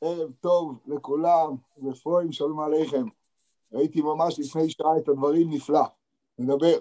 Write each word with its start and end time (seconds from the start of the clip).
ערב 0.00 0.32
טוב 0.40 0.78
לכולם, 0.86 1.56
ופרוים 1.84 2.32
שלום 2.32 2.60
עליכם. 2.60 3.04
ראיתי 3.72 4.02
ממש 4.02 4.38
לפני 4.38 4.70
שעה 4.70 4.98
את 4.98 5.08
הדברים 5.08 5.50
נפלא. 5.50 5.84
נדבר. 6.38 6.78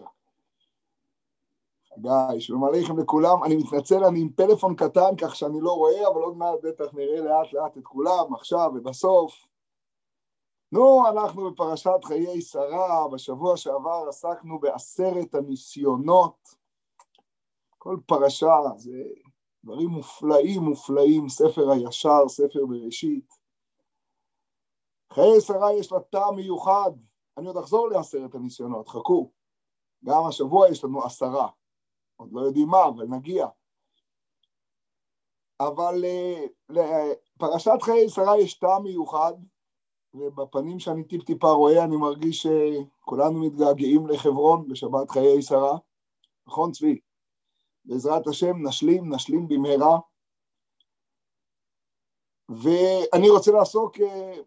חגי, 1.90 2.42
שלום 2.42 2.64
עליכם 2.64 3.00
לכולם. 3.00 3.44
אני 3.44 3.56
מתנצל, 3.56 4.04
אני 4.04 4.22
עם 4.22 4.30
פלאפון 4.30 4.76
קטן 4.76 5.16
כך 5.18 5.36
שאני 5.36 5.62
לא 5.62 5.72
רואה, 5.72 6.08
אבל 6.08 6.22
עוד 6.22 6.38
מעט 6.38 6.60
בטח 6.64 6.94
נראה 6.94 7.22
לאט 7.22 7.54
לאט 7.54 7.78
את 7.78 7.84
כולם, 7.84 8.34
עכשיו 8.34 8.72
ובסוף. 8.76 9.48
נו, 10.72 11.08
אנחנו 11.10 11.52
בפרשת 11.52 12.04
חיי 12.04 12.42
שרה, 12.42 13.08
בשבוע 13.08 13.58
שעבר 13.58 14.06
עסקנו 14.10 14.60
בעשרת 14.60 15.36
הניסיונות. 15.36 16.56
כל 17.78 17.98
פרשה 18.06 18.56
זה 18.76 19.04
דברים 19.66 19.90
מופלאים 19.90 20.62
מופלאים, 20.62 21.30
ספר 21.30 21.72
הישר, 21.72 22.28
ספר 22.28 22.66
בראשית. 22.66 23.34
חיי 25.14 25.42
שרה 25.42 25.74
יש 25.74 25.92
לה 25.92 26.00
טעם 26.00 26.36
מיוחד, 26.36 26.92
אני 27.38 27.48
עוד 27.48 27.58
אחזור 27.58 27.90
לעשרת 27.90 28.36
הניסיונות, 28.36 28.88
חכו. 28.88 29.32
גם 30.06 30.22
השבוע 30.30 30.70
יש 30.70 30.84
לנו 30.84 31.04
עשרה, 31.04 31.50
עוד 32.16 32.30
לא 32.32 32.42
יודעים 32.42 32.68
מה, 32.68 32.86
אבל 32.88 33.06
נגיע. 33.08 33.48
אבל 35.60 36.04
לפרשת 36.70 37.82
חיי 37.82 38.10
שרה 38.10 38.38
יש 38.38 38.54
טעם 38.54 38.84
מיוחד, 38.84 39.34
ובפנים 40.14 40.80
שאני 40.80 41.04
טיפ-טיפה 41.04 41.52
רואה 41.52 41.84
אני 41.84 41.96
מרגיש 41.96 42.48
שכולנו 42.48 43.40
מתגעגעים 43.40 44.08
לחברון 44.08 44.68
בשבת 44.68 45.12
חיי 45.12 45.42
שרה. 45.42 45.78
נכון, 46.48 46.72
צבי? 46.72 47.00
בעזרת 47.86 48.28
השם 48.28 48.68
נשלים, 48.68 49.14
נשלים 49.14 49.48
במהרה. 49.48 50.00
ואני 52.50 53.30
רוצה 53.30 53.52
לעסוק, 53.52 53.98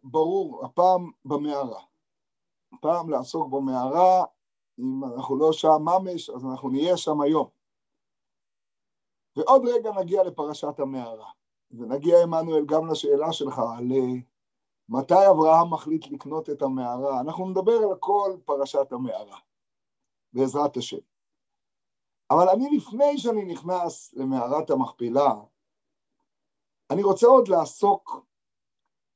ברור, 0.02 0.64
הפעם 0.64 1.11
במערה. 1.25 1.83
הפעם 2.72 3.11
לעסוק 3.11 3.53
במערה, 3.53 4.25
אם 4.78 5.05
אנחנו 5.05 5.39
לא 5.39 5.53
שם 5.53 5.69
ממש, 5.80 6.30
אז 6.30 6.45
אנחנו 6.45 6.69
נהיה 6.69 6.97
שם 6.97 7.20
היום. 7.20 7.48
ועוד 9.36 9.62
רגע 9.69 9.91
נגיע 10.00 10.23
לפרשת 10.23 10.80
המערה, 10.80 11.30
ונגיע, 11.70 12.23
עמנואל, 12.23 12.64
גם 12.67 12.91
לשאלה 12.91 13.33
שלך 13.33 13.58
על 13.58 13.84
מתי 14.89 15.30
אברהם 15.30 15.73
מחליט 15.73 16.06
לקנות 16.06 16.50
את 16.50 16.62
המערה. 16.62 17.20
אנחנו 17.20 17.50
נדבר 17.50 17.77
על 17.91 17.97
כל 18.00 18.36
פרשת 18.45 18.92
המערה, 18.92 19.39
בעזרת 20.33 20.77
השם. 20.77 21.08
אבל 22.31 22.48
אני 22.48 22.77
לפני 22.77 23.19
שאני 23.19 23.45
נכנס 23.45 24.15
למערת 24.15 24.71
המכפלה, 24.71 25.34
אני 26.91 27.03
רוצה 27.03 27.27
עוד 27.27 27.48
לעסוק 27.48 28.27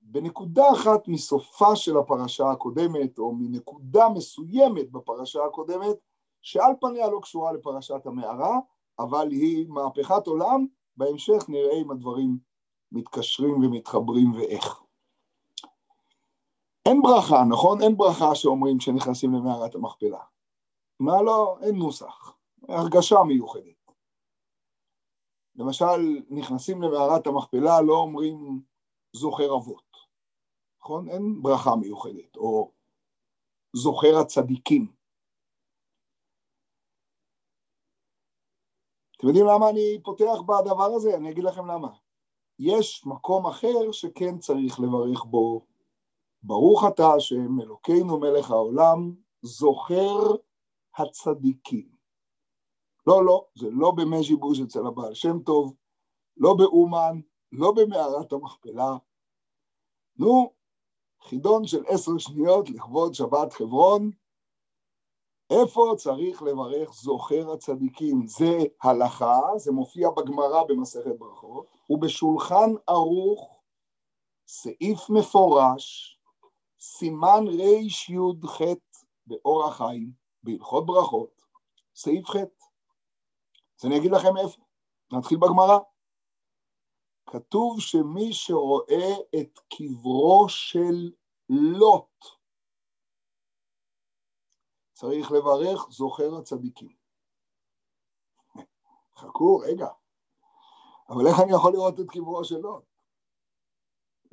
בנקודה 0.01 0.73
אחת 0.73 1.09
מסופה 1.09 1.77
של 1.77 1.99
הפרשה 1.99 2.51
הקודמת, 2.51 3.19
או 3.19 3.33
מנקודה 3.35 4.09
מסוימת 4.09 4.91
בפרשה 4.91 5.45
הקודמת, 5.45 5.97
שעל 6.43 6.73
פניה 6.81 7.11
לא 7.11 7.19
קשורה 7.23 7.53
לפרשת 7.53 8.07
המערה, 8.07 8.59
אבל 8.99 9.31
היא 9.31 9.67
מהפכת 9.69 10.27
עולם, 10.27 10.67
בהמשך 10.97 11.49
נראה 11.49 11.83
אם 11.83 11.91
הדברים 11.91 12.39
מתקשרים 12.93 13.55
ומתחברים 13.55 14.33
ואיך. 14.33 14.83
אין 16.87 17.03
ברכה, 17.03 17.45
נכון? 17.45 17.83
אין 17.83 17.97
ברכה 17.97 18.35
שאומרים 18.35 18.79
כשנכנסים 18.79 19.35
למערת 19.35 19.75
המכפלה. 19.75 20.21
מה 21.01 21.23
לא? 21.23 21.59
אין 21.63 21.77
נוסח. 21.77 22.35
הרגשה 22.69 23.17
מיוחדת. 23.29 23.93
למשל, 25.55 26.23
נכנסים 26.31 26.83
למערת 26.83 27.27
המכפלה, 27.27 27.83
לא 27.87 27.95
אומרים 27.95 28.63
זוכר 29.13 29.57
אבות, 29.57 29.97
נכון? 30.81 31.09
אין 31.09 31.43
ברכה 31.43 31.77
מיוחדת, 31.77 32.37
או 32.37 32.73
זוכר 33.77 34.19
הצדיקים. 34.21 34.93
אתם 39.17 39.27
יודעים 39.27 39.47
למה 39.47 39.70
אני 39.70 40.03
פותח 40.05 40.41
בדבר 40.47 40.91
הזה? 40.97 41.17
אני 41.17 41.31
אגיד 41.31 41.45
לכם 41.45 41.67
למה. 41.67 41.89
יש 42.59 43.07
מקום 43.07 43.47
אחר 43.47 43.92
שכן 43.92 44.39
צריך 44.39 44.81
לברך 44.81 45.25
בו. 45.25 45.67
ברוך 46.42 46.85
אתה 46.89 47.07
השם 47.17 47.61
אלוקינו 47.61 48.20
מלך 48.20 48.51
העולם, 48.51 49.15
זוכר 49.42 50.36
הצדיקים. 50.97 51.92
לא, 53.07 53.24
לא, 53.24 53.46
זה 53.55 53.67
לא 53.70 53.90
במז'יבוש 53.90 54.61
אצל 54.61 54.86
הבעל 54.86 55.14
שם 55.14 55.39
טוב, 55.39 55.74
לא 56.36 56.55
באומן, 56.58 57.20
לא 57.52 57.73
במערת 57.73 58.33
המכפלה. 58.33 58.96
נו, 60.17 60.52
חידון 61.23 61.67
של 61.67 61.85
עשר 61.86 62.18
שניות 62.18 62.70
לכבוד 62.70 63.14
שבת 63.14 63.52
חברון, 63.52 64.11
איפה 65.51 65.95
צריך 65.96 66.42
לברך 66.42 66.92
זוכר 66.92 67.52
הצדיקים? 67.52 68.27
זה 68.27 68.58
הלכה, 68.83 69.41
זה 69.57 69.73
מופיע 69.73 70.11
בגמרא 70.11 70.64
במסכת 70.68 71.18
ברכות, 71.18 71.67
ובשולחן 71.91 72.70
ערוך, 72.86 73.62
סעיף 74.46 75.11
מפורש, 75.11 76.18
סימן 76.80 77.45
רי"ח 77.46 78.58
באור 79.27 79.64
החיים, 79.64 80.12
בהלכות 80.42 80.86
ברכות, 80.86 81.42
סעיף 81.95 82.27
ח'. 82.30 82.36
אז 83.83 83.87
אני 83.87 83.98
אגיד 83.98 84.11
לכם 84.11 84.37
איפה, 84.37 84.63
נתחיל 85.13 85.39
בגמרא. 85.39 85.79
כתוב 87.27 87.81
שמי 87.81 88.33
שרואה 88.33 89.15
את 89.41 89.59
קברו 89.75 90.48
של 90.48 91.13
לוט, 91.48 92.25
צריך 94.92 95.33
לברך 95.33 95.87
זוכר 95.91 96.37
הצדיקים. 96.39 96.92
חכו, 99.19 99.59
רגע, 99.59 99.89
אבל 101.09 101.27
איך 101.27 101.41
אני 101.41 101.53
יכול 101.53 101.73
לראות 101.73 102.01
את 102.01 102.11
קברו 102.11 102.45
של 102.45 102.59
לוט? 102.59 102.85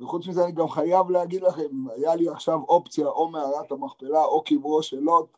וחוץ 0.00 0.26
מזה 0.26 0.44
אני 0.44 0.52
גם 0.52 0.68
חייב 0.68 1.10
להגיד 1.10 1.42
לכם, 1.42 1.88
היה 1.96 2.14
לי 2.14 2.28
עכשיו 2.28 2.58
אופציה 2.68 3.06
או 3.06 3.28
מערת 3.28 3.72
המכפלה 3.72 4.24
או 4.24 4.44
קברו 4.44 4.82
של 4.82 5.00
לוט, 5.00 5.36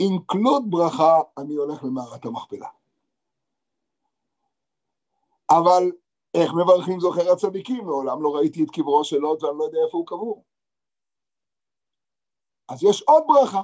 אינקלוד 0.00 0.62
ברכה, 0.70 1.20
אני 1.38 1.54
הולך 1.54 1.84
למערת 1.84 2.24
המכפלה. 2.24 2.81
אבל 5.58 5.82
איך 6.34 6.50
מברכים 6.52 7.00
זוכר 7.00 7.32
הצדיקים? 7.32 7.84
מעולם 7.84 8.22
לא 8.22 8.36
ראיתי 8.36 8.64
את 8.64 8.70
קברו 8.70 9.04
של 9.04 9.16
לוט 9.16 9.42
ואני 9.42 9.58
לא 9.58 9.64
יודע 9.64 9.78
איפה 9.86 9.98
הוא 9.98 10.06
קבור. 10.06 10.44
אז 12.68 12.84
יש 12.84 13.02
עוד 13.02 13.22
ברכה, 13.26 13.62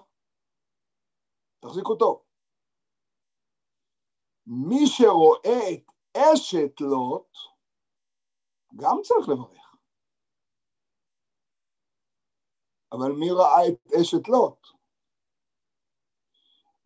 תחזיקו 1.61 1.95
טוב. 1.95 2.23
מי 4.47 4.87
שרואה 4.87 5.61
את 5.75 5.93
אשת 6.17 6.81
לוט, 6.81 7.37
גם 8.77 8.97
צריך 9.03 9.29
לברך. 9.29 9.75
אבל 12.93 13.13
מי 13.13 13.31
ראה 13.31 13.69
את 13.69 13.93
אשת 14.01 14.29
לוט? 14.29 14.67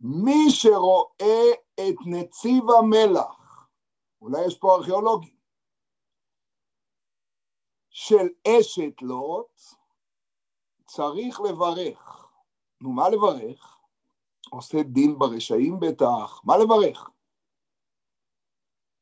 מי 0.00 0.50
שרואה 0.50 1.44
את 1.74 1.96
נציב 2.06 2.64
המלח, 2.78 3.41
אולי 4.22 4.46
יש 4.46 4.58
פה 4.58 4.74
ארכיאולוגים, 4.74 5.36
של 7.90 8.28
אשת 8.48 9.02
לוט, 9.02 9.60
צריך 10.86 11.40
לברך. 11.40 12.28
נו, 12.80 12.92
מה 12.92 13.08
לברך? 13.08 13.78
עושה 14.50 14.82
דין 14.82 15.18
ברשעים 15.18 15.80
בטח, 15.80 16.40
מה 16.44 16.56
לברך? 16.56 17.10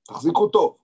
תחזיקו 0.03 0.49
טוב. 0.49 0.77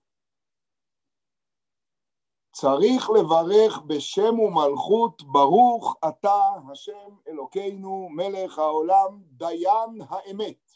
צריך 2.51 3.09
לברך 3.09 3.81
בשם 3.87 4.39
ומלכות, 4.39 5.23
ברוך 5.23 5.95
אתה 6.09 6.41
השם 6.71 7.15
אלוקינו 7.27 8.09
מלך 8.09 8.59
העולם, 8.59 9.23
דיין 9.23 10.01
האמת. 10.09 10.66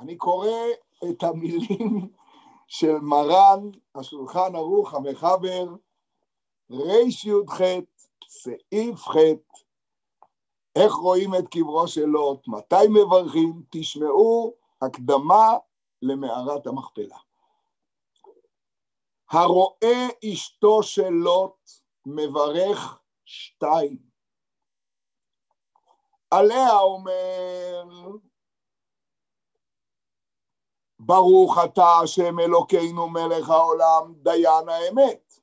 אני 0.00 0.16
קורא 0.16 0.48
את 1.10 1.22
המילים 1.22 2.12
של 2.66 2.98
מרן, 2.98 3.70
השולחן 3.94 4.56
ערוך, 4.56 4.94
המחבר, 4.94 5.66
רי"ח, 6.70 7.60
סעיף 8.28 9.08
ח', 9.08 9.16
איך 10.76 10.92
רואים 10.92 11.34
את 11.34 11.48
קברו 11.48 11.88
של 11.88 12.04
לוט, 12.04 12.48
מתי 12.48 12.74
מברכים, 12.90 13.62
תשמעו 13.70 14.54
הקדמה 14.82 15.56
למערת 16.02 16.66
המכפלה. 16.66 17.18
הרואה 19.30 20.08
אשתו 20.32 20.82
של 20.82 21.08
לוט 21.08 21.70
מברך 22.06 23.00
שתיים. 23.24 23.98
עליה 26.30 26.78
אומר, 26.78 27.84
ברוך 31.02 31.58
אתה 31.64 31.98
השם 32.02 32.40
אלוקינו 32.40 33.08
מלך 33.08 33.50
העולם 33.50 34.14
דיין 34.22 34.68
האמת. 34.68 35.40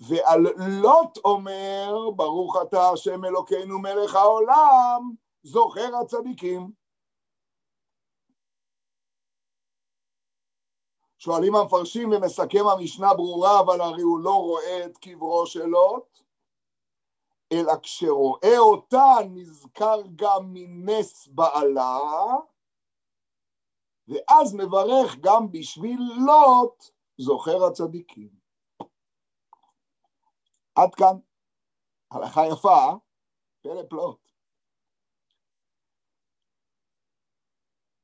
ועל 0.00 0.46
לוט 0.82 1.18
אומר, 1.24 2.10
ברוך 2.16 2.56
אתה 2.62 2.88
השם 2.88 3.24
אלוקינו 3.24 3.78
מלך 3.78 4.14
העולם, 4.14 5.12
זוכר 5.42 5.96
הצדיקים. 5.96 6.72
שואלים 11.18 11.54
המפרשים 11.54 12.12
ומסכם 12.12 12.66
המשנה 12.66 13.14
ברורה, 13.14 13.60
אבל 13.60 13.80
הרי 13.80 14.02
הוא 14.02 14.20
לא 14.20 14.34
רואה 14.34 14.84
את 14.84 14.98
קברו 14.98 15.46
של 15.46 15.64
לוט, 15.64 16.20
אלא 17.52 17.72
כשרואה 17.82 18.58
אותה 18.58 19.14
נזכר 19.30 20.00
גם 20.16 20.52
מנס 20.52 21.28
בעלה, 21.28 21.98
ואז 24.10 24.54
מברך 24.54 25.16
גם 25.20 25.52
בשביל 25.52 26.00
לוט 26.26 26.84
זוכר 27.18 27.64
הצדיקים. 27.64 28.28
עד 30.74 30.94
כאן. 30.94 31.16
הלכה 32.10 32.40
יפה, 32.46 32.92
פלא 33.62 33.82
פלוט. 33.90 34.18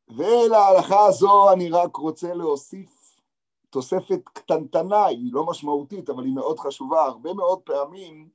ולהלכה 0.09 1.07
הזו 1.09 1.53
אני 1.53 1.71
רק 1.71 1.97
רוצה 1.97 2.35
להוסיף 2.35 3.21
תוספת 3.71 4.21
קטנטנה, 4.25 5.05
היא 5.05 5.33
לא 5.33 5.47
משמעותית, 5.47 6.11
אבל 6.11 6.25
היא 6.25 6.35
מאוד 6.35 6.59
חשובה. 6.59 7.05
הרבה 7.05 7.35
מאוד 7.35 7.63
פעמים 7.63 8.31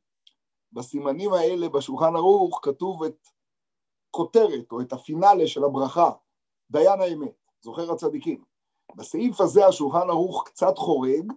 בסימנים 0.71 1.33
האלה 1.33 1.69
בשולחן 1.69 2.15
ערוך 2.15 2.59
כתוב 2.63 3.03
את 3.03 3.27
כותרת 4.11 4.71
או 4.71 4.81
את 4.81 4.93
הפינאלה 4.93 5.47
של 5.47 5.63
הברכה, 5.63 6.11
דיין 6.69 7.01
האמת, 7.01 7.40
זוכר 7.61 7.91
הצדיקים. 7.91 8.43
בסעיף 8.95 9.41
הזה 9.41 9.67
השולחן 9.67 10.09
ערוך 10.09 10.43
קצת 10.47 10.77
חורג 10.77 11.31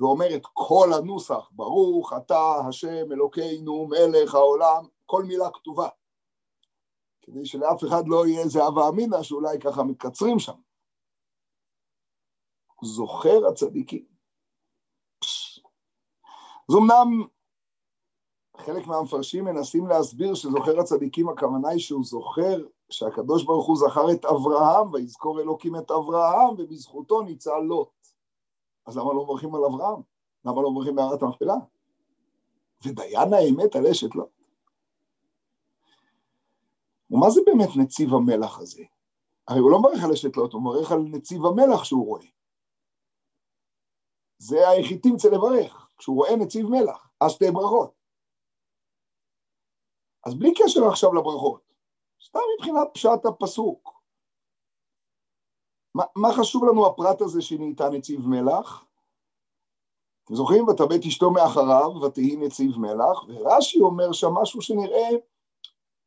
ואומר 0.00 0.36
את 0.36 0.42
כל 0.52 0.88
הנוסח, 0.92 1.50
ברוך 1.52 2.12
אתה 2.12 2.54
השם 2.68 3.12
אלוקינו 3.12 3.86
מלך 3.86 4.34
העולם, 4.34 4.84
כל 5.06 5.24
מילה 5.24 5.50
כתובה. 5.50 5.88
כדי 7.22 7.46
שלאף 7.46 7.84
אחד 7.84 8.02
לא 8.06 8.26
יהיה 8.26 8.40
איזה 8.40 8.64
הווה 8.64 8.88
אמינא 8.88 9.22
שאולי 9.22 9.58
ככה 9.60 9.82
מקצרים 9.82 10.38
שם. 10.38 10.56
זוכר 12.82 13.46
הצדיקים. 13.48 14.06
אז 16.68 16.76
אמנם 16.76 17.26
חלק 18.56 18.86
מהמפרשים 18.86 19.44
מנסים 19.44 19.86
להסביר 19.86 20.34
שזוכר 20.34 20.80
הצדיקים, 20.80 21.28
הכוונה 21.28 21.68
היא 21.68 21.80
שהוא 21.80 22.04
זוכר 22.04 22.66
שהקדוש 22.90 23.44
ברוך 23.44 23.66
הוא 23.66 23.76
זכר 23.76 24.12
את 24.12 24.24
אברהם, 24.24 24.92
ויזכור 24.92 25.40
אלוקים 25.40 25.76
את 25.76 25.90
אברהם, 25.90 26.54
ובזכותו 26.58 27.22
ניצל 27.22 27.58
לוט. 27.58 27.88
אז 28.86 28.96
למה 28.96 29.14
לא 29.14 29.24
מברכים 29.24 29.54
על 29.54 29.64
אברהם? 29.64 30.00
למה 30.44 30.62
לא 30.62 30.70
מברכים 30.70 30.94
מערת 30.94 31.22
המכפלה? 31.22 31.54
ודיין 32.84 33.32
האמת 33.34 33.76
על 33.76 33.86
אשת 33.86 34.14
לוט. 34.14 34.28
ומה 37.10 37.30
זה 37.30 37.40
באמת 37.46 37.68
נציב 37.76 38.14
המלח 38.14 38.58
הזה? 38.58 38.82
הרי 39.48 39.58
הוא 39.58 39.70
לא 39.70 39.78
מברך 39.78 40.04
על 40.04 40.12
אשת 40.12 40.36
לוט, 40.36 40.52
הוא 40.52 40.62
מברך 40.62 40.92
על 40.92 40.98
נציב 40.98 41.46
המלח 41.46 41.84
שהוא 41.84 42.06
רואה. 42.06 42.26
זה 44.38 44.68
היחידים 44.68 45.16
צריך 45.16 45.34
לברך, 45.34 45.88
כשהוא 45.98 46.16
רואה 46.16 46.36
נציב 46.36 46.66
מלח, 46.66 47.08
אז 47.20 47.30
שתי 47.30 47.50
ברכות. 47.50 47.94
אז 50.26 50.34
בלי 50.34 50.54
קשר 50.54 50.88
עכשיו 50.88 51.14
לברכות, 51.14 51.73
סתם 52.24 52.38
מבחינת 52.58 52.88
פשט 52.94 53.26
הפסוק. 53.26 54.00
מה, 55.94 56.04
מה 56.16 56.28
חשוב 56.38 56.64
לנו 56.64 56.86
הפרט 56.86 57.20
הזה 57.20 57.42
שנהייתה 57.42 57.88
נציב 57.88 58.20
מלח? 58.26 58.84
אתם 60.24 60.34
זוכרים? 60.34 60.68
ותבט 60.68 61.06
אשתו 61.06 61.30
מאחריו 61.30 62.02
ותהי 62.02 62.36
נציב 62.36 62.78
מלח, 62.78 63.24
ורש"י 63.28 63.80
אומר 63.80 64.12
שם 64.12 64.30
משהו 64.42 64.62
שנראה 64.62 65.08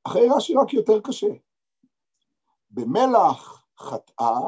אחרי 0.04 0.28
רש"י 0.38 0.54
רק 0.56 0.74
יותר 0.74 1.02
קשה. 1.02 1.34
במלח 2.70 3.66
חטאה 3.78 4.40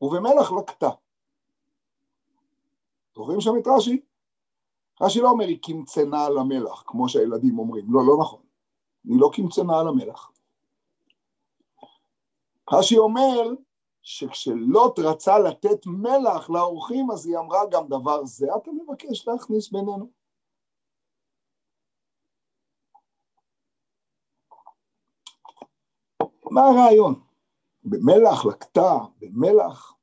ובמלח 0.00 0.52
לקטה. 0.52 0.90
זוכרים 3.14 3.40
שם 3.40 3.50
את 3.60 3.66
רש"י? 3.76 4.02
רש"י 5.00 5.20
לא 5.20 5.30
אומר 5.30 5.44
היא 5.44 5.62
קמצנה 5.62 6.26
על 6.26 6.38
המלח, 6.38 6.82
כמו 6.86 7.08
שהילדים 7.08 7.58
אומרים, 7.58 7.86
לא, 7.88 8.00
לא 8.06 8.16
נכון. 8.20 8.53
היא 9.04 9.20
לא 9.20 9.30
קמצנה 9.34 9.80
על 9.80 9.88
המלח. 9.88 10.32
רש"י 12.72 12.98
אומר 12.98 13.50
שכשלוט 14.02 14.98
רצה 14.98 15.38
לתת 15.38 15.86
מלח 15.86 16.50
לאורחים, 16.50 17.10
אז 17.10 17.26
היא 17.26 17.38
אמרה 17.38 17.60
גם 17.70 17.88
דבר 17.88 18.24
זה 18.24 18.46
אתה 18.56 18.70
מבקש 18.70 19.28
להכניס 19.28 19.72
בינינו. 19.72 20.10
מה 26.50 26.60
הרעיון? 26.60 27.20
במלח 27.84 28.46
לקטה, 28.46 28.92
במלח, 29.18 29.94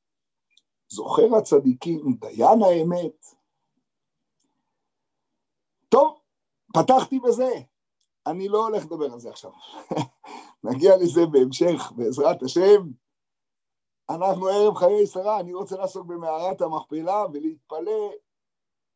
זוכר 0.87 1.35
הצדיקים, 1.37 2.17
דיין 2.19 2.59
האמת. 2.63 3.25
טוב, 5.89 6.19
פתחתי 6.73 7.19
בזה, 7.19 7.49
אני 8.27 8.47
לא 8.47 8.67
הולך 8.67 8.83
לדבר 8.83 9.13
על 9.13 9.19
זה 9.19 9.29
עכשיו. 9.29 9.51
נגיע 10.63 10.97
לזה 10.97 11.21
בהמשך, 11.31 11.91
בעזרת 11.95 12.43
השם. 12.43 12.81
אנחנו 14.09 14.47
ערב 14.47 14.75
חיי 14.75 15.07
שרה, 15.07 15.39
אני 15.39 15.53
רוצה 15.53 15.77
לעסוק 15.77 16.07
במערת 16.07 16.61
המכפלה 16.61 17.25
ולהתפלא, 17.33 18.11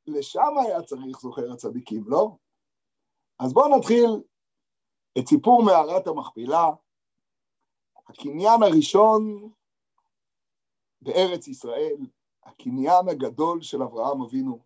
לשם 0.07 0.54
היה 0.66 0.81
צריך 0.81 1.19
זוכר 1.19 1.51
הצדיקים, 1.51 2.04
לא? 2.07 2.38
אז 3.39 3.54
בואו 3.54 3.77
נתחיל 3.77 4.10
את 5.19 5.27
סיפור 5.27 5.63
מערת 5.63 6.07
המכפלה. 6.07 6.69
הקניין 8.07 8.63
הראשון 8.63 9.50
בארץ 11.01 11.48
ישראל, 11.48 11.98
הקניין 12.44 13.10
הגדול 13.10 13.62
של 13.62 13.83
אברהם 13.83 14.22
אבינו. 14.22 14.60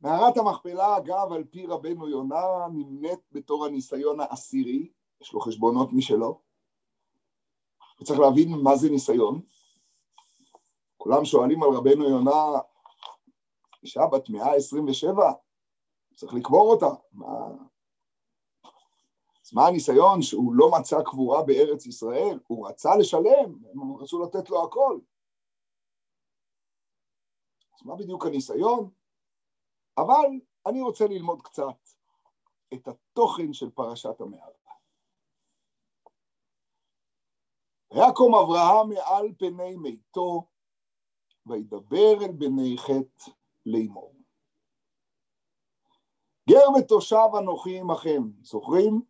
מערת 0.00 0.36
המכפלה, 0.36 0.96
אגב, 0.96 1.32
על 1.32 1.44
פי 1.44 1.66
רבנו 1.66 2.08
יונה, 2.08 2.66
נמנית 2.72 3.20
בתור 3.32 3.66
הניסיון 3.66 4.20
העשירי, 4.20 4.92
יש 5.20 5.32
לו 5.32 5.40
חשבונות 5.40 5.88
משלו, 5.92 6.40
וצריך 8.00 8.20
להבין 8.20 8.48
מה 8.62 8.76
זה 8.76 8.90
ניסיון. 8.90 9.40
כולם 10.96 11.24
שואלים 11.24 11.62
על 11.62 11.68
רבנו 11.70 12.08
יונה, 12.08 12.58
אישה 13.82 14.06
בת 14.12 14.28
מאה 14.28 14.54
עשרים 14.54 14.88
ושבע, 14.88 15.32
צריך 16.14 16.34
לקבור 16.34 16.70
אותה, 16.70 17.00
מה, 17.12 17.48
אז 19.48 19.54
מה 19.54 19.66
הניסיון 19.66 20.22
שהוא 20.22 20.54
לא 20.54 20.70
מצא 20.78 21.02
קבורה 21.02 21.42
בארץ 21.42 21.86
ישראל? 21.86 22.40
הוא 22.46 22.68
רצה 22.68 22.96
לשלם, 22.96 23.58
הם 23.72 23.96
רצו 23.96 24.22
לתת 24.22 24.50
לו 24.50 24.64
הכל. 24.64 24.98
אז 27.74 27.86
מה 27.86 27.96
בדיוק 27.96 28.26
הניסיון? 28.26 28.90
אבל 30.02 30.40
אני 30.66 30.80
רוצה 30.80 31.06
ללמוד 31.06 31.42
קצת 31.42 31.88
את 32.74 32.88
התוכן 32.88 33.52
של 33.52 33.70
פרשת 33.70 34.20
המערה. 34.20 34.52
ויקום 37.92 38.34
אברהם 38.34 38.88
מעל 38.88 39.32
פני 39.38 39.76
מיתו, 39.76 40.46
וידבר 41.46 42.24
אל 42.24 42.32
בני 42.32 42.76
חטא 42.78 43.30
לאמור. 43.66 44.14
גר 46.50 46.70
ותושב 46.78 47.28
אנוכי 47.38 47.80
עמכם, 47.80 48.22
זוכרים? 48.42 49.02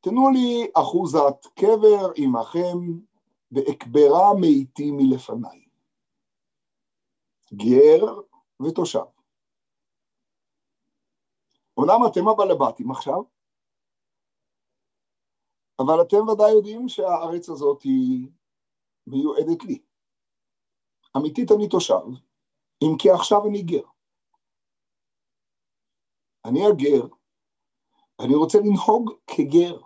תנו 0.00 0.30
לי 0.30 0.70
אחוזת 0.74 1.46
קבר 1.54 2.12
עמכם, 2.16 2.78
ואקברה 3.52 4.34
מאיתי 4.40 4.90
מלפניי. 4.90 5.64
גר 7.54 8.20
ותושב. 8.62 9.19
אומנם 11.80 12.00
אתם 12.10 12.28
הבעלי 12.28 12.54
בתים 12.60 12.90
עכשיו, 12.90 13.22
אבל 15.78 16.02
אתם 16.02 16.28
ודאי 16.28 16.52
יודעים 16.52 16.88
שהארץ 16.88 17.48
הזאת 17.48 17.82
היא 17.82 18.28
מיועדת 19.06 19.64
לי. 19.64 19.82
אמיתית 21.16 21.50
אני 21.56 21.68
תושב, 21.68 22.06
אם 22.82 22.98
כי 22.98 23.10
עכשיו 23.10 23.38
אני 23.48 23.62
גר. 23.62 23.88
אני 26.44 26.60
הגר, 26.66 27.06
אני 28.20 28.34
רוצה 28.34 28.58
לנהוג 28.58 29.10
כגר. 29.26 29.80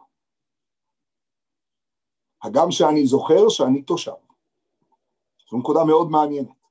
הגם 2.43 2.71
שאני 2.71 3.07
זוכר 3.07 3.49
שאני 3.49 3.83
תושב. 3.83 4.21
זו 5.51 5.59
נקודה 5.59 5.81
מאוד 5.87 6.09
מעניינת. 6.11 6.65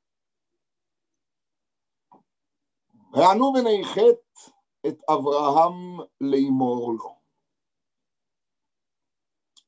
וענו 3.13 3.53
בני 3.53 3.86
חטא 3.86 4.53
את 4.88 5.02
אברהם 5.10 6.00
לאמור 6.22 6.94
לו. 6.94 7.16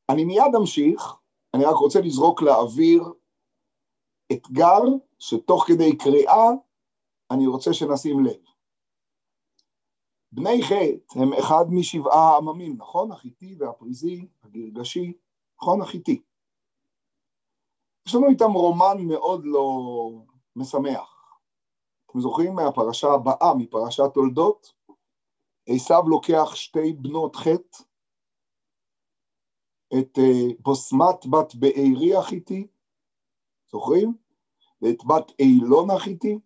אני 0.09 0.25
מיד 0.25 0.55
אמשיך, 0.61 1.15
אני 1.53 1.65
רק 1.65 1.75
רוצה 1.75 2.01
לזרוק 2.01 2.41
לאוויר 2.41 3.03
אתגר 4.31 4.81
שתוך 5.19 5.65
כדי 5.67 5.97
קריאה 5.97 6.49
אני 7.31 7.47
רוצה 7.47 7.73
שנשים 7.73 8.25
לב. 8.25 8.45
בני 10.31 10.63
חטא 10.63 11.19
הם 11.19 11.33
אחד 11.33 11.65
משבעה 11.69 12.33
העממים, 12.33 12.75
נכון? 12.77 13.11
החיטי 13.11 13.55
והפריזי, 13.59 14.27
הגרגשי, 14.43 15.13
נכון? 15.61 15.81
החיטי. 15.81 16.21
יש 18.07 18.15
לנו 18.15 18.29
איתם 18.29 18.51
רומן 18.51 18.97
מאוד 19.07 19.41
לא 19.45 20.09
משמח. 20.55 21.39
אתם 22.05 22.19
זוכרים 22.19 22.55
מהפרשה 22.55 23.07
הבאה, 23.13 23.55
מפרשת 23.57 24.03
תולדות? 24.13 24.74
עשיו 25.67 26.09
לוקח 26.09 26.55
שתי 26.55 26.93
בנות 26.93 27.35
חטא, 27.35 27.83
את 29.99 30.17
אה, 30.17 30.53
בוסמת 30.59 31.25
בת 31.25 31.55
בארי 31.55 32.15
החיטי, 32.15 32.67
זוכרים? 33.71 34.17
ואת 34.81 35.03
בת 35.03 35.39
אילון 35.39 35.89
החיטי. 35.89 36.39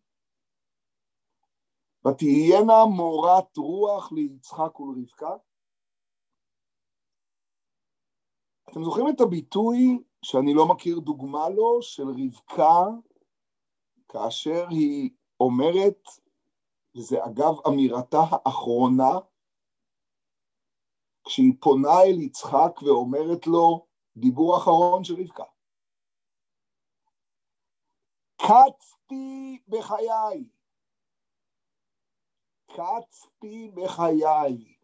ותהיינה 2.07 2.85
מורת 2.95 3.57
רוח 3.57 4.11
ליצחק 4.11 4.79
ולרבקה. 4.79 5.35
אתם 8.69 8.83
זוכרים 8.83 9.09
את 9.09 9.21
הביטוי 9.21 10.03
שאני 10.21 10.53
לא 10.53 10.67
מכיר 10.67 10.99
דוגמה 10.99 11.49
לו, 11.49 11.81
של 11.81 12.07
רבקה, 12.07 12.83
כאשר 14.07 14.67
היא 14.69 15.09
אומרת, 15.39 16.07
וזה 16.95 17.25
אגב 17.25 17.67
אמירתה 17.67 18.21
האחרונה, 18.31 19.19
כשהיא 21.25 21.53
פונה 21.59 22.01
אל 22.01 22.21
יצחק 22.21 22.81
ואומרת 22.81 23.47
לו, 23.47 23.85
דיבור 24.17 24.57
אחרון 24.57 25.03
של 25.03 25.13
רבקה. 25.21 25.43
קצתי 28.37 29.59
בחיי, 29.67 30.49
קצתי 32.71 33.71
בחיי, 33.75 34.75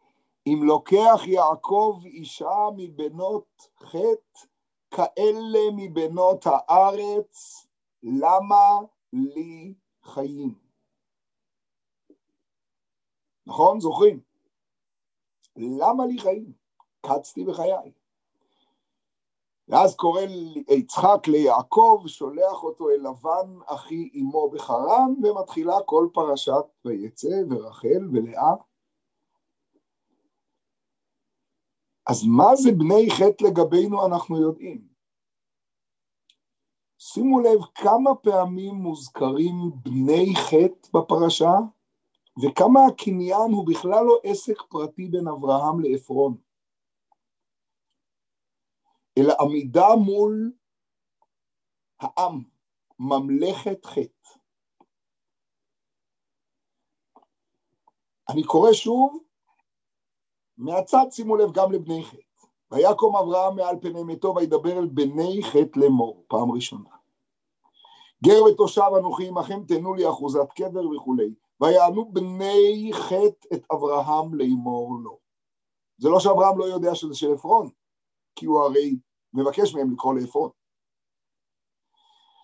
אם 0.48 0.60
לוקח 0.64 1.22
יעקב 1.28 2.02
אישה 2.06 2.56
מבנות 2.78 3.70
חטא, 3.80 4.48
כאלה 4.92 5.60
מבנות 5.76 6.46
הארץ, 6.46 7.66
למה 8.04 8.80
לי 9.14 9.74
חיים? 10.04 10.65
נכון? 13.48 13.80
זוכרים? 13.80 14.20
למה 15.56 16.06
לי 16.06 16.20
חיים? 16.20 16.54
קצתי 17.02 17.44
בחיי. 17.46 17.92
ואז 19.68 19.96
קורא 19.96 20.22
יצחק 20.70 21.28
ליעקב, 21.28 22.04
שולח 22.08 22.64
אותו 22.64 22.90
אל 22.90 22.96
לבן 23.10 23.60
אחי 23.66 24.10
אמו 24.22 24.50
בחרם, 24.50 25.16
ומתחילה 25.24 25.76
כל 25.86 26.08
פרשת 26.14 26.66
ויצא 26.86 27.42
ורחל 27.50 28.10
ולאה. 28.14 28.54
אז 32.08 32.24
מה 32.38 32.56
זה 32.56 32.72
בני 32.72 33.08
חטא 33.12 33.44
לגבינו 33.44 34.06
אנחנו 34.06 34.42
יודעים. 34.42 34.88
שימו 36.98 37.40
לב 37.40 37.60
כמה 37.76 38.16
פעמים 38.16 38.76
מוזכרים 38.76 39.72
בני 39.76 40.34
חטא 40.36 41.00
בפרשה, 41.00 41.54
וכמה 42.44 42.80
הקניין 42.90 43.52
הוא 43.52 43.68
בכלל 43.68 44.06
לא 44.06 44.20
עסק 44.24 44.62
פרטי 44.70 45.08
בין 45.08 45.28
אברהם 45.28 45.80
לעפרון. 45.80 46.38
אלא 49.18 49.34
עמידה 49.40 49.88
מול 50.06 50.52
העם, 52.00 52.44
ממלכת 53.00 53.86
חטא. 53.86 54.30
אני 58.30 58.44
קורא 58.44 58.74
שוב 58.74 59.24
מהצד, 60.58 61.06
שימו 61.12 61.36
לב 61.36 61.52
גם 61.54 61.72
לבני 61.72 62.04
חטא. 62.04 62.48
ויקום 62.72 63.16
אברהם 63.16 63.56
מעל 63.56 63.80
פני 63.82 64.04
מתו 64.04 64.36
וידבר 64.36 64.80
אל 64.80 64.86
בני 64.86 65.44
חטא 65.44 65.80
לאמור, 65.80 66.26
פעם 66.28 66.52
ראשונה. 66.52 66.90
גר 68.24 68.44
ותושב 68.44 68.92
אנוכי 69.00 69.28
עמכם 69.28 69.66
תנו 69.68 69.94
לי 69.94 70.10
אחוזת 70.10 70.52
קבר 70.56 70.88
וכולי. 70.90 71.34
ויענו 71.62 72.14
בני 72.14 72.90
חטא 72.94 73.56
את 73.56 73.64
אברהם 73.72 74.34
לאמור 74.34 74.98
לו. 75.04 75.20
זה 75.98 76.10
לא 76.10 76.20
שאברהם 76.20 76.58
לא 76.58 76.66
יודע 76.66 76.96
שזה 76.96 77.16
של 77.16 77.34
עפרון, 77.34 77.70
כי 78.36 78.46
הוא 78.46 78.62
הרי 78.62 78.96
מבקש 79.34 79.76
מהם 79.76 79.92
לקרוא 79.92 80.14
לעפרון. 80.14 80.50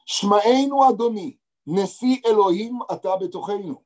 שמענו 0.06 0.90
אדוני, 0.90 1.38
נשיא 1.68 2.18
אלוהים 2.26 2.80
אתה 2.92 3.16
בתוכנו, 3.16 3.82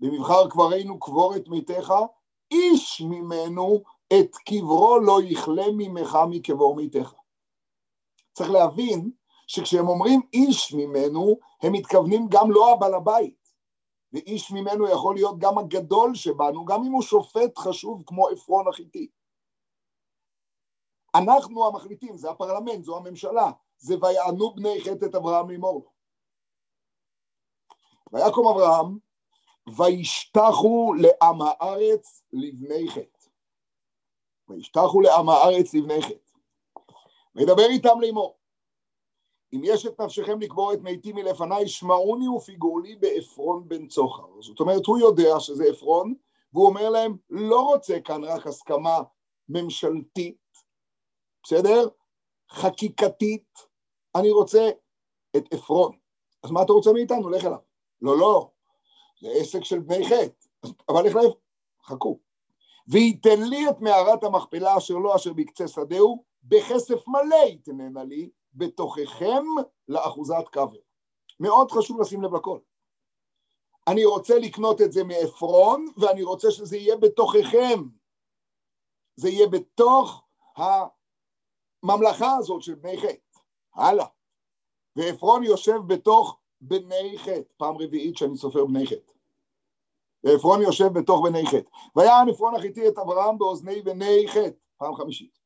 במבחר 0.00 0.50
קברנו 0.50 1.00
קבור 1.00 1.36
את 1.36 1.48
מתיך, 1.48 1.92
איש 2.50 3.00
ממנו 3.00 3.82
את 4.12 4.36
קברו 4.36 4.98
לא 4.98 5.18
יכלה 5.24 5.64
ממך 5.76 6.18
מקבור 6.30 6.76
מתיך. 6.76 7.14
צריך 8.32 8.50
להבין 8.50 9.10
שכשהם 9.46 9.88
אומרים 9.88 10.20
איש 10.32 10.74
ממנו, 10.74 11.38
הם 11.62 11.72
מתכוונים 11.72 12.26
גם 12.30 12.50
לא 12.50 12.72
הבעל 12.72 12.94
הבית, 12.94 13.45
ואיש 14.12 14.50
ממנו 14.50 14.88
יכול 14.88 15.14
להיות 15.14 15.38
גם 15.38 15.58
הגדול 15.58 16.14
שבנו, 16.14 16.64
גם 16.64 16.84
אם 16.84 16.92
הוא 16.92 17.02
שופט 17.02 17.58
חשוב 17.58 18.02
כמו 18.06 18.28
עפרון 18.28 18.68
החיתי. 18.68 19.08
אנחנו 21.14 21.66
המחליטים, 21.66 22.16
זה 22.16 22.30
הפרלמנט, 22.30 22.84
זו 22.84 22.96
הממשלה, 22.96 23.50
זה 23.78 23.94
ויענו 24.02 24.54
בני 24.54 24.80
חטא 24.80 25.04
את 25.04 25.14
אברהם 25.14 25.50
לאמור. 25.50 25.92
ויקום 28.12 28.46
אברהם, 28.46 28.98
וישתחו 29.76 30.94
לעם 30.94 31.42
הארץ 31.42 32.22
לבני 32.32 32.88
חטא. 32.90 33.28
וישתחו 34.48 35.00
לעם 35.00 35.28
הארץ 35.28 35.74
לבני 35.74 36.02
חטא. 36.02 36.38
וידבר 37.34 37.66
איתם 37.70 38.00
לאמור. 38.00 38.38
אם 39.52 39.60
יש 39.64 39.86
את 39.86 40.00
נפשכם 40.00 40.40
לקבור 40.40 40.72
את 40.72 40.78
מתי 40.82 41.12
מלפניי, 41.12 41.68
שמעוני 41.68 42.28
ופיגעו 42.28 42.78
לי 42.78 42.96
בעפרון 42.96 43.68
בן 43.68 43.86
צוחר. 43.86 44.40
זאת 44.40 44.60
אומרת, 44.60 44.86
הוא 44.86 44.98
יודע 44.98 45.40
שזה 45.40 45.64
עפרון, 45.64 46.14
והוא 46.52 46.66
אומר 46.66 46.90
להם, 46.90 47.16
לא 47.30 47.60
רוצה 47.60 48.00
כאן 48.00 48.24
רק 48.24 48.46
הסכמה 48.46 48.98
ממשלתית, 49.48 50.36
בסדר? 51.42 51.88
חקיקתית, 52.50 53.58
אני 54.14 54.30
רוצה 54.30 54.70
את 55.36 55.54
עפרון. 55.54 55.96
אז 56.42 56.50
מה 56.50 56.62
אתה 56.62 56.72
רוצה 56.72 56.92
מאיתנו? 56.92 57.28
לך 57.28 57.44
אליו. 57.44 57.58
לא, 58.02 58.18
לא, 58.18 58.50
זה 59.20 59.28
עסק 59.40 59.64
של 59.64 59.78
בני 59.78 60.06
חטא, 60.06 60.68
אבל 60.88 61.06
לך 61.06 61.14
לב, 61.14 61.30
חכו. 61.84 62.18
וייתן 62.88 63.42
לי 63.42 63.68
את 63.68 63.80
מערת 63.80 64.24
המכפלה 64.24 64.76
אשר 64.76 64.94
לא 64.94 65.16
אשר 65.16 65.32
בקצה 65.32 65.68
שדהו, 65.68 66.24
בכסף 66.42 67.08
מלא 67.08 67.44
יתננה 67.48 68.04
לי, 68.04 68.30
בתוככם 68.56 69.44
לאחוזת 69.88 70.48
קבר. 70.50 70.78
מאוד 71.40 71.70
חשוב 71.70 72.00
לשים 72.00 72.22
לב 72.22 72.34
לכל. 72.34 72.58
אני 73.88 74.04
רוצה 74.04 74.38
לקנות 74.38 74.80
את 74.80 74.92
זה 74.92 75.04
מעפרון, 75.04 75.86
ואני 75.96 76.22
רוצה 76.22 76.50
שזה 76.50 76.76
יהיה 76.76 76.96
בתוככם. 76.96 77.82
זה 79.16 79.28
יהיה 79.28 79.46
בתוך 79.48 80.24
הממלכה 80.56 82.36
הזאת 82.36 82.62
של 82.62 82.74
בני 82.74 83.00
חטא. 83.00 83.40
הלאה. 83.74 84.06
ועפרון 84.96 85.44
יושב 85.44 85.78
בתוך 85.86 86.38
בני 86.60 87.18
חטא, 87.18 87.52
פעם 87.56 87.76
רביעית 87.78 88.16
שאני 88.16 88.36
סופר 88.36 88.64
בני 88.66 88.86
חטא. 88.86 89.12
ועפרון 90.24 90.62
יושב 90.62 90.88
בתוך 90.98 91.20
בני 91.24 91.46
חטא. 91.46 91.70
ויען 91.96 92.28
עפרון 92.28 92.54
החיתי 92.56 92.88
את 92.88 92.98
אברהם 92.98 93.38
באוזני 93.38 93.82
בני 93.82 94.24
חטא, 94.28 94.58
פעם 94.76 94.94
חמישית. 94.94 95.38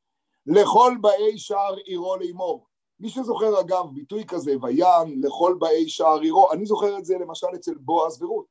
לכל 0.46 0.96
באי 1.00 1.38
שער 1.38 1.74
עירו 1.74 2.16
לאמור. 2.16 2.69
מי 3.00 3.08
שזוכר 3.08 3.60
אגב 3.60 3.84
ביטוי 3.92 4.24
כזה, 4.28 4.52
ויען 4.62 5.20
לכל 5.22 5.56
באי 5.58 5.88
שער 5.88 6.20
עירו, 6.20 6.52
אני 6.52 6.66
זוכר 6.66 6.98
את 6.98 7.04
זה 7.04 7.14
למשל 7.20 7.46
אצל 7.54 7.74
בועז 7.74 8.22
ורות. 8.22 8.46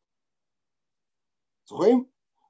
זוכרים? 1.66 2.06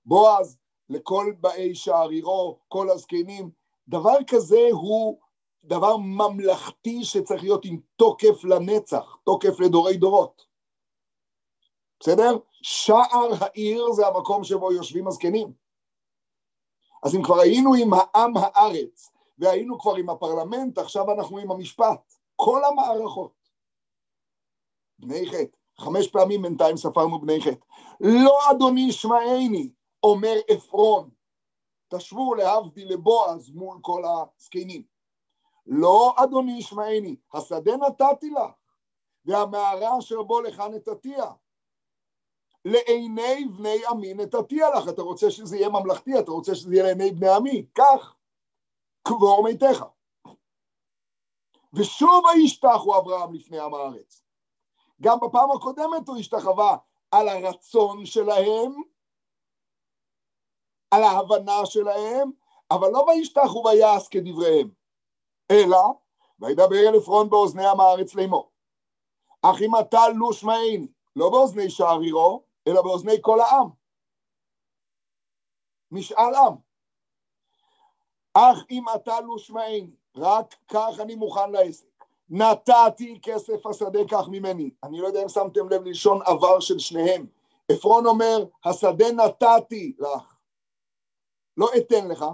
בועז 0.06 0.58
לכל 0.90 1.34
באי 1.40 1.76
שער 1.76 2.10
עירו, 2.10 2.60
כל 2.68 2.90
הזקנים, 2.90 3.52
דבר 3.88 4.16
כזה 4.28 4.68
הוא 4.72 5.20
דבר 5.64 5.98
ממלכתי 5.98 7.04
שצריך 7.04 7.44
להיות 7.44 7.66
עם 7.66 7.80
תוקף 7.96 8.44
לנצח, 8.44 9.18
תוקף 9.24 9.60
לדורי 9.60 9.98
דורות. 9.98 10.46
בסדר? 12.00 12.38
שער 12.52 13.30
העיר 13.40 13.92
זה 13.92 14.08
המקום 14.08 14.44
שבו 14.44 14.72
יושבים 14.72 15.08
הזקנים. 15.08 15.54
אז 17.04 17.16
אם 17.16 17.24
כבר 17.24 17.40
היינו 17.40 17.74
עם 17.74 17.90
העם 17.94 18.34
הארץ, 18.38 19.12
והיינו 19.40 19.80
כבר 19.80 19.96
עם 19.96 20.10
הפרלמנט, 20.10 20.78
עכשיו 20.78 21.12
אנחנו 21.12 21.38
עם 21.38 21.52
המשפט. 21.52 22.14
כל 22.36 22.62
המערכות. 22.66 23.32
בני 25.00 25.28
חטא. 25.28 25.58
חמש 25.80 26.08
פעמים 26.08 26.42
בינתיים 26.42 26.78
ספרנו 26.78 27.22
בני 27.22 27.42
חטא. 27.42 27.66
לא 28.00 28.38
אדוני 28.52 28.92
שמעני, 28.92 29.72
אומר 30.04 30.36
עפרון. 30.50 31.10
תשוו 31.88 32.36
להבדיל 32.36 32.94
לבועז 32.94 33.50
מול 33.50 33.78
כל 33.82 34.04
הזקנים. 34.06 34.84
לא 35.68 36.14
אדוני 36.18 36.58
ישמעני, 36.58 37.16
השדה 37.34 37.72
נתתי 37.78 38.30
לך, 38.30 38.52
והמערה 39.26 40.00
אשר 40.00 40.24
בו 40.24 40.42
לך 40.42 40.64
נתתיה. 40.72 41.26
לעיני 42.66 43.46
בני 43.58 43.86
עמי 43.90 44.14
נתתיה 44.14 44.70
לך, 44.70 44.90
אתה 44.90 45.02
רוצה 45.02 45.32
שזה 45.32 45.58
יהיה 45.58 45.70
ממלכתי, 45.70 46.20
אתה 46.20 46.32
רוצה 46.32 46.56
שזה 46.56 46.74
יהיה 46.74 46.84
לעיני 46.84 47.12
בני 47.12 47.30
עמי, 47.30 47.66
קח, 47.74 48.16
קבור 49.04 49.44
מתיך. 49.44 49.84
ושוב 51.74 52.24
הישתחו 52.28 52.98
אברהם 52.98 53.34
לפני 53.34 53.60
עם 53.60 53.74
הארץ. 53.74 54.24
גם 55.02 55.18
בפעם 55.20 55.52
הקודמת 55.52 56.08
הוא 56.08 56.18
השתחווה 56.18 56.78
על 57.12 57.28
הרצון 57.28 58.06
שלהם, 58.06 58.74
על 60.92 61.04
ההבנה 61.04 61.66
שלהם, 61.66 62.32
אבל 62.72 62.88
לא 62.92 63.06
וישתחו 63.08 63.64
ויעש 63.66 64.08
כדבריהם, 64.08 64.70
אלא 65.52 65.82
וידבר 66.40 66.90
אל 66.90 66.98
עפרון 66.98 67.30
באוזני 67.30 67.68
עם 67.68 67.80
הארץ 67.80 68.16
לאמור. 68.16 68.52
אך 69.42 69.62
אם 69.62 69.72
אתה 69.80 70.00
לו 70.16 70.34
שמעני, 70.34 70.88
לא 71.16 71.30
באוזני 71.30 71.70
שערירו, 71.70 72.44
אלא 72.68 72.82
באוזני 72.82 73.18
כל 73.22 73.40
העם. 73.40 73.70
משאל 75.92 76.36
עם. 76.36 76.69
אך 78.40 78.66
אם 78.72 78.84
אתה 78.96 79.22
לו 79.22 79.40
שמעני, 79.40 79.90
רק 80.16 80.56
כך 80.68 81.00
אני 81.00 81.16
מוכן 81.16 81.52
לעסק. 81.52 81.86
נתתי 82.30 83.20
כסף 83.22 83.66
השדה 83.66 84.00
כך 84.12 84.28
ממני. 84.28 84.70
אני 84.84 85.00
לא 85.00 85.08
יודע 85.08 85.24
אם 85.24 85.30
שמתם 85.30 85.70
לב 85.70 85.84
ללשון 85.84 86.22
עבר 86.26 86.60
של 86.60 86.80
שניהם. 86.80 87.26
עפרון 87.72 88.06
אומר, 88.06 88.46
השדה 88.66 89.12
נתתי 89.12 89.96
לך, 90.00 90.36
לא 91.58 91.70
אתן 91.78 92.08
לך. 92.08 92.26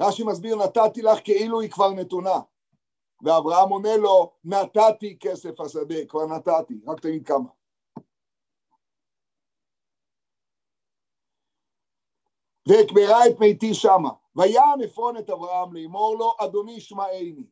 רש"י 0.00 0.24
מסביר, 0.24 0.56
נתתי 0.56 1.02
לך 1.02 1.18
כאילו 1.24 1.60
היא 1.60 1.70
כבר 1.70 1.90
נתונה. 1.90 2.40
ואברהם 3.22 3.68
עונה 3.68 3.96
לו, 3.96 4.32
נתתי 4.44 5.16
כסף 5.20 5.60
השדה, 5.60 6.06
כבר 6.08 6.26
נתתי, 6.26 6.74
רק 6.86 7.00
תגיד 7.00 7.26
כמה. 7.26 7.48
ואקברה 12.68 13.26
את 13.26 13.36
מתי 13.40 13.74
שמה, 13.74 14.10
ויען 14.36 14.82
עפרון 14.82 15.16
את 15.16 15.30
אברהם 15.30 15.72
לאמור 15.72 16.16
לו, 16.18 16.34
אדוני 16.38 16.80
שמעני, 16.80 17.46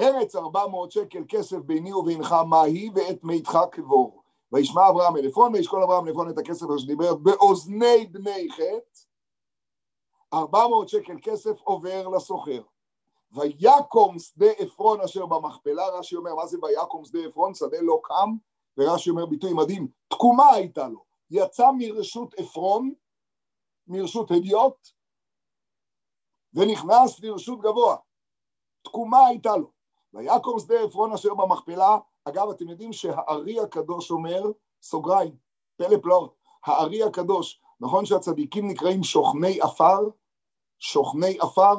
ארץ 0.00 0.36
ארבע 0.36 0.66
מאות 0.66 0.92
שקל 0.92 1.24
כסף 1.28 1.56
ביני 1.56 1.92
ובינך 1.92 2.32
מה 2.32 2.62
היא 2.62 2.90
ואת 2.94 3.24
מיתך 3.24 3.58
קבור. 3.72 4.22
וישמע 4.52 4.88
אברהם 4.88 5.16
אל 5.16 5.26
עפרון 5.26 5.54
וישקול 5.54 5.82
אברהם 5.82 6.06
לעפרון 6.06 6.30
את 6.30 6.38
הכסף 6.38 6.66
אשר 6.76 6.86
דיבר 6.86 7.14
באוזני 7.14 8.06
בני 8.10 8.48
חטא, 8.50 9.00
ארבע 10.32 10.66
מאות 10.68 10.88
שקל 10.88 11.16
כסף 11.22 11.60
עובר 11.60 12.08
לסוחר. 12.08 12.62
ויקום 13.32 14.18
שדה 14.18 14.50
עפרון 14.58 15.00
אשר 15.00 15.26
במכפלה, 15.26 15.88
רש"י 15.88 16.16
אומר, 16.16 16.34
מה 16.34 16.46
זה 16.46 16.58
ויקום 16.62 17.04
שדה 17.04 17.18
עפרון? 17.28 17.54
שדה 17.54 17.78
לא 17.80 18.00
קם, 18.02 18.30
ורש"י 18.78 19.10
אומר 19.10 19.26
ביטוי 19.26 19.52
מדהים, 19.52 19.88
תקומה 20.08 20.50
הייתה 20.50 20.88
לו, 20.88 21.04
יצא 21.30 21.70
מרשות 21.78 22.34
עפרון, 22.34 22.92
מרשות 23.86 24.30
הדיוט, 24.30 24.88
ונכנס 26.54 27.20
לרשות 27.20 27.60
גבוה, 27.60 27.96
תקומה 28.82 29.26
הייתה 29.26 29.56
לו. 29.56 29.70
ויקום 30.14 30.58
שדה 30.58 30.74
עפרון 30.84 31.12
אשר 31.12 31.34
במכפלה, 31.34 31.98
אגב, 32.24 32.48
אתם 32.50 32.68
יודעים 32.68 32.92
שהארי 32.92 33.60
הקדוש 33.60 34.10
אומר, 34.10 34.42
סוגריים, 34.82 35.36
פלא 35.76 35.96
פלאות, 36.02 36.36
הארי 36.64 37.02
הקדוש, 37.02 37.62
נכון 37.80 38.06
שהצדיקים 38.06 38.68
נקראים 38.70 39.02
שוכני 39.02 39.60
עפר? 39.60 39.98
שוכני 40.78 41.38
עפר? 41.40 41.74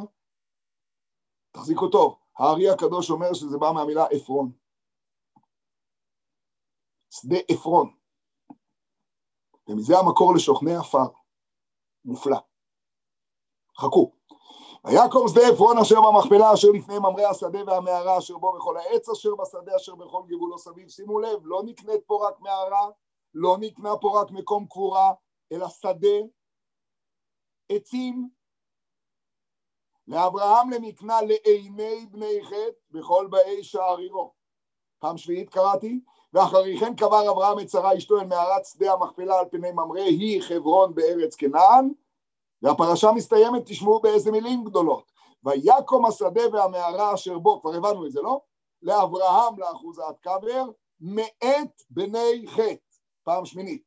תחזיקו 1.52 1.88
טוב, 1.88 2.20
הארי 2.38 2.70
הקדוש 2.70 3.10
אומר 3.10 3.34
שזה 3.34 3.58
בא 3.58 3.72
מהמילה 3.72 4.06
עפרון. 4.12 4.52
שדה 7.10 7.38
עפרון. 7.52 7.96
ומזה 9.68 9.94
המקור 10.00 10.34
לשוכני 10.36 10.76
עפר. 10.76 11.08
מופלא. 12.06 12.38
חכו. 13.78 14.12
ויקום 14.86 15.28
שדה 15.28 15.42
עפרון 15.54 15.78
אשר 15.78 16.02
במכפלה 16.02 16.54
אשר 16.54 16.68
לפני 16.74 17.00
ממרא 17.00 17.30
השדה 17.30 17.60
והמערה 17.68 18.18
אשר 18.18 18.38
בו 18.38 18.54
וכל 18.58 18.78
העץ 18.78 19.10
אשר 19.10 19.36
בשדה 19.36 19.76
אשר 19.76 19.96
בכל 19.96 20.22
גבולו 20.28 20.58
סביב. 20.58 20.90
שימו 20.90 21.20
לב, 21.20 21.40
לא 21.44 21.62
נקנית 21.66 22.02
פה 22.06 22.28
רק 22.28 22.40
מערה, 22.40 22.90
לא 23.34 23.58
נקנה 23.60 23.98
פה 24.02 24.22
רק 24.22 24.32
מקום 24.32 24.66
קבורה, 24.68 25.14
אלא 25.52 25.70
שדה, 25.70 26.18
עצים. 27.70 28.30
לאברהם 30.08 30.70
למקנה 30.70 31.22
לעיני 31.22 32.06
בני 32.12 32.40
חטא 32.44 32.80
בכל 32.92 33.28
באי 33.30 33.64
שערירו. 33.64 34.34
פעם 35.00 35.18
שביעית 35.18 35.50
קראתי, 35.50 36.00
ואחרי 36.34 36.78
כן 36.80 36.96
קבר 36.96 37.32
אברהם 37.32 37.60
את 37.60 37.70
שרה 37.70 37.98
אשתו 37.98 38.20
אל 38.20 38.28
מערת 38.28 38.66
שדה 38.66 38.94
המכפלה 38.94 39.40
על 39.40 39.46
פני 39.52 39.72
ממרא, 39.72 40.02
היא 40.02 40.42
חברון 40.42 40.96
בארץ 40.96 41.36
כנען, 41.36 41.94
והפרשה 42.64 43.12
מסתיימת, 43.16 43.62
תשמעו 43.66 44.02
באיזה 44.02 44.32
מילים 44.32 44.64
גדולות. 44.64 45.12
ויקום 45.44 46.06
השדה 46.06 46.42
והמערה 46.54 47.14
אשר 47.14 47.40
בו, 47.40 47.62
כבר 47.62 47.74
הבנו 47.76 48.06
את 48.06 48.12
זה, 48.12 48.22
לא? 48.22 48.42
לאברהם 48.82 49.60
לאחוזת 49.60 50.20
קבר, 50.22 50.66
מאת 51.00 51.82
בני 51.90 52.46
חטא, 52.48 52.98
פעם 53.24 53.46
שמינית. 53.46 53.84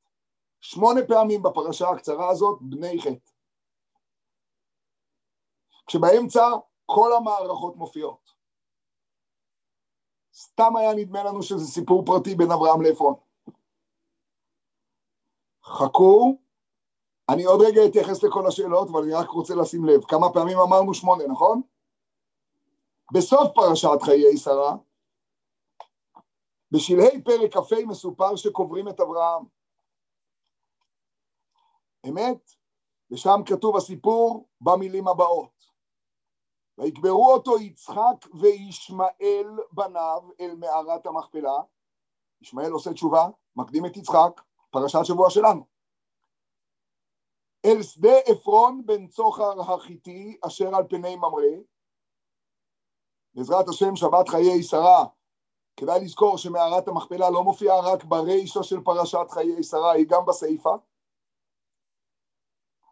שמונה 0.61 1.01
פעמים 1.09 1.43
בפרשה 1.43 1.89
הקצרה 1.89 2.31
הזאת, 2.31 2.59
בני 2.61 3.01
חטא. 3.01 3.31
כשבאמצע 5.87 6.51
כל 6.87 7.13
המערכות 7.17 7.77
מופיעות. 7.77 8.31
סתם 10.35 10.77
היה 10.77 10.95
נדמה 10.95 11.25
לנו 11.25 11.43
שזה 11.43 11.67
סיפור 11.67 12.05
פרטי 12.07 12.35
בין 12.35 12.51
אברהם 12.51 12.83
לעפרון. 12.83 13.15
חכו, 15.65 16.39
אני 17.29 17.45
עוד 17.45 17.61
רגע 17.63 17.81
אתייחס 17.87 18.23
לכל 18.23 18.47
השאלות, 18.47 18.89
אבל 18.91 19.03
אני 19.03 19.13
רק 19.15 19.29
רוצה 19.29 19.55
לשים 19.55 19.85
לב. 19.85 20.05
כמה 20.05 20.33
פעמים 20.33 20.59
אמרנו 20.59 20.95
שמונה, 20.95 21.27
נכון? 21.27 21.63
בסוף 23.13 23.49
פרשת 23.55 24.03
חיי 24.03 24.37
שרה, 24.37 24.77
בשלהי 26.71 27.23
פרק 27.23 27.57
כ"ה 27.57 27.87
מסופר 27.87 28.37
שקוברים 28.37 28.89
את 28.89 29.01
אברהם. 29.01 29.45
אמת? 32.09 32.51
ושם 33.11 33.41
כתוב 33.47 33.77
הסיפור 33.77 34.49
במילים 34.61 35.09
הבאות: 35.09 35.67
ויקברו 36.79 37.33
אותו 37.33 37.59
יצחק 37.59 38.27
וישמעאל 38.41 39.59
בניו 39.73 40.23
אל 40.41 40.55
מערת 40.57 41.07
המכפלה. 41.07 41.59
ישמעאל 42.41 42.71
עושה 42.71 42.93
תשובה, 42.93 43.29
מקדים 43.57 43.87
את 43.87 43.97
יצחק, 43.97 44.41
פרשת 44.71 44.99
שבוע 45.05 45.31
שלנו. 45.31 45.76
אל 47.67 47.83
שדה 47.83 48.19
עפרון 48.27 48.87
בן 48.87 49.07
צוחר 49.07 49.61
החיתי 49.61 50.39
אשר 50.47 50.77
על 50.77 50.89
פני 50.89 51.17
ממרא. 51.17 51.57
בעזרת 53.35 53.69
השם 53.69 53.97
שבת 53.97 54.29
חיי 54.29 54.63
שרה. 54.63 55.05
כדאי 55.77 56.01
לזכור 56.05 56.39
שמערת 56.39 56.89
המכפלה 56.89 57.31
לא 57.31 57.43
מופיעה 57.45 57.77
רק 57.81 58.05
ברישה 58.05 58.63
של 58.63 58.81
פרשת 58.85 59.31
חיי 59.31 59.63
שרה, 59.63 59.93
היא 59.93 60.07
גם 60.09 60.27
בסיפא. 60.27 60.71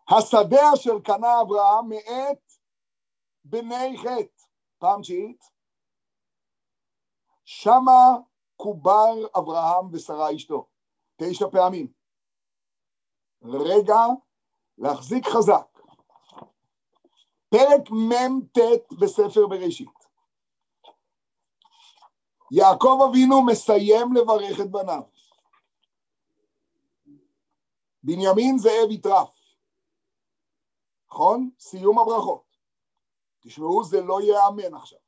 השדה 0.09 0.61
אשר 0.75 1.01
קנה 1.05 1.41
אברהם 1.41 1.89
מאת 1.89 2.53
בני 3.45 3.99
חטא, 3.99 4.43
פעם 4.79 5.01
תשיעית. 5.01 5.45
שמה 7.45 8.17
קובר 8.57 9.15
אברהם 9.39 9.89
ושרה 9.93 10.35
אשתו, 10.35 10.67
תשע 11.17 11.47
פעמים. 11.53 11.93
רגע 13.43 13.97
להחזיק 14.79 15.27
חזק. 15.27 15.79
פרק 17.49 17.91
מ"ט 17.91 18.59
בספר 19.01 19.47
בראשית. 19.47 19.89
יעקב 22.51 22.99
אבינו 23.11 23.47
מסיים 23.47 24.13
לברך 24.13 24.61
את 24.61 24.71
בניו. 24.71 25.03
בנימין 28.03 28.59
זאב 28.59 28.91
יטרף. 28.91 29.29
נכון? 31.11 31.51
סיום 31.59 31.99
הברכות. 31.99 32.45
תשמעו, 33.41 33.85
זה 33.85 34.01
לא 34.01 34.21
ייאמן 34.21 34.75
עכשיו. 34.75 34.99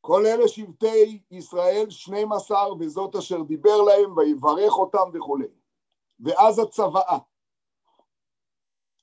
כל 0.00 0.26
אלה 0.26 0.48
שבטי 0.48 1.22
ישראל, 1.30 1.90
12, 1.90 2.74
וזאת 2.80 3.16
אשר 3.16 3.42
דיבר 3.42 3.82
להם, 3.82 4.16
ויברך 4.16 4.72
אותם 4.72 5.10
וכולי. 5.14 5.48
ואז 6.20 6.58
הצוואה. 6.58 7.18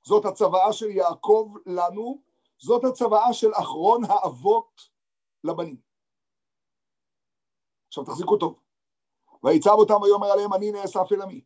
זאת 0.04 0.26
הצוואה 0.26 0.74
של 0.74 0.90
יעקב 0.90 1.54
לנו, 1.66 2.22
זאת 2.58 2.84
הצוואה 2.84 3.34
של 3.34 3.52
אחרון 3.54 4.02
האבות 4.08 4.90
לבנים. 5.44 5.78
עכשיו 7.88 8.04
תחזיקו 8.04 8.38
טוב. 8.38 8.60
ויצב 9.44 9.72
אותם 9.72 10.02
ויאמר 10.02 10.28
עליהם 10.28 10.54
אני 10.54 10.72
נאסף 10.72 11.12
אל 11.12 11.22
עמי. 11.22 11.42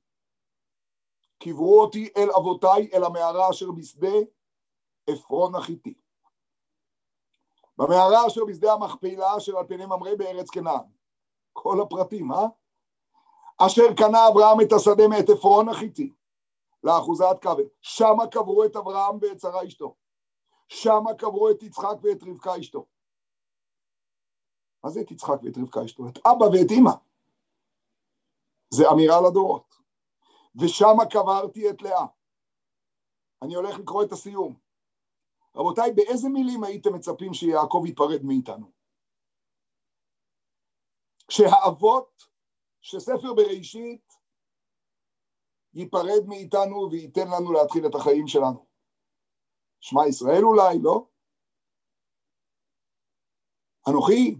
קברו 1.40 1.82
אותי 1.82 2.10
אל 2.18 2.30
אבותיי 2.38 2.90
אל 2.94 3.04
המערה 3.04 3.50
אשר 3.50 3.72
בשדה 3.72 4.18
עפרון 5.08 5.56
החיתי. 5.56 5.94
במערה 7.78 8.28
אשר 8.28 8.46
בשדה 8.46 8.74
המכפלה 8.74 9.38
אשר 9.38 9.58
על 9.58 9.68
פני 9.68 9.86
ממרא 9.86 10.16
בארץ 10.16 10.50
כנען. 10.50 10.86
כל 11.54 11.82
הפרטים, 11.82 12.32
אה? 12.32 12.46
אשר 13.58 13.94
קנה 13.98 14.28
אברהם 14.28 14.62
את 14.62 14.74
השדה 14.74 15.08
מאת 15.08 15.30
עפרון 15.30 15.70
החיתי 15.70 16.14
לאחוזת 16.84 17.40
כבל. 17.42 17.64
שמה 17.82 18.28
קברו 18.28 18.66
את 18.66 18.76
אברהם 18.76 19.18
ואת 19.22 19.40
שרה 19.40 19.68
אשתו. 19.68 19.96
שמה 20.68 21.14
קברו 21.18 21.50
את 21.50 21.64
יצחק 21.64 21.96
ואת 22.04 22.24
רבקה 22.24 22.60
אשתו. 22.60 22.86
מה 24.84 24.90
זה 24.90 25.02
את 25.02 25.12
יצחק 25.12 25.44
ואת 25.44 25.58
רבקה 25.58 25.86
אשתו? 25.86 26.08
את 26.08 26.18
אבא 26.18 26.46
ואת 26.46 26.72
אמא. 26.80 26.92
זה 28.70 28.84
אמירה 28.92 29.22
לדורות. 29.30 29.76
ושמה 30.62 31.06
קברתי 31.12 31.70
את 31.70 31.82
לאה. 31.82 32.06
אני 33.42 33.56
הולך 33.56 33.80
לקרוא 33.80 34.04
את 34.04 34.12
הסיום. 34.12 34.60
רבותיי, 35.56 35.92
באיזה 35.94 36.30
מילים 36.30 36.64
הייתם 36.64 36.94
מצפים 36.96 37.34
שיעקב 37.34 37.84
ייפרד 37.86 38.24
מאיתנו? 38.24 38.72
שהאבות, 41.30 42.24
שספר 42.82 43.34
בראשית 43.34 44.14
ייפרד 45.74 46.28
מאיתנו 46.28 46.90
וייתן 46.92 47.28
לנו 47.28 47.54
להתחיל 47.54 47.88
את 47.88 47.96
החיים 47.96 48.28
שלנו. 48.28 48.66
שמע 49.80 50.08
ישראל 50.10 50.44
אולי, 50.44 50.78
לא? 50.82 51.08
אנוכי 53.90 54.36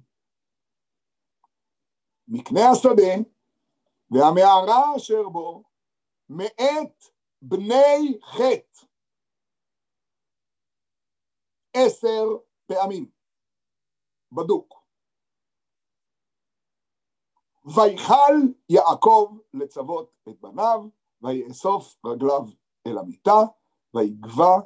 מקנה 2.28 2.62
השדה 2.72 3.24
והמערה 4.12 4.96
אשר 4.96 5.30
בו 5.30 5.64
מאת 6.30 7.04
בני 7.42 8.20
חטא 8.24 8.86
עשר 11.74 12.24
פעמים, 12.66 13.12
בדוק. 14.32 14.84
ויכל 17.66 18.34
יעקב 18.70 19.38
לצוות 19.54 20.12
את 20.30 20.42
בניו, 20.42 20.84
ויאסוף 21.24 21.96
רגליו 22.06 22.42
אל 22.88 22.98
המיטה, 22.98 23.40
ויגבה, 23.94 24.58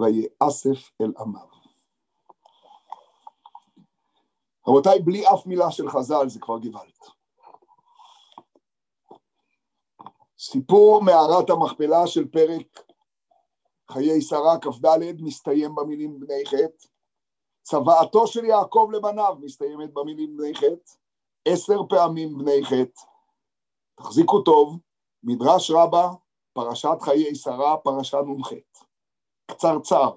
ויאסף 0.00 0.90
אל 1.00 1.12
עמיו. 1.18 1.50
רבותיי, 4.68 4.98
בלי 5.00 5.28
אף 5.28 5.46
מילה 5.46 5.70
של 5.70 5.90
חז"ל 5.90 6.28
זה 6.28 6.40
כבר 6.40 6.58
גוואלד. 6.58 6.92
סיפור 10.38 11.02
מערת 11.02 11.50
המכפלה 11.50 12.06
של 12.06 12.28
פרק 12.28 12.82
חיי 13.90 14.22
שרה 14.22 14.58
כ"ד 14.60 15.22
מסתיים 15.22 15.74
במילים 15.74 16.20
בני 16.20 16.46
חטא, 16.46 16.88
צוואתו 17.62 18.26
של 18.26 18.44
יעקב 18.44 18.88
לבניו 18.92 19.36
מסתיימת 19.40 19.92
במילים 19.92 20.36
בני 20.36 20.54
חטא, 20.54 20.92
עשר 21.44 21.80
פעמים 21.88 22.38
בני 22.38 22.64
חטא. 22.64 23.02
תחזיקו 23.94 24.42
טוב, 24.42 24.78
מדרש 25.22 25.70
רבה, 25.70 26.10
פרשת 26.52 26.96
חיי 27.00 27.34
שרה, 27.34 27.76
פרשה 27.76 28.18
נ"ח. 28.22 28.50
קצרצר. 29.50 30.16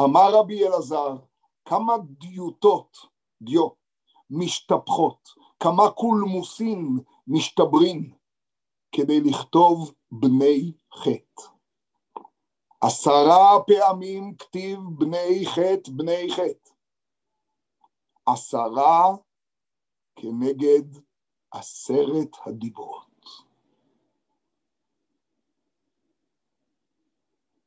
אמר 0.00 0.34
רבי 0.34 0.66
אלעזר, 0.66 1.16
כמה 1.64 1.92
דיוטות, 2.18 2.96
דיו, 3.42 3.68
משתפכות, 4.30 5.28
כמה 5.60 5.90
קולמוסין 5.90 6.98
משתברין, 7.26 8.14
כדי 8.92 9.20
לכתוב 9.20 9.92
בני 10.10 10.72
חטא. 10.94 11.52
עשרה 12.80 13.58
פעמים 13.66 14.36
כתיב 14.36 14.78
בני 14.98 15.46
חטא, 15.46 15.90
בני 15.90 16.26
חטא. 16.30 16.70
עשרה 18.26 19.16
כנגד 20.16 21.00
עשרת 21.50 22.36
הדיברות. 22.46 23.11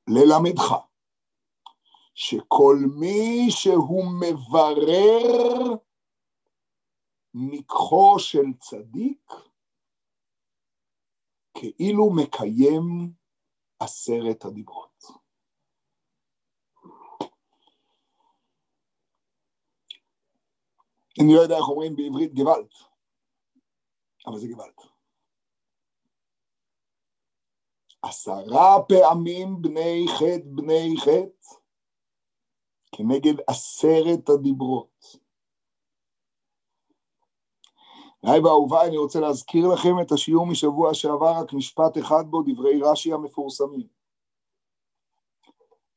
ללמדך 0.08 0.76
שכל 2.14 2.76
מי 3.00 3.48
שהוא 3.50 4.04
מברר 4.22 5.76
מקחו 7.34 8.16
של 8.20 8.46
צדיק, 8.60 9.32
כאילו 11.54 12.10
מקיים 12.16 13.14
עשרת 13.80 14.46
הדיברות. 14.46 15.04
אני 21.22 21.34
לא 21.36 21.42
יודע 21.42 21.58
איך 21.58 21.70
אומרים 21.70 21.96
בעברית 21.96 22.34
גוואלד, 22.34 22.74
אבל 24.28 24.40
זה 24.40 24.48
גוואלד. 24.48 24.95
עשרה 28.06 28.78
פעמים 28.88 29.62
בני 29.62 30.06
חטא 30.18 30.46
בני 30.46 30.94
חטא 31.00 31.56
כנגד 32.92 33.34
עשרת 33.48 34.30
הדיברות. 34.30 35.18
היי 38.24 38.40
ואהוביי, 38.40 38.88
אני 38.88 38.98
רוצה 38.98 39.20
להזכיר 39.20 39.68
לכם 39.68 40.02
את 40.02 40.12
השיעור 40.12 40.46
משבוע 40.46 40.94
שעבר, 40.94 41.32
רק 41.42 41.54
משפט 41.54 41.98
אחד 41.98 42.24
בו, 42.30 42.42
דברי 42.42 42.82
רש"י 42.82 43.14
המפורסמים. 43.14 43.88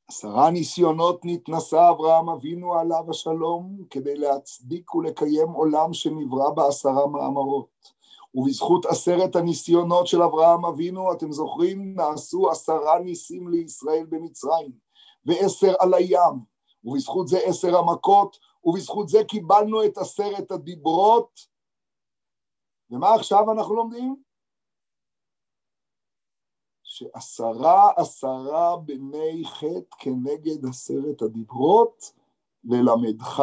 עשרה 0.08 0.50
ניסיונות 0.50 1.20
נתנסה 1.24 1.90
אברהם 1.90 2.28
אבינו 2.28 2.74
עליו 2.74 3.10
השלום 3.10 3.84
כדי 3.90 4.16
להצדיק 4.16 4.94
ולקיים 4.94 5.48
עולם 5.48 5.92
שנברא 5.92 6.50
בעשרה 6.50 7.06
מאמרות. 7.06 7.97
ובזכות 8.34 8.86
עשרת 8.86 9.36
הניסיונות 9.36 10.06
של 10.06 10.22
אברהם 10.22 10.64
אבינו, 10.64 11.12
אתם 11.12 11.32
זוכרים, 11.32 11.94
נעשו 11.94 12.50
עשרה 12.50 12.98
ניסים 12.98 13.48
לישראל 13.48 14.06
במצרים, 14.08 14.72
ועשר 15.24 15.74
על 15.78 15.94
הים, 15.94 16.44
ובזכות 16.84 17.28
זה 17.28 17.38
עשר 17.38 17.76
המכות, 17.76 18.38
ובזכות 18.64 19.08
זה 19.08 19.24
קיבלנו 19.28 19.84
את 19.84 19.98
עשרת 19.98 20.50
הדיברות. 20.50 21.40
ומה 22.90 23.14
עכשיו 23.14 23.52
אנחנו 23.52 23.74
לומדים? 23.74 24.22
שעשרה 26.82 27.90
עשרה 27.96 28.76
בני 28.76 29.42
חטא 29.44 29.96
כנגד 29.98 30.66
עשרת 30.66 31.22
הדיברות, 31.22 32.12
ללמדך 32.64 33.42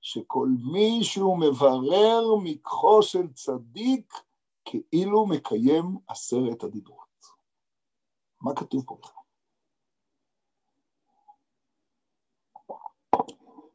שכל 0.00 0.48
מי 0.72 0.98
שהוא 1.02 1.38
מברר 1.38 2.24
מקחו 2.42 3.02
של 3.02 3.32
צדיק, 3.32 4.14
כאילו 4.64 5.26
מקיים 5.26 5.98
עשרת 6.08 6.62
הדיברות. 6.64 7.24
מה 8.40 8.54
כתוב 8.54 8.84
פה 8.86 8.98
בכלל? 9.00 9.20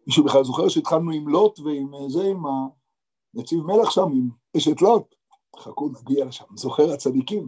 מישהו 0.07 0.25
בכלל 0.25 0.43
זוכר 0.43 0.69
שהתחלנו 0.69 1.11
עם 1.11 1.29
לוט 1.29 1.59
ועם 1.59 2.09
זה, 2.09 2.23
עם 2.23 2.43
הנציב 2.45 3.59
מלך 3.59 3.91
שם, 3.91 4.01
עם 4.01 4.29
אשת 4.57 4.81
לוט? 4.81 5.15
חכו, 5.59 5.89
נגיע 5.89 6.25
לשם, 6.25 6.45
זוכר 6.55 6.93
הצדיקים. 6.93 7.47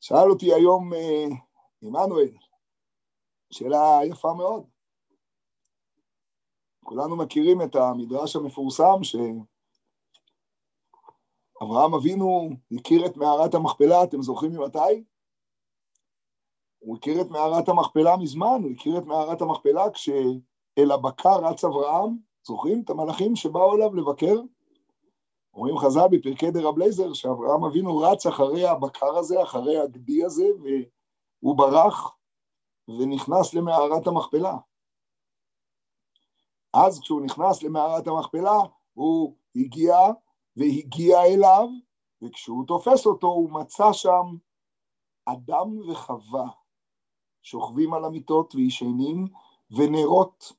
שאל 0.00 0.30
אותי 0.30 0.54
היום 0.54 0.92
אה, 0.94 1.24
עמנואל, 1.82 2.36
שאלה 3.50 4.00
יפה 4.04 4.34
מאוד. 4.34 4.64
כולנו 6.84 7.16
מכירים 7.16 7.62
את 7.62 7.76
המדרש 7.76 8.36
המפורסם 8.36 8.98
שאברהם 9.02 9.44
אבינו 11.94 12.50
הכיר 12.78 13.06
את 13.06 13.16
מערת 13.16 13.54
המכפלה, 13.54 14.04
אתם 14.04 14.22
זוכרים 14.22 14.52
ממתי? 14.52 15.04
הוא 16.78 16.96
הכיר 16.96 17.20
את 17.20 17.30
מערת 17.30 17.68
המכפלה 17.68 18.16
מזמן, 18.16 18.60
הוא 18.62 18.72
הכיר 18.72 18.98
את 18.98 19.04
מערת 19.04 19.42
המכפלה 19.42 19.90
כשאל 19.90 20.90
הבקר 20.90 21.44
רץ 21.44 21.64
אברהם, 21.64 22.16
זוכרים 22.42 22.82
את 22.84 22.90
המלאכים 22.90 23.36
שבאו 23.36 23.76
אליו 23.76 23.94
לבקר? 23.94 24.40
אומרים 25.54 25.78
חז"ל 25.78 26.08
בפרקי 26.10 26.50
דרב 26.50 26.78
לייזר 26.78 27.12
שאברהם 27.12 27.64
אבינו 27.64 27.98
רץ 27.98 28.26
אחרי 28.26 28.68
הבקר 28.68 29.16
הזה, 29.16 29.42
אחרי 29.42 29.78
הגדי 29.78 30.24
הזה, 30.24 30.44
והוא 31.42 31.56
ברח 31.56 32.19
ונכנס 32.98 33.54
למערת 33.54 34.06
המכפלה. 34.06 34.56
אז 36.72 37.00
כשהוא 37.00 37.22
נכנס 37.22 37.62
למערת 37.62 38.06
המכפלה, 38.06 38.58
הוא 38.94 39.36
הגיע 39.56 39.96
והגיע 40.56 41.22
אליו, 41.24 41.68
וכשהוא 42.22 42.66
תופס 42.66 43.06
אותו 43.06 43.26
הוא 43.26 43.50
מצא 43.50 43.92
שם 43.92 44.36
אדם 45.24 45.90
וחווה 45.90 46.48
שוכבים 47.42 47.94
על 47.94 48.04
המיטות 48.04 48.54
וישנים, 48.54 49.26
ונרות 49.70 50.52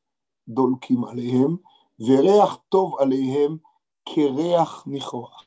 דולקים 0.47 1.03
עליהם, 1.05 1.57
וריח 1.99 2.57
טוב 2.69 2.99
עליהם 2.99 3.57
כריח 4.05 4.83
ניחוח. 4.87 5.45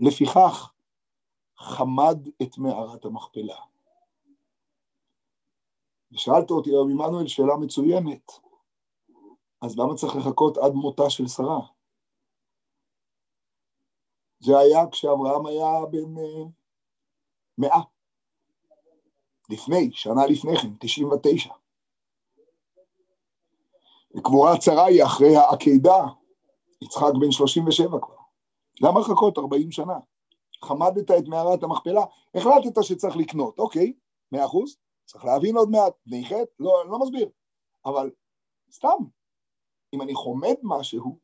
לפיכך 0.00 0.72
חמד 1.58 2.28
את 2.42 2.58
מערת 2.58 3.04
המכפלה. 3.04 3.69
ושאלת 6.12 6.50
אותי, 6.50 6.70
רבי 6.74 6.92
עמנואל, 6.92 7.26
שאלה 7.26 7.56
מצוינת, 7.56 8.32
אז 9.62 9.78
למה 9.78 9.94
צריך 9.94 10.16
לחכות 10.16 10.58
עד 10.58 10.72
מותה 10.72 11.10
של 11.10 11.28
שרה? 11.28 11.60
זה 14.40 14.58
היה 14.58 14.90
כשאברהם 14.90 15.46
היה 15.46 15.86
בן 15.90 16.18
אה, 16.18 16.44
מאה. 17.58 17.80
לפני, 19.50 19.90
שנה 19.92 20.26
לפני 20.26 20.56
כן, 20.56 20.68
99. 20.80 21.50
וקבורת 24.16 24.62
שרה 24.62 24.84
היא 24.84 25.04
אחרי 25.04 25.36
העקידה, 25.36 26.06
יצחק 26.82 27.12
בן 27.20 27.30
37 27.30 27.98
כבר. 28.00 28.14
למה 28.80 29.00
לחכות 29.00 29.38
40 29.38 29.72
שנה? 29.72 29.98
חמדת 30.64 31.10
את 31.10 31.28
מערת 31.28 31.62
המכפלה, 31.62 32.04
החלטת 32.34 32.82
שצריך 32.82 33.16
לקנות, 33.16 33.58
אוקיי, 33.58 33.92
מאה 34.32 34.44
אחוז, 34.44 34.76
צריך 35.10 35.24
להבין 35.24 35.56
עוד 35.56 35.68
מעט, 35.70 35.94
בני 36.06 36.24
חטא, 36.24 36.52
לא, 36.58 36.84
לא 36.90 36.98
מסביר, 36.98 37.30
אבל 37.84 38.10
סתם, 38.70 38.98
אם 39.94 40.02
אני 40.02 40.14
חומד 40.14 40.54
משהו, 40.62 41.18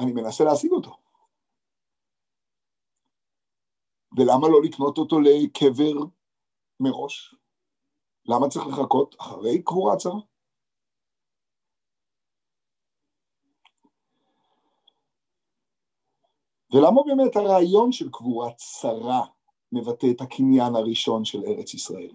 אני 0.00 0.12
מנסה 0.12 0.44
להשיג 0.44 0.72
אותו. 0.72 0.96
ולמה 4.16 4.48
לא 4.48 4.62
לקנות 4.62 4.98
אותו 4.98 5.16
לקבר 5.20 5.92
מראש? 6.80 7.34
למה 8.24 8.48
צריך 8.48 8.66
לחכות 8.66 9.14
אחרי 9.20 9.62
קבורת 9.62 10.00
שרה? 10.00 10.20
ולמה 16.72 17.00
באמת 17.06 17.36
הרעיון 17.36 17.92
של 17.92 18.10
קבורת 18.10 18.58
שרה 18.58 19.39
מבטא 19.72 20.06
את 20.10 20.20
הקניין 20.20 20.74
הראשון 20.74 21.24
של 21.24 21.38
ארץ 21.46 21.74
ישראל? 21.74 22.12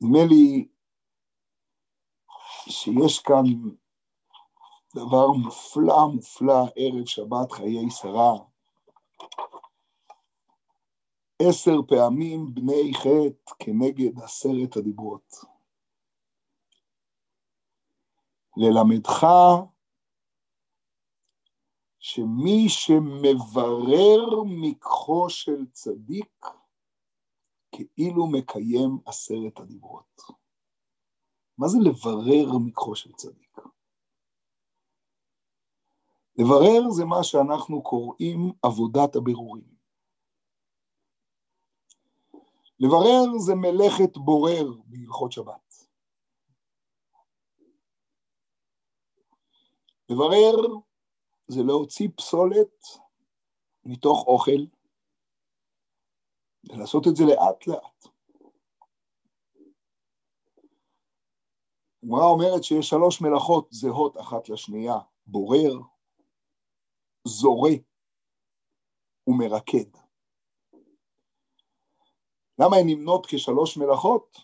נדמה 0.00 0.24
לי 0.28 0.68
שיש 2.68 3.18
כאן 3.18 3.44
דבר 4.94 5.26
מופלא 5.26 6.06
מופלא, 6.14 6.64
ערב 6.76 7.06
שבת 7.06 7.52
חיי 7.52 7.90
שרה. 7.90 8.34
עשר 11.42 11.76
פעמים 11.88 12.54
בני 12.54 12.92
חטא 12.94 13.52
כנגד 13.58 14.18
עשרת 14.22 14.76
הדיברות. 14.76 15.34
ללמדך 18.56 19.26
שמי 22.00 22.68
שמברר 22.68 24.42
מקחו 24.46 25.30
של 25.30 25.66
צדיק, 25.72 26.46
כאילו 27.72 28.26
מקיים 28.26 28.98
עשרת 29.06 29.58
הדיברות. 29.58 30.20
מה 31.58 31.68
זה 31.68 31.78
לברר 31.84 32.58
מקחו 32.58 32.96
של 32.96 33.12
צדיק? 33.12 33.58
לברר 36.38 36.90
זה 36.90 37.04
מה 37.04 37.24
שאנחנו 37.24 37.82
קוראים 37.82 38.52
עבודת 38.62 39.16
הבירורים. 39.16 39.74
לברר 42.80 43.38
זה 43.38 43.54
מלאכת 43.54 44.16
בורר 44.16 44.72
בהלכות 44.86 45.32
שבת. 45.32 45.86
לברר 50.08 50.89
זה 51.50 51.62
להוציא 51.66 52.08
פסולת 52.16 52.84
מתוך 53.84 54.24
אוכל, 54.26 54.62
ולעשות 56.64 57.06
את 57.10 57.16
זה 57.16 57.24
לאט 57.24 57.66
לאט. 57.66 58.14
הגמרא 62.02 62.24
אומרת 62.24 62.64
שיש 62.64 62.88
שלוש 62.88 63.20
מלאכות 63.20 63.68
זהות 63.70 64.16
אחת 64.20 64.48
לשנייה, 64.48 64.98
בורר, 65.26 65.72
זורה 67.24 67.72
ומרקד. 69.26 69.90
למה 72.58 72.76
הן 72.76 72.86
נמנות 72.86 73.26
כשלוש 73.26 73.76
מלאכות? 73.76 74.36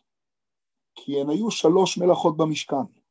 כי 0.94 1.20
הן 1.20 1.30
היו 1.30 1.50
שלוש 1.50 1.98
מלאכות 1.98 2.36
במשכן. 2.36 3.05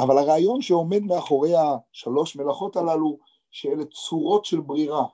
אבל 0.00 0.18
הרעיון 0.18 0.62
שעומד 0.62 1.02
מאחורי 1.02 1.52
השלוש 1.56 2.36
מלאכות 2.36 2.76
הללו, 2.76 3.18
שאלה 3.50 3.84
צורות 3.84 4.44
של 4.44 4.60
ברירה. 4.60 5.06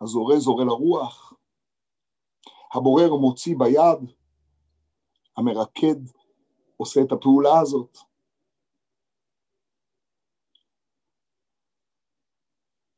הזורה 0.00 0.38
זורה 0.38 0.64
לרוח, 0.64 1.32
הבורר 2.74 3.14
מוציא 3.14 3.54
ביד, 3.58 4.12
המרקד 5.36 5.96
עושה 6.76 7.00
את 7.02 7.12
הפעולה 7.12 7.60
הזאת. 7.60 7.98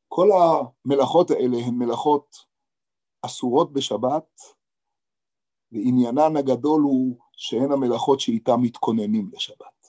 כל 0.08 0.28
המלאכות 0.32 1.30
האלה 1.30 1.56
הן 1.66 1.74
מלאכות 1.74 2.46
אסורות 3.22 3.72
בשבת, 3.72 4.40
ועניינן 5.72 6.36
הגדול 6.36 6.82
הוא 6.82 7.18
שהן 7.32 7.72
המלאכות 7.72 8.20
שאיתן 8.20 8.56
מתכוננים 8.60 9.30
לשבת. 9.32 9.79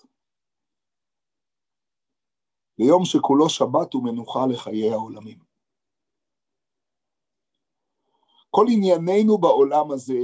ליום 2.79 3.05
שכולו 3.05 3.49
שבת 3.49 3.95
ומנוחה 3.95 4.39
לחיי 4.53 4.91
העולמים. 4.91 5.39
כל 8.49 8.65
ענייננו 8.69 9.37
בעולם 9.37 9.91
הזה 9.91 10.19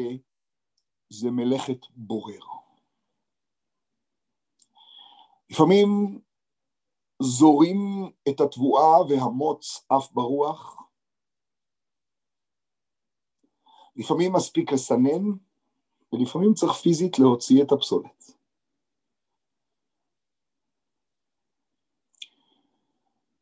זה 1.10 1.32
מלאכת 1.32 1.86
בורר. 1.96 2.40
לפעמים 5.50 6.20
זורים 7.22 7.78
את 8.30 8.42
התבואה 8.42 9.02
והמוץ 9.10 9.86
אף 9.98 10.12
ברוח. 10.12 10.78
לפעמים 13.96 14.34
מספיק 14.34 14.72
לסנן, 14.72 15.24
ולפעמים 16.14 16.54
צריך 16.54 16.74
פיזית 16.74 17.20
להוציא 17.20 17.64
את 17.64 17.72
הפסולת. 17.72 18.37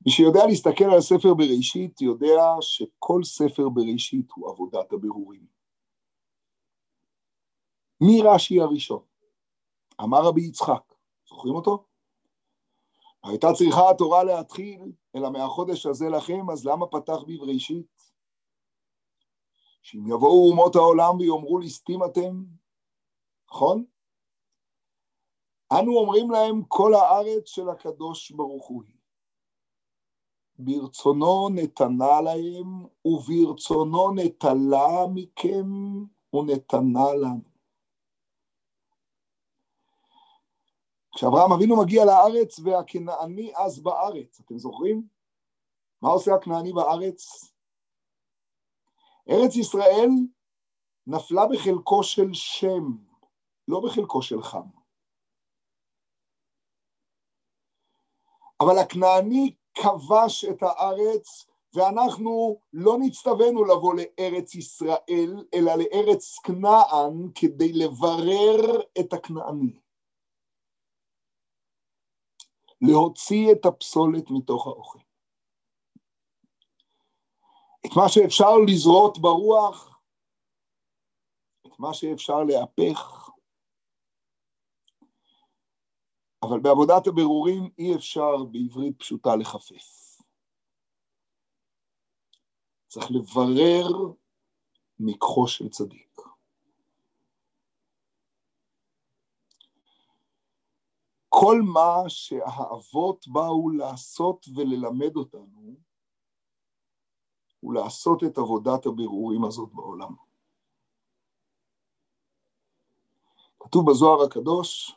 מי 0.06 0.12
שיודע 0.12 0.46
להסתכל 0.48 0.84
על 0.84 0.98
הספר 0.98 1.34
בראשית, 1.34 2.02
יודע 2.02 2.41
שכל 2.62 3.24
ספר 3.24 3.70
בראשית 3.70 4.32
הוא 4.32 4.50
עבודת 4.50 4.94
הבירורים. 4.94 5.46
מי 8.02 8.22
רש"י 8.24 8.62
הראשון? 8.62 9.04
אמר 10.04 10.18
רבי 10.24 10.41
יצחק, 10.41 10.94
זוכרים 11.30 11.56
אותו? 11.56 11.86
הייתה 13.24 13.48
צריכה 13.58 13.89
התורה 13.89 14.24
להתחיל, 14.24 14.82
אלא 15.15 15.30
מהחודש 15.30 15.86
הזה 15.86 16.06
לכם, 16.10 16.50
אז 16.50 16.65
למה 16.65 16.88
פתח 16.88 17.18
בבראשית? 17.28 18.12
שאם 19.82 20.08
יבואו 20.08 20.50
אומות 20.50 20.76
העולם 20.76 21.20
ויאמרו 21.20 21.58
ליסטים 21.58 22.04
אתם, 22.04 22.44
נכון? 23.50 23.86
אנו 25.72 25.98
אומרים 25.98 26.32
להם 26.32 26.63
כל 26.68 26.94
הארץ 26.94 27.48
של 27.48 27.70
הקדוש 27.70 28.32
ברוך 28.32 28.68
הוא. 28.68 28.94
ברצונו 30.60 31.50
נתנה 31.50 32.22
להם, 32.22 32.86
וברצונו 33.06 34.12
נטלה 34.15 35.08
מכם 35.13 35.68
ונתנה 36.34 37.13
לנו. 37.22 37.56
כשאברהם 41.15 41.52
אבינו 41.52 41.82
מגיע 41.84 42.06
לארץ 42.06 42.60
והכנעני 42.60 43.54
אז 43.56 43.80
בארץ, 43.80 44.39
אתם 44.39 44.58
זוכרים? 44.58 45.08
מה 46.02 46.10
עושה 46.10 46.36
הכנעני 46.36 46.74
בארץ? 46.74 47.52
ארץ 49.30 49.56
ישראל 49.56 50.10
נפלה 51.08 51.41
בחלקו 51.52 52.04
של 52.04 52.34
שם, 52.34 52.84
לא 53.68 53.82
בחלקו 53.86 54.22
של 54.22 54.41
חם. 54.41 54.68
אבל 58.62 58.80
הכנעני 58.80 59.56
כבש 59.86 60.45
את 60.45 60.63
הארץ, 60.63 61.48
ואנחנו 61.74 62.60
לא 62.74 62.98
נצטווינו 63.00 63.63
לבוא 63.65 63.95
לארץ 63.95 64.56
ישראל, 64.56 65.45
אלא 65.54 65.74
לארץ 65.76 66.39
כנען 66.39 67.32
כדי 67.36 67.74
לברר 67.74 68.82
את 69.00 69.13
הכנעני. 69.13 69.80
להוציא 72.82 73.52
את 73.52 73.65
הפסולת 73.65 74.32
מתוך 74.32 74.67
האוכל. 74.67 75.00
את 77.86 77.91
מה 77.95 78.10
שאפשר 78.10 78.58
לזרות 78.67 79.17
ברוח, 79.17 80.00
את 81.67 81.80
מה 81.80 81.93
שאפשר 81.93 82.43
להפך, 82.43 83.24
אבל 86.47 86.60
בעבודת 86.60 87.08
הבירורים 87.08 87.69
אי 87.77 87.95
אפשר 87.95 88.43
בעברית 88.51 88.99
פשוטה 88.99 89.36
לחפש. 89.36 90.21
צריך 92.88 93.12
לברר 93.12 94.13
מקחו 94.99 95.47
של 95.47 95.69
צדיק. 95.69 96.21
כל 101.29 101.62
מה 101.73 102.10
שהאבות 102.10 103.27
באו 103.27 103.69
לעשות 103.69 104.45
וללמד 104.55 105.15
אותנו, 105.15 105.75
הוא 107.60 107.73
לעשות 107.73 108.23
את 108.23 108.38
עבודת 108.38 108.86
הבירורים 108.86 109.45
הזאת 109.45 109.69
בעולם. 109.73 110.15
כתוב 113.60 113.89
בזוהר 113.89 114.23
הקדוש, 114.23 114.95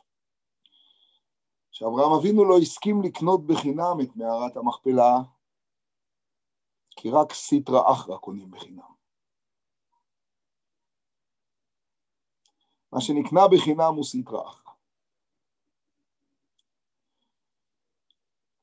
שאברהם 1.79 2.11
אבינו 2.19 2.45
לא 2.45 2.57
הסכים 2.57 3.01
לקנות 3.01 3.47
בחינם 3.47 3.97
את 4.03 4.15
מערת 4.15 4.57
המכפלה, 4.57 5.17
כי 6.89 7.09
רק 7.11 7.33
סיטרא 7.33 7.91
אחרא 7.91 8.17
קונים 8.17 8.51
בחינם. 8.51 8.93
מה 12.91 13.01
שנקנה 13.01 13.41
בחינם 13.51 13.93
הוא 13.95 14.03
סיטרא 14.03 14.49
אחרא. 14.49 14.73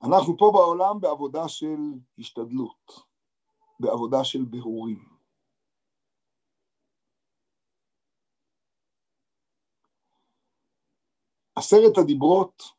אנחנו 0.03 0.39
פה 0.39 0.51
בעולם 0.55 1.01
בעבודה 1.01 1.49
של 1.49 1.79
השתדלות, 2.19 3.01
בעבודה 3.81 4.25
של 4.25 4.45
בהורים. 4.51 5.17
עשרת 11.57 11.99
הדיברות 11.99 12.76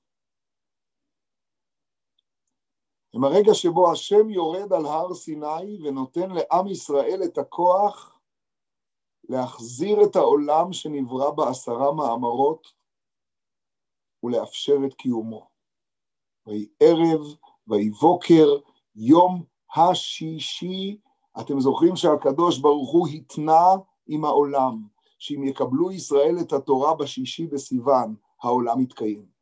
הם 3.18 3.24
הרגע 3.24 3.54
שבו 3.54 3.92
השם 3.92 4.30
יורד 4.30 4.74
על 4.74 4.86
הר 4.86 5.14
סיני 5.14 5.78
ונותן 5.84 6.30
לעם 6.32 6.68
ישראל 6.68 7.22
את 7.26 7.38
הכוח 7.38 8.20
להחזיר 9.30 10.04
את 10.04 10.16
העולם 10.16 10.74
שנברא 10.74 11.32
בעשרה 11.32 11.94
מאמרות 11.94 12.68
ולאפשר 14.24 14.78
את 14.86 14.94
קיומו. 14.94 15.48
ויהי 16.48 16.68
ערב, 16.80 17.22
ויהי 17.68 17.90
בוקר, 17.90 18.48
יום 18.96 19.44
השישי, 19.76 20.98
אתם 21.40 21.60
זוכרים 21.60 21.96
שהקדוש 21.96 22.60
ברוך 22.60 22.92
הוא 22.92 23.08
התנה 23.08 23.68
עם 24.08 24.26
העולם, 24.26 24.84
שאם 25.20 25.44
יקבלו 25.44 25.92
ישראל 25.92 26.36
את 26.42 26.54
התורה 26.54 26.96
בשישי 26.96 27.48
בסיוון, 27.48 28.16
העולם 28.42 28.82
יתקיים. 28.82 29.37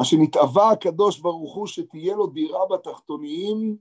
מה 0.00 0.04
שנתאווה 0.04 0.70
הקדוש 0.70 1.18
ברוך 1.18 1.54
הוא 1.54 1.66
שתהיה 1.66 2.14
לו 2.14 2.26
דירה 2.26 2.66
בתחתוניים, 2.66 3.76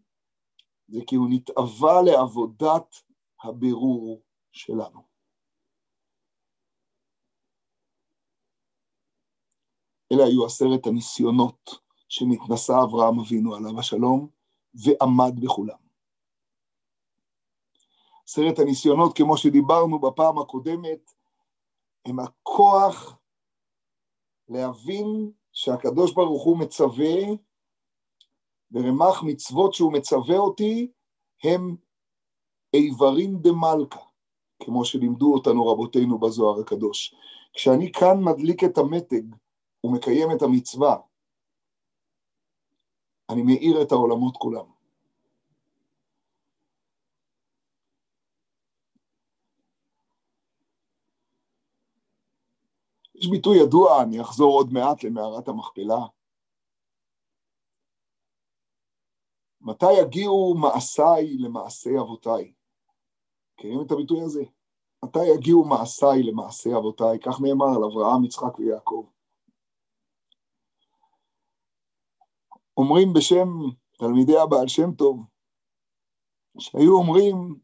זה 0.88 1.00
כי 1.08 1.16
הוא 1.16 1.28
נתאווה 1.30 2.02
לעבודת 2.02 2.96
הבירור 3.44 4.22
שלנו. 4.52 5.02
אלה 10.12 10.24
היו 10.24 10.46
עשרת 10.46 10.88
הניסיונות 10.88 11.70
שנתנסה 12.10 12.74
אברהם 12.84 13.20
אבינו 13.20 13.56
עליו 13.56 13.80
השלום, 13.80 14.30
ועמד 14.74 15.40
בכולם. 15.42 15.80
עשרת 18.24 18.60
הניסיונות, 18.60 19.18
כמו 19.18 19.38
שדיברנו 19.38 20.00
בפעם 20.00 20.38
הקודמת, 20.40 21.12
הם 22.06 22.20
הכוח 22.20 23.18
להבין 24.50 25.32
שהקדוש 25.60 26.14
ברוך 26.14 26.44
הוא 26.44 26.60
מצווה, 26.60 27.16
ורמ"ח 28.72 29.24
מצוות 29.24 29.74
שהוא 29.74 29.94
מצווה 29.94 30.38
אותי, 30.38 30.92
הם 31.44 31.76
איברים 32.74 33.40
דמלכה, 33.42 34.00
כמו 34.64 34.86
שלימדו 34.86 35.34
אותנו 35.34 35.68
רבותינו 35.68 36.20
בזוהר 36.20 36.60
הקדוש. 36.60 37.16
כשאני 37.54 37.92
כאן 37.92 38.24
מדליק 38.24 38.64
את 38.64 38.78
המתג 38.78 39.36
ומקיים 39.84 40.32
את 40.38 40.42
המצווה, 40.42 40.98
אני 43.30 43.42
מאיר 43.42 43.82
את 43.82 43.92
העולמות 43.92 44.38
כולם. 44.38 44.79
ביטוי 53.32 53.58
ידוע, 53.58 54.04
אני 54.04 54.22
אחזור 54.22 54.54
עוד 54.54 54.74
מעט 54.74 55.04
למערת 55.04 55.48
המכפלה. 55.48 56.06
מתי 59.62 59.94
יגיעו 60.02 60.56
מעשיי 60.62 61.38
למעשי 61.38 62.00
אבותיי? 62.00 62.54
מכירים 63.54 63.82
את 63.86 63.92
הביטוי 63.92 64.22
הזה? 64.22 64.44
מתי 65.06 65.26
יגיעו 65.36 65.66
מעשיי 65.66 66.24
למעשי 66.24 66.70
אבותיי? 66.76 67.20
כך 67.20 67.42
נאמר 67.42 67.66
על 67.76 67.84
אברהם, 67.84 68.26
יצחק 68.26 68.60
ויעקב. 68.60 69.06
אומרים 72.78 73.14
בשם 73.14 73.48
תלמידי 73.98 74.38
הבעל 74.40 74.68
שם 74.68 74.92
טוב, 74.92 75.26
שהיו 76.60 76.98
אומרים 76.98 77.60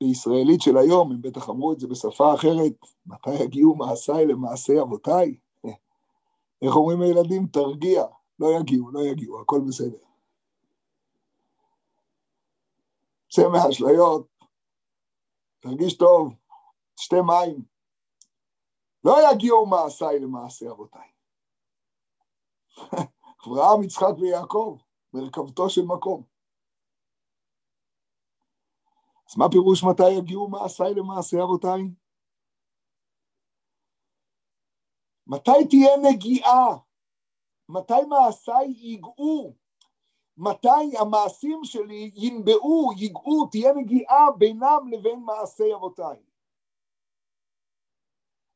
בישראלית 0.00 0.60
של 0.60 0.76
היום, 0.76 1.12
הם 1.12 1.22
בטח 1.22 1.48
אמרו 1.48 1.72
את 1.72 1.80
זה 1.80 1.86
בשפה 1.86 2.34
אחרת, 2.34 2.72
מתי 3.06 3.34
יגיעו 3.34 3.74
מעשיי 3.74 4.26
למעשי 4.26 4.80
אבותיי? 4.80 5.36
איך 6.62 6.76
אומרים 6.76 7.00
הילדים? 7.00 7.46
תרגיע, 7.46 8.04
לא 8.38 8.48
יגיעו, 8.60 8.90
לא 8.90 9.00
יגיעו, 9.00 9.40
הכל 9.40 9.60
בסדר. 9.68 9.98
צא 13.30 13.48
מהאשליות, 13.48 14.26
תרגיש 15.60 15.96
טוב, 15.96 16.34
שתי 16.96 17.20
מים. 17.20 17.62
לא 19.04 19.16
יגיעו 19.32 19.66
מעשיי 19.66 20.18
למעשי 20.20 20.68
אבותיי. 20.70 21.08
אברהם, 23.46 23.82
יצחק 23.82 24.18
ויעקב, 24.20 24.78
מרכבתו 25.14 25.70
של 25.70 25.82
מקום. 25.84 26.37
אז 29.30 29.36
מה 29.36 29.48
פירוש 29.50 29.84
מתי 29.84 30.10
יגיעו 30.10 30.48
מעשיי 30.48 30.94
למעשי 30.94 31.42
אבותיי? 31.42 31.82
מתי 35.26 35.68
תהיה 35.70 35.90
נגיעה? 36.10 36.76
מתי 37.68 38.02
מעשיי 38.08 38.66
ייגעו? 38.76 39.54
מתי 40.36 40.96
המעשים 41.00 41.60
שלי 41.64 42.10
ינבעו, 42.14 42.90
ייגעו, 42.96 43.46
תהיה 43.50 43.72
נגיעה 43.72 44.30
בינם 44.38 44.88
לבין 44.90 45.20
מעשי 45.20 45.74
אבותיי? 45.74 46.16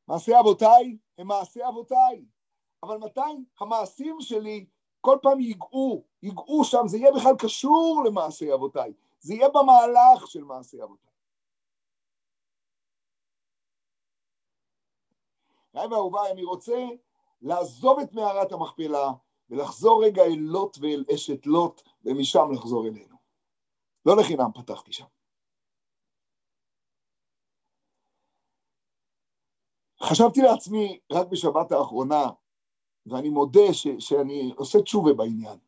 מעשי 0.09 0.33
אבותיי 0.41 0.97
הם 1.19 1.27
מעשי 1.27 1.61
אבותיי, 1.69 2.25
אבל 2.83 2.99
מתי 2.99 3.21
המעשים 3.61 4.17
שלי 4.21 4.67
כל 5.01 5.19
פעם 5.23 5.41
ייגעו, 5.41 6.05
ייגעו 6.23 6.65
שם, 6.65 6.83
זה 6.87 6.99
יהיה 6.99 7.13
בכלל 7.13 7.35
קשור 7.39 8.03
למעשי 8.07 8.55
אבותיי. 8.55 8.93
זה 9.23 9.35
יהיה 9.35 9.49
במהלך 9.49 10.27
של 10.27 10.45
מעשי 10.45 10.83
אבותיי. 10.83 11.11
ראי 15.75 15.87
ואהוביי, 15.87 16.33
אני 16.33 16.45
רוצה 16.45 16.87
לעזוב 17.43 17.99
את 17.99 18.13
מערת 18.13 18.53
המכפלה 18.53 19.13
ולחזור 19.51 20.05
רגע 20.05 20.23
אל 20.23 20.39
לוט 20.39 20.79
ואל 20.81 21.05
אשת 21.15 21.47
לוט, 21.47 21.83
ומשם 22.05 22.53
לחזור 22.53 22.87
אלינו. 22.87 23.17
לא 24.07 24.17
לחינם 24.17 24.53
פתחתי 24.55 24.93
שם. 24.93 25.07
חשבתי 30.03 30.41
לעצמי 30.41 31.01
רק 31.13 31.27
בשבת 31.27 31.73
האחרונה, 31.73 32.25
ואני 33.07 33.29
מודה 33.29 33.73
ש, 33.73 33.87
שאני 33.99 34.53
עושה 34.57 34.83
תשובה 34.83 35.15
בעניין. 35.15 35.59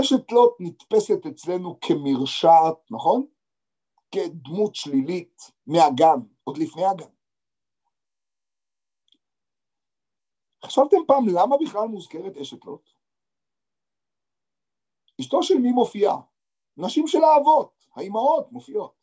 אשת 0.00 0.32
לוט 0.32 0.56
נתפסת 0.60 1.26
אצלנו 1.26 1.78
כמרשעת, 1.80 2.90
נכון? 2.90 3.26
כדמות 4.10 4.74
שלילית 4.74 5.40
מהגן, 5.66 6.20
עוד 6.44 6.58
לפני 6.58 6.84
הגן. 6.84 7.14
חשבתם 10.64 10.96
פעם 11.06 11.24
למה 11.28 11.56
בכלל 11.64 11.88
מוזכרת 11.88 12.36
אשת 12.36 12.64
לוט? 12.64 12.90
אשתו 15.20 15.42
של 15.42 15.54
מי 15.54 15.72
מופיעה? 15.72 16.16
נשים 16.76 17.06
של 17.06 17.24
האבות, 17.24 17.86
האימהות 17.96 18.52
מופיעות. 18.52 18.94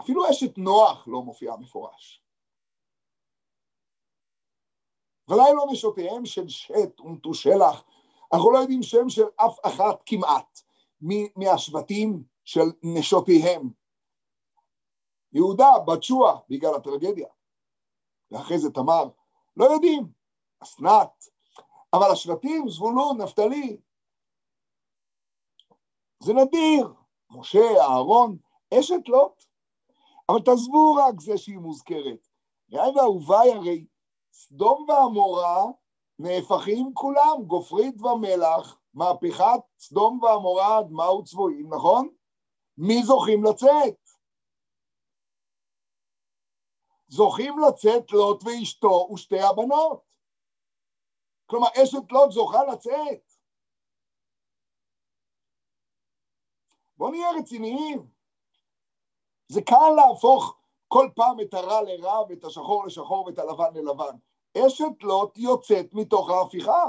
אפילו 0.00 0.30
אשת 0.30 0.58
נוח 0.58 1.08
לא 1.08 1.22
מופיעה 1.22 1.56
מפורש. 1.56 2.24
ודאי 5.28 5.52
לא 5.54 5.64
נשותיהם 5.72 6.26
של 6.26 6.48
שת 6.48 7.00
ומתושלח 7.00 7.84
אנחנו 8.32 8.50
לא 8.50 8.58
יודעים 8.58 8.82
שם 8.82 9.08
של 9.08 9.24
אף 9.36 9.58
אחת 9.62 10.02
כמעט 10.06 10.60
מהשבטים 11.36 12.22
של 12.44 12.66
נשותיהם. 12.82 13.70
יהודה, 15.32 15.70
בת 15.86 16.02
שועה, 16.02 16.38
בגלל 16.48 16.74
הטרגדיה. 16.74 17.28
ואחרי 18.30 18.58
זה 18.58 18.70
תמר, 18.70 19.08
לא 19.56 19.64
יודעים. 19.64 20.20
אסנת, 20.62 21.24
אבל 21.92 22.10
השבטים, 22.12 22.68
זבולון, 22.68 23.20
נפתלי, 23.20 23.80
זה 26.22 26.32
נדיר. 26.32 26.94
משה, 27.30 27.80
אהרון, 27.80 28.36
אשת 28.74 29.08
לוט. 29.08 29.44
אבל 30.28 30.40
תעזבו 30.44 30.94
רק 30.94 31.20
זה 31.20 31.38
שהיא 31.38 31.58
מוזכרת. 31.58 32.28
יאי 32.68 32.90
ואהוביי 32.96 33.52
הרי 33.52 33.86
סדום 34.32 34.86
ועמורה 34.88 35.64
נהפכים 36.22 36.94
כולם, 36.94 37.44
גופרית 37.46 38.02
ומלח, 38.02 38.80
מהפכת 38.94 39.60
סדום 39.78 40.22
ועמורה, 40.22 40.82
דמעה 40.82 41.14
וצבועים, 41.14 41.74
נכון? 41.74 42.08
מי 42.78 43.02
זוכים 43.02 43.44
לצאת? 43.44 44.00
זוכים 47.08 47.54
לצאת 47.58 48.12
לוט 48.12 48.42
ואשתו 48.44 49.08
ושתי 49.12 49.40
הבנות. 49.40 50.02
כלומר, 51.46 51.68
אשת 51.82 52.12
לוט 52.12 52.30
זוכה 52.30 52.64
לצאת. 52.72 53.32
בואו 56.96 57.10
נהיה 57.10 57.30
רציניים. 57.38 58.06
זה 59.48 59.60
קל 59.62 59.90
להפוך 59.96 60.60
כל 60.88 61.08
פעם 61.16 61.40
את 61.40 61.54
הרע 61.54 61.82
לרע 61.82 62.20
ואת 62.28 62.44
השחור 62.44 62.86
לשחור 62.86 63.26
ואת 63.26 63.38
הלבן 63.38 63.74
ללבן. 63.74 64.16
אשת 64.58 65.02
לוט 65.02 65.38
יוצאת 65.38 65.94
מתוך 65.94 66.30
ההפיכה. 66.30 66.84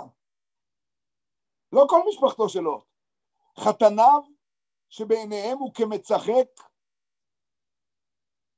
לא 1.71 1.85
כל 1.89 2.01
משפחתו 2.09 2.49
של 2.49 2.59
לוט. 2.59 2.85
חתניו, 3.59 4.21
שבעיניהם 4.89 5.57
הוא 5.57 5.73
כמצחק, 5.73 6.61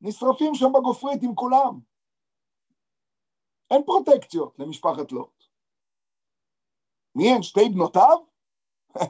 נשרפים 0.01 0.55
שם 0.55 0.71
בגופרית 0.73 1.23
עם 1.23 1.35
כולם. 1.35 1.79
אין 3.71 3.83
פרוטקציות 3.85 4.59
למשפחת 4.59 5.11
לוט. 5.11 5.43
מי 7.15 7.31
הן? 7.35 7.43
שתי 7.43 7.69
בנותיו? 7.73 8.17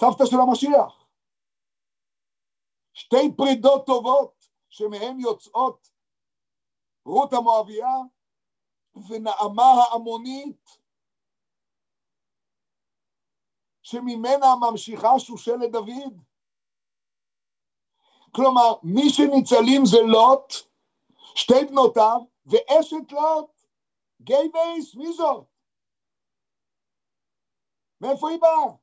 סבתא 0.00 0.24
של 0.24 0.36
המשיח. 0.48 1.06
שתי 2.92 3.36
פרידות 3.36 3.86
טובות 3.86 4.48
שמהן 4.68 5.20
יוצאות 5.20 5.90
רות 7.06 7.32
המואביה 7.32 7.88
ונעמה 8.94 9.62
העמונית, 9.62 10.78
שממנה 13.82 14.54
ממשיכה 14.60 15.18
שושלת 15.18 15.72
דוד. 15.72 16.22
כלומר, 18.34 18.74
מי 18.82 19.10
שניצלים 19.10 19.82
זה 19.84 19.96
לוט, 20.06 20.52
שתי 21.34 21.64
בנותיו, 21.68 22.20
ואשת 22.46 23.12
לוט, 23.12 23.50
גיי 24.20 24.48
בייס, 24.52 24.94
מי 24.94 25.12
זאת? 25.12 25.46
מאיפה 28.00 28.30
היא 28.30 28.40
באה? 28.40 28.76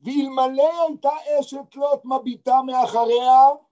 ואלמלא 0.00 0.82
הייתה 0.88 1.10
אשת 1.40 1.74
לוט 1.74 2.04
מביטה 2.04 2.54
מאחריה, 2.66 3.67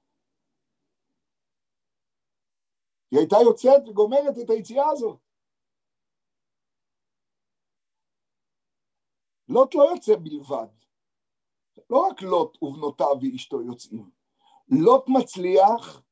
היא 3.10 3.18
הייתה 3.18 3.36
יוצאת 3.42 3.88
וגומרת 3.88 4.38
את 4.44 4.50
היציאה 4.50 4.88
הזאת. 4.90 5.18
לוט 9.48 9.74
לא 9.74 9.82
יוצא 9.82 10.16
בלבד. 10.16 10.66
לא 11.90 11.98
רק 11.98 12.22
לוט 12.22 12.62
ובנותיו 12.62 13.16
ואשתו 13.22 13.62
יוצאים, 13.62 14.10
לוט 14.68 15.04
מצליח 15.08 16.02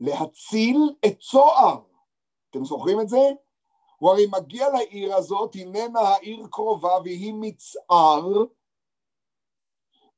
להציל 0.00 0.76
את 1.06 1.18
צוהר. 1.18 1.82
אתם 2.50 2.64
זוכרים 2.64 3.00
את 3.00 3.08
זה? 3.08 3.18
הוא 3.98 4.10
הרי 4.10 4.26
מגיע 4.32 4.68
לעיר 4.68 5.14
הזאת, 5.14 5.54
הננה 5.54 6.00
העיר 6.00 6.46
קרובה 6.50 6.98
והיא 7.04 7.34
מצער, 7.40 8.28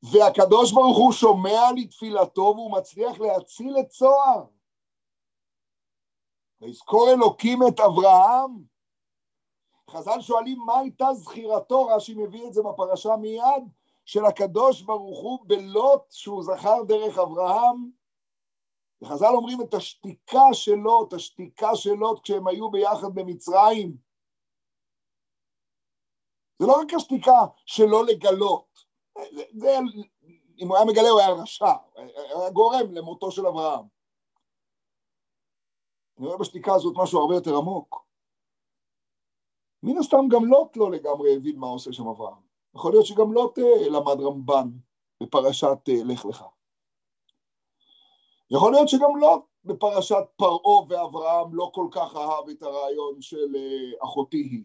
והקדוש 0.02 0.72
ברוך 0.72 0.98
הוא 0.98 1.12
שומע 1.12 1.60
לתפילתו 1.76 2.52
והוא 2.56 2.72
מצליח 2.72 3.20
להציל 3.20 3.76
את 3.80 3.88
צוהר. 3.88 4.44
ויזכור 6.60 7.10
אלוקים 7.10 7.58
את 7.68 7.80
אברהם. 7.80 8.64
חז"ל 9.90 10.20
שואלים 10.20 10.58
מה 10.66 10.78
הייתה 10.78 11.06
זכירתו, 11.14 11.86
רש"י 11.86 12.14
מביא 12.14 12.46
את 12.46 12.52
זה 12.52 12.62
בפרשה 12.62 13.16
מיד, 13.16 13.64
של 14.04 14.24
הקדוש 14.24 14.82
ברוך 14.82 15.18
הוא 15.18 15.38
בלוט 15.46 16.02
שהוא 16.10 16.42
זכר 16.42 16.82
דרך 16.88 17.18
אברהם. 17.18 17.90
וחז"ל 19.02 19.34
אומרים 19.34 19.62
את 19.62 19.74
השתיקה 19.74 20.44
של 20.52 20.74
לוט, 20.74 21.12
השתיקה 21.12 21.76
של 21.76 21.92
לוט 21.92 22.22
כשהם 22.22 22.48
היו 22.48 22.70
ביחד 22.70 23.14
במצרים. 23.14 23.96
זה 26.58 26.66
לא 26.66 26.80
רק 26.80 26.94
השתיקה 26.96 27.46
שלא 27.66 28.04
לגלות, 28.04 28.84
זה, 29.34 29.42
זה, 29.52 29.78
אם 30.58 30.68
הוא 30.68 30.76
היה 30.76 30.86
מגלה 30.86 31.08
הוא 31.08 31.20
היה 31.20 31.30
רשע, 31.30 31.72
היה 31.96 32.50
גורם 32.50 32.92
למותו 32.92 33.30
של 33.30 33.46
אברהם. 33.46 33.97
אני 36.18 36.26
רואה 36.26 36.38
בשתיקה 36.38 36.74
הזאת 36.74 36.94
משהו 36.96 37.20
הרבה 37.20 37.34
יותר 37.34 37.56
עמוק. 37.56 38.06
מן 39.82 39.98
הסתם 39.98 40.28
גם 40.30 40.44
לוט 40.44 40.76
לא 40.76 40.90
לגמרי 40.90 41.36
הבין 41.36 41.58
מה 41.58 41.66
עושה 41.66 41.92
שם 41.92 42.06
אברהם. 42.06 42.42
יכול 42.74 42.92
להיות 42.92 43.06
שגם 43.06 43.32
לוט 43.32 43.58
לא 43.58 43.66
למד 43.90 44.20
רמב"ן 44.20 44.68
בפרשת 45.22 45.88
אה, 45.88 46.04
לך 46.04 46.24
לך. 46.24 46.44
יכול 48.50 48.72
להיות 48.72 48.88
שגם 48.88 49.16
לוט 49.20 49.44
בפרשת 49.64 50.24
פרעה 50.36 50.82
ואברהם 50.88 51.54
לא 51.54 51.70
כל 51.74 51.88
כך 51.90 52.16
אהב 52.16 52.48
את 52.48 52.62
הרעיון 52.62 53.20
של 53.20 53.56
אה, 53.56 54.04
אחותי 54.04 54.36
היא. 54.36 54.64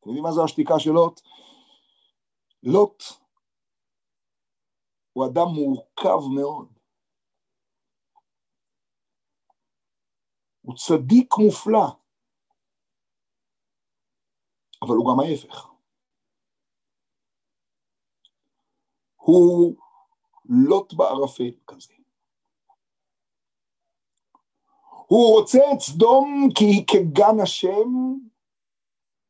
אתם 0.00 0.08
יודעים 0.08 0.24
מה 0.24 0.32
זה 0.32 0.42
השתיקה 0.42 0.78
של 0.78 0.90
לוט? 0.90 1.20
לוט 2.62 3.02
הוא 5.12 5.26
אדם 5.26 5.46
מורכב 5.54 6.18
מאוד. 6.34 6.73
הוא 10.64 10.76
צדיק 10.76 11.34
מופלא. 11.38 11.86
אבל 14.82 14.94
הוא 14.94 15.12
גם 15.12 15.20
ההפך. 15.20 15.70
הוא 19.16 19.76
לוט 20.44 20.92
בערפל 20.92 21.58
כזה. 21.66 21.94
הוא 25.06 25.38
רוצה 25.38 25.58
את 25.58 25.80
סדום 25.80 26.48
כי 26.58 26.64
היא 26.64 26.86
כגן 26.86 27.42
השם 27.42 27.90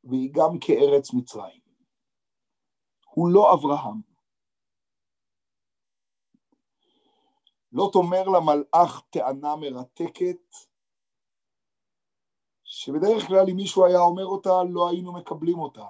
והיא 0.04 0.30
גם 0.34 0.58
כארץ 0.60 1.14
מצרים. 1.14 1.60
הוא 3.14 3.28
לא 3.28 3.54
אברהם. 3.54 4.00
לוט 7.72 7.94
אומר 7.94 8.24
למלאך 8.28 9.02
טענה 9.10 9.56
מרתקת, 9.56 10.73
שבדרך 12.76 13.26
כלל 13.26 13.50
אם 13.50 13.56
מישהו 13.56 13.84
היה 13.84 14.00
אומר 14.00 14.26
אותה, 14.26 14.62
לא 14.62 14.88
היינו 14.88 15.12
מקבלים 15.12 15.58
אותה. 15.58 15.86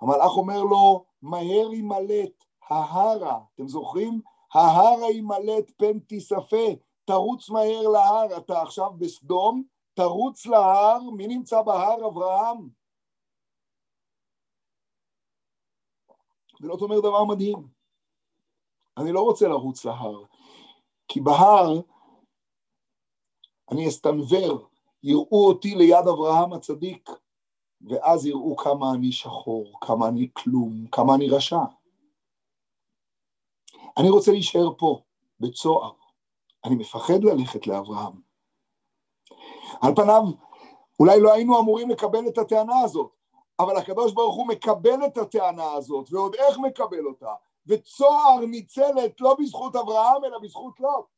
המלאך 0.00 0.36
אומר 0.36 0.62
לו, 0.62 1.04
מהר 1.22 1.72
יימלט, 1.72 2.44
ההרה, 2.68 3.40
אתם 3.54 3.68
זוכרים? 3.68 4.20
ההרה 4.54 5.10
יימלט 5.10 5.70
פן 5.76 5.98
תיספה, 5.98 6.66
תרוץ 7.04 7.50
מהר 7.50 7.88
להר, 7.92 8.36
אתה 8.36 8.62
עכשיו 8.62 8.92
בסדום, 8.98 9.64
תרוץ 9.94 10.46
להר, 10.46 11.00
מי 11.16 11.26
נמצא 11.26 11.62
בהר? 11.62 12.06
אברהם. 12.06 12.68
ולא 16.60 16.76
אומר 16.80 17.00
דבר 17.00 17.24
מדהים, 17.24 17.68
אני 18.96 19.12
לא 19.12 19.20
רוצה 19.20 19.48
לרוץ 19.48 19.84
להר, 19.84 20.24
כי 21.08 21.20
בהר 21.20 21.80
אני 23.70 23.88
אסתנוור, 23.88 24.73
יראו 25.04 25.48
אותי 25.48 25.74
ליד 25.74 26.08
אברהם 26.08 26.52
הצדיק, 26.52 27.10
ואז 27.88 28.26
יראו 28.26 28.56
כמה 28.56 28.92
אני 28.94 29.12
שחור, 29.12 29.72
כמה 29.80 30.08
אני 30.08 30.28
כלום, 30.32 30.86
כמה 30.92 31.14
אני 31.14 31.28
רשע. 31.28 31.60
אני 33.96 34.10
רוצה 34.10 34.30
להישאר 34.30 34.74
פה, 34.78 35.02
בצוהר. 35.40 35.92
אני 36.64 36.74
מפחד 36.74 37.24
ללכת 37.24 37.66
לאברהם. 37.66 38.20
על 39.82 39.94
פניו, 39.94 40.22
אולי 41.00 41.20
לא 41.20 41.32
היינו 41.32 41.60
אמורים 41.60 41.90
לקבל 41.90 42.28
את 42.28 42.38
הטענה 42.38 42.80
הזאת, 42.80 43.10
אבל 43.58 43.76
הקדוש 43.76 44.12
ברוך 44.12 44.34
הוא 44.34 44.48
מקבל 44.48 45.06
את 45.06 45.18
הטענה 45.18 45.72
הזאת, 45.72 46.12
ועוד 46.12 46.34
איך 46.34 46.58
מקבל 46.58 47.06
אותה, 47.06 47.34
וצוהר 47.66 48.46
ניצלת 48.46 49.20
לא 49.20 49.36
בזכות 49.40 49.76
אברהם, 49.76 50.24
אלא 50.24 50.38
בזכות 50.38 50.80
לוט. 50.80 51.13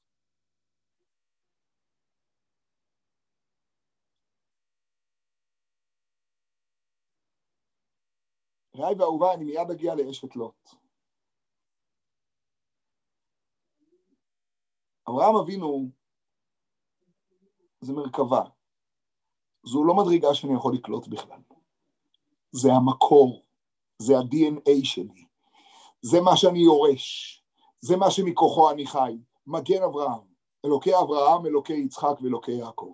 רעי 8.78 8.94
ואהובה, 8.94 9.34
אני 9.34 9.44
מיד 9.44 9.70
אגיע 9.70 9.94
לאשת 9.94 10.36
לוט. 10.36 10.70
אברהם 15.08 15.36
אבינו 15.36 15.90
זה 17.80 17.92
מרכבה. 17.92 18.42
זו 19.64 19.84
לא 19.84 19.94
מדרגה 19.94 20.34
שאני 20.34 20.54
יכול 20.54 20.74
לקלוט 20.74 21.08
בכלל. 21.08 21.40
זה 22.52 22.68
המקור, 22.72 23.42
זה 23.98 24.18
ה-DNA 24.18 24.84
שלי, 24.84 25.26
זה 26.02 26.20
מה 26.20 26.36
שאני 26.36 26.58
יורש, 26.58 27.42
זה 27.80 27.96
מה 27.96 28.10
שמכוחו 28.10 28.70
אני 28.70 28.86
חי. 28.86 29.18
מגן 29.46 29.82
אברהם, 29.82 30.26
אלוקי 30.64 30.90
אברהם, 31.02 31.46
אלוקי 31.46 31.72
יצחק 31.72 32.20
ואלוקי 32.22 32.52
יעקב. 32.52 32.92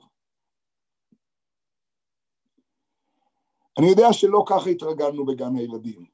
אני 3.79 3.87
יודע 3.87 4.12
שלא 4.12 4.45
ככה 4.49 4.70
התרגלנו 4.70 5.27
בגן 5.27 5.57
הילדים, 5.57 6.07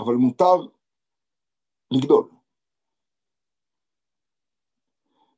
אבל 0.00 0.14
מותר 0.14 0.56
לגדול. 1.90 2.30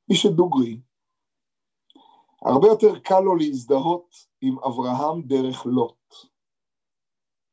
מי 0.09 0.17
שדוגרי, 0.17 0.81
הרבה 2.43 2.67
יותר 2.67 3.01
קל 3.05 3.21
לו 3.21 3.37
להזדהות 3.37 4.15
עם 4.41 4.59
אברהם 4.59 5.23
דרך 5.23 5.67
לוט 5.67 6.15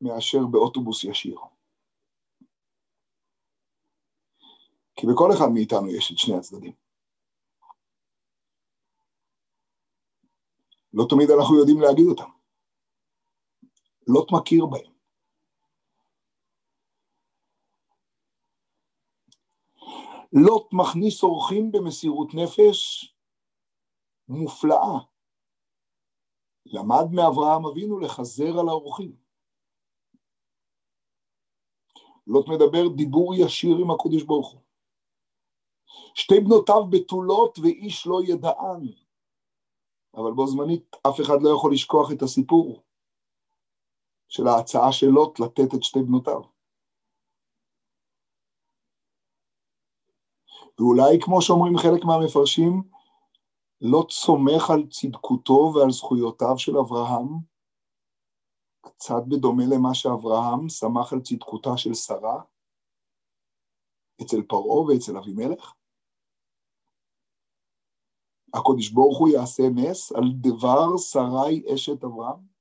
מאשר 0.01 0.45
באוטובוס 0.51 1.03
ישיר. 1.03 1.39
כי 4.95 5.07
בכל 5.07 5.29
אחד 5.37 5.47
מאיתנו 5.53 5.87
יש 5.87 6.11
את 6.11 6.17
שני 6.17 6.37
הצדדים. 6.37 6.73
לא 10.93 11.05
תמיד 11.09 11.29
אנחנו 11.29 11.59
יודעים 11.59 11.81
להגיד 11.81 12.05
אותם. 12.09 12.36
לוט 14.07 14.31
מכיר 14.31 14.65
בהם. 14.65 14.97
לוט 20.33 20.69
מכניס 20.73 21.23
אורחים 21.23 21.71
במסירות 21.71 22.27
נפש 22.33 23.05
מופלאה. 24.27 24.99
למד 26.65 27.11
מאברהם 27.11 27.65
אבינו 27.65 27.99
לחזר 27.99 28.59
על 28.59 28.69
האורחים. 28.69 29.15
לוט 32.27 32.47
מדבר 32.47 32.95
דיבור 32.95 33.35
ישיר 33.35 33.77
עם 33.77 33.91
הקודש 33.91 34.23
ברוך 34.23 34.51
הוא. 34.51 34.61
שתי 36.15 36.39
בנותיו 36.39 36.83
בתולות 36.89 37.59
ואיש 37.59 38.07
לא 38.07 38.19
ידען. 38.23 38.87
אבל 40.15 40.31
בו 40.31 40.47
זמנית 40.47 40.95
אף 41.07 41.21
אחד 41.21 41.37
לא 41.41 41.49
יכול 41.49 41.73
לשכוח 41.73 42.11
את 42.11 42.21
הסיפור 42.21 42.86
של 44.27 44.47
ההצעה 44.47 44.91
של 44.91 45.07
לוט 45.07 45.39
לתת 45.39 45.75
את 45.75 45.83
שתי 45.83 45.99
בנותיו. 45.99 46.41
ואולי 50.79 51.17
כמו 51.21 51.41
שאומרים 51.41 51.77
חלק 51.77 52.05
מהמפרשים, 52.05 52.83
לא 53.81 54.05
צומח 54.09 54.69
על 54.69 54.87
צדקותו 54.89 55.71
ועל 55.75 55.91
זכויותיו 55.91 56.57
של 56.57 56.77
אברהם, 56.77 57.27
קצת 58.81 59.23
בדומה 59.27 59.63
למה 59.75 59.93
שאברהם 59.93 60.69
שמח 60.69 61.13
על 61.13 61.21
צדקותה 61.21 61.77
של 61.77 61.93
שרה 61.93 62.41
אצל 64.21 64.41
פרעה 64.47 64.81
ואצל 64.81 65.17
אבימלך? 65.17 65.73
הקודש 68.53 68.89
ברוך 68.89 69.19
הוא 69.19 69.29
יעשה 69.29 69.63
נס 69.75 70.11
על 70.11 70.23
דבר 70.41 70.97
שרי 70.97 71.63
אשת 71.73 72.03
אברהם? 72.03 72.56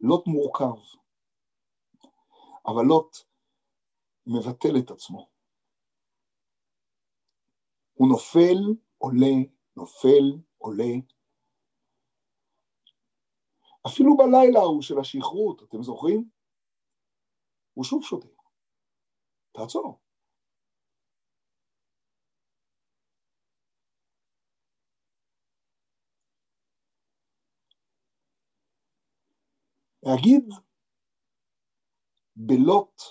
לוט 0.00 0.26
מורכב, 0.26 0.98
אבל 2.66 2.82
לוט 2.82 3.16
מבטל 4.26 4.78
את 4.78 4.90
עצמו. 4.90 5.28
הוא 7.94 8.08
נופל, 8.08 8.74
עולה, 8.98 9.36
נופל, 9.76 10.38
עולה. 10.58 10.92
אפילו 13.86 14.16
בלילה 14.16 14.60
ההוא 14.60 14.82
של 14.82 14.98
השכרות, 14.98 15.62
אתם 15.62 15.82
זוכרים? 15.82 16.30
הוא 17.74 17.84
שוב 17.84 18.04
שותה. 18.04 18.28
תעצור. 19.52 20.07
להגיד 30.08 30.44
בלוט 32.36 33.02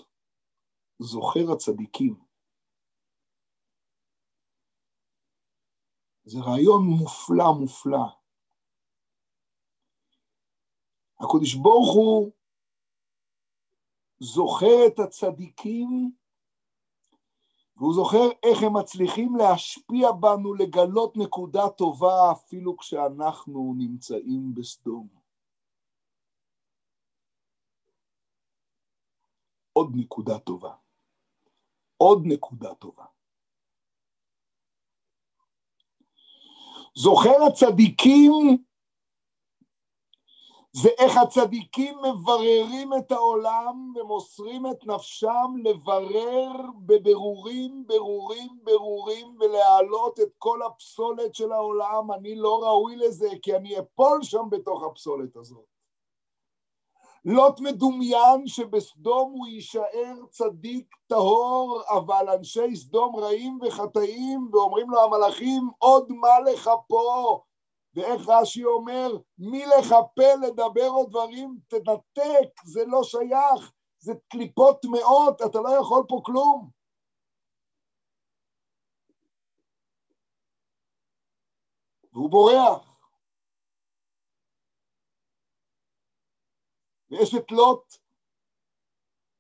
זוכר 1.00 1.52
הצדיקים. 1.54 2.16
זה 6.24 6.40
רעיון 6.40 6.82
מופלא 6.84 7.52
מופלא. 7.60 8.06
הקדוש 11.20 11.56
ברוך 11.56 11.96
הוא 11.96 12.32
זוכר 14.20 14.88
את 14.88 15.00
הצדיקים 15.00 16.12
והוא 17.78 17.94
זוכר 17.94 18.30
איך 18.44 18.64
הם 18.64 18.78
מצליחים 18.78 19.36
להשפיע 19.36 20.12
בנו, 20.12 20.54
לגלות 20.54 21.18
נקודה 21.18 21.70
טובה 21.70 22.32
אפילו 22.32 22.78
כשאנחנו 22.78 23.74
נמצאים 23.78 24.54
בסדום. 24.54 25.17
עוד 29.78 29.92
נקודה 29.96 30.40
טובה. 30.40 30.74
עוד 31.98 32.22
נקודה 32.26 32.76
טובה. 32.76 33.06
זוכר 36.96 37.44
הצדיקים 37.48 38.64
זה 40.72 40.90
איך 41.00 41.18
הצדיקים 41.18 41.98
מבררים 41.98 42.94
את 42.94 43.12
העולם 43.12 43.94
ומוסרים 43.96 44.66
את 44.72 44.86
נפשם 44.86 45.54
לברר 45.64 46.52
בבירורים, 46.86 47.88
ברורים, 47.88 48.60
ברורים 48.64 49.38
ולהעלות 49.40 50.20
את 50.20 50.34
כל 50.38 50.62
הפסולת 50.62 51.36
של 51.36 51.52
העולם. 51.52 52.12
אני 52.12 52.36
לא 52.36 52.64
ראוי 52.64 52.96
לזה 52.96 53.30
כי 53.42 53.56
אני 53.56 53.80
אפול 53.80 54.24
שם 54.24 54.50
בתוך 54.50 54.84
הפסולת 54.84 55.36
הזאת. 55.36 55.77
לוט 57.30 57.60
מדומיין 57.60 58.48
שבסדום 58.48 59.32
הוא 59.32 59.48
יישאר 59.48 60.26
צדיק 60.30 60.96
טהור, 61.08 61.82
אבל 61.90 62.30
אנשי 62.30 62.76
סדום 62.76 63.16
רעים 63.16 63.60
וחטאים, 63.62 64.50
ואומרים 64.54 64.90
לו 64.90 65.04
המלאכים, 65.04 65.70
עוד 65.78 66.12
מה 66.12 66.40
לך 66.40 66.70
פה? 66.88 67.42
ואיך 67.94 68.30
רש"י 68.30 68.66
אומר, 68.66 69.12
מי 69.38 69.66
לך 69.66 69.96
פה 70.16 70.48
לדבר 70.48 70.88
עוד 70.88 71.10
דברים? 71.10 71.58
תנתק, 71.68 72.64
זה 72.66 72.86
לא 72.86 73.04
שייך, 73.04 73.72
זה 74.00 74.14
קליפות 74.28 74.82
טמאות, 74.82 75.42
אתה 75.42 75.62
לא 75.62 75.70
יכול 75.70 76.04
פה 76.08 76.22
כלום. 76.26 76.70
והוא 82.14 82.30
בורח. 82.30 82.87
ויש 87.10 87.36
את 87.36 87.52
לוט. 87.52 87.98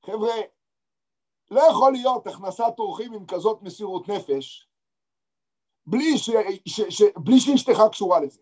חבר'ה, 0.05 0.35
לא 1.51 1.61
יכול 1.71 1.91
להיות 1.91 2.27
הכנסת 2.27 2.73
אורחים 2.79 3.13
עם 3.13 3.25
כזאת 3.25 3.61
מסירות 3.61 4.07
נפש 4.09 4.67
בלי, 5.85 6.17
ש, 6.17 6.29
ש, 6.65 6.81
ש, 6.89 7.01
בלי 7.17 7.39
שאשתך 7.39 7.79
קשורה 7.91 8.19
לזה. 8.19 8.41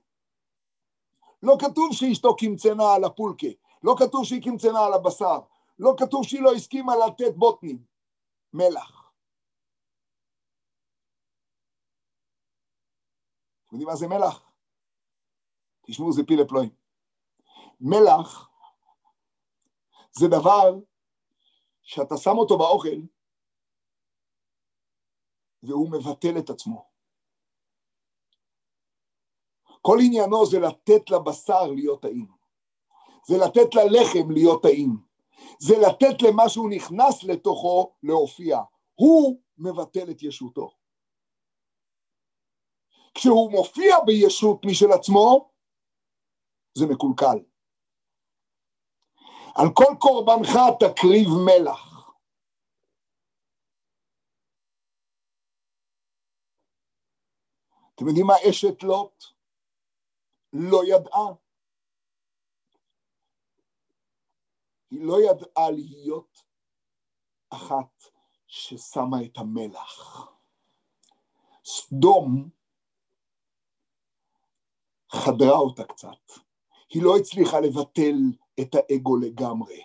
לא 1.43 1.57
כתוב 1.59 1.89
שאשתו 1.91 2.35
קמצנה 2.35 2.93
על 2.95 3.03
הפולקה, 3.03 3.47
לא 3.83 3.95
כתוב 3.99 4.25
שהיא 4.25 4.43
קמצנה 4.43 4.85
על 4.85 4.93
הבשר, 4.93 5.39
לא 5.79 5.93
כתוב 5.97 6.23
שהיא 6.23 6.41
לא 6.41 6.51
הסכימה 6.51 6.93
לתת 6.95 7.35
בוטנים, 7.35 7.83
מלח. 8.53 9.11
אתם 13.65 13.75
יודעים 13.75 13.87
מה 13.87 13.95
זה 13.95 14.07
מלח? 14.07 14.51
תשמעו, 15.87 16.13
זה 16.13 16.21
פילה 16.27 16.47
פלואים. 16.47 16.69
מלח 17.81 18.49
זה 20.19 20.27
דבר 20.27 20.79
שאתה 21.83 22.17
שם 22.17 22.37
אותו 22.37 22.57
באוכל 22.57 23.01
והוא 25.63 25.91
מבטל 25.91 26.37
את 26.39 26.49
עצמו. 26.49 26.89
כל 29.81 29.97
עניינו 30.05 30.45
זה 30.45 30.59
לתת 30.59 31.09
לבשר 31.09 31.67
להיות 31.75 32.01
טעים, 32.01 32.27
זה 33.27 33.35
לתת 33.45 33.75
ללחם 33.75 34.31
להיות 34.31 34.61
טעים, 34.63 34.97
זה 35.59 35.75
לתת 35.87 36.21
למה 36.21 36.49
שהוא 36.49 36.69
נכנס 36.69 37.23
לתוכו 37.23 37.95
להופיע. 38.03 38.57
הוא 38.95 39.41
מבטל 39.57 40.11
את 40.11 40.23
ישותו. 40.23 40.69
כשהוא 43.13 43.51
מופיע 43.51 43.95
בישות 44.05 44.65
משל 44.65 44.91
עצמו, 44.91 45.51
זה 46.77 46.85
מקולקל. 46.85 47.54
על 49.55 49.67
כל 49.73 49.95
קורבנך 49.99 50.49
תקריב 50.79 51.27
מלח. 51.45 52.11
אתם 57.95 58.07
יודעים 58.07 58.25
מה 58.27 58.33
אשת 58.49 58.83
לוט 58.83 59.23
לא 60.53 60.81
ידעה? 60.87 61.27
היא 64.91 65.07
לא 65.07 65.17
ידעה 65.21 65.71
להיות 65.71 66.43
אחת 67.49 68.03
ששמה 68.47 69.17
את 69.25 69.37
המלח. 69.37 70.27
סדום 71.65 72.49
חדרה 75.11 75.57
אותה 75.57 75.83
קצת. 75.83 76.41
היא 76.89 77.03
לא 77.03 77.17
הצליחה 77.17 77.59
לבטל 77.59 78.44
את 78.59 78.75
האגו 78.75 79.17
לגמרי. 79.17 79.81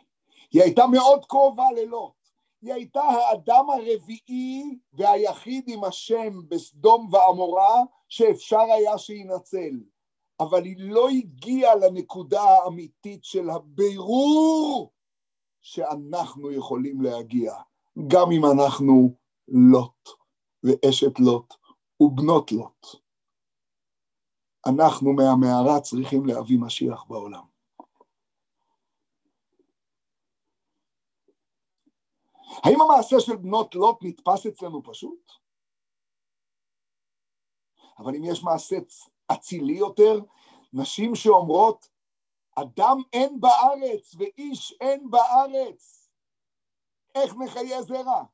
היא 0.52 0.62
הייתה 0.62 0.86
מאוד 0.86 1.24
קרובה 1.24 1.66
ללוט. 1.76 2.12
היא 2.62 2.72
הייתה 2.72 3.02
האדם 3.02 3.64
הרביעי 3.70 4.78
והיחיד 4.92 5.64
עם 5.66 5.84
השם 5.84 6.48
בסדום 6.48 7.08
ועמורה 7.12 7.82
שאפשר 8.08 8.60
היה 8.60 8.98
שינצל. 8.98 9.80
אבל 10.40 10.64
היא 10.64 10.76
לא 10.78 11.08
הגיעה 11.08 11.74
לנקודה 11.74 12.42
האמיתית 12.42 13.24
של 13.24 13.50
הבירור 13.50 14.92
שאנחנו 15.60 16.52
יכולים 16.52 17.00
להגיע, 17.00 17.54
גם 18.06 18.32
אם 18.32 18.44
אנחנו 18.44 19.14
לוט 19.48 20.08
ואשת 20.64 21.18
לוט 21.18 21.54
ובנות 22.00 22.52
לוט. 22.52 22.86
אנחנו 24.66 25.12
מהמערה 25.12 25.80
צריכים 25.80 26.26
להביא 26.26 26.58
משיח 26.58 27.04
בעולם. 27.08 27.49
האם 32.56 32.80
המעשה 32.80 33.20
של 33.20 33.36
בנות 33.36 33.74
לוט 33.74 33.98
נתפס 34.02 34.46
אצלנו 34.46 34.82
פשוט? 34.84 35.30
אבל 37.98 38.14
אם 38.14 38.24
יש 38.24 38.42
מעשה 38.42 38.76
אצילי 39.32 39.72
יותר, 39.72 40.20
נשים 40.72 41.14
שאומרות, 41.14 41.88
אדם 42.54 42.96
אין 43.12 43.40
בארץ 43.40 44.14
ואיש 44.18 44.74
אין 44.80 45.10
בארץ, 45.10 46.08
איך 47.14 47.34
נחיה 47.34 47.82
זרע? 47.82 48.24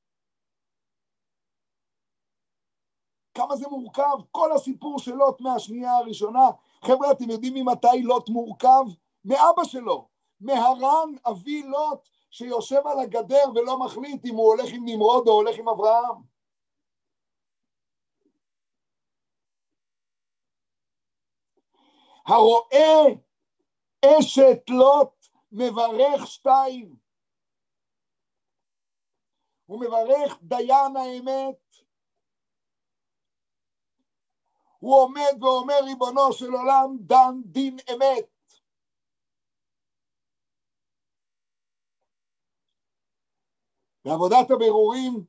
כמה 3.34 3.56
זה 3.56 3.68
מורכב, 3.68 4.16
כל 4.30 4.52
הסיפור 4.52 4.98
של 4.98 5.14
לוט 5.14 5.40
מהשנייה 5.40 5.96
הראשונה. 5.96 6.50
חבר'ה, 6.82 7.12
אתם 7.12 7.30
יודעים 7.30 7.54
ממתי 7.54 8.02
לוט 8.02 8.28
מורכב? 8.28 8.84
מאבא 9.24 9.64
שלו, 9.64 10.08
מהרן 10.40 11.14
אבי 11.30 11.62
לוט, 11.62 12.08
שיושב 12.30 12.86
על 12.86 13.00
הגדר 13.00 13.44
ולא 13.54 13.78
מחליט 13.78 14.24
אם 14.24 14.34
הוא 14.34 14.46
הולך 14.46 14.66
עם 14.74 14.82
נמרוד 14.84 15.28
או 15.28 15.32
הולך 15.32 15.58
עם 15.58 15.68
אברהם. 15.68 16.22
הרואה 22.26 23.02
אשת 24.04 24.70
לוט 24.70 25.26
מברך 25.52 26.26
שתיים. 26.26 26.96
הוא 29.66 29.80
מברך 29.80 30.38
דיין 30.42 30.96
האמת. 30.96 31.66
הוא 34.78 34.96
עומד 35.02 35.42
ואומר 35.42 35.74
ריבונו 35.84 36.32
של 36.32 36.52
עולם 36.52 36.96
דן 37.00 37.40
דין 37.44 37.76
אמת. 37.94 38.35
בעבודת 44.06 44.50
הבירורים 44.50 45.24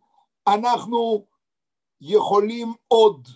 אנחנו 0.48 1.26
יכולים 2.02 2.74
עוד, 2.88 3.28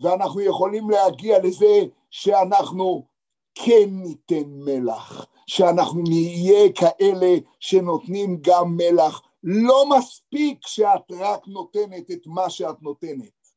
ואנחנו 0.00 0.40
יכולים 0.40 0.90
להגיע 0.90 1.38
לזה 1.42 1.84
שאנחנו 2.10 3.06
כן 3.54 3.88
ניתן 3.90 4.44
מלח, 4.46 5.26
שאנחנו 5.46 6.02
נהיה 6.02 6.72
כאלה 6.72 7.36
שנותנים 7.60 8.38
גם 8.40 8.76
מלח. 8.76 9.22
לא 9.42 9.88
מספיק 9.98 10.66
שאת 10.66 11.12
רק 11.18 11.48
נותנת 11.48 12.10
את 12.10 12.26
מה 12.26 12.50
שאת 12.50 12.82
נותנת. 12.82 13.48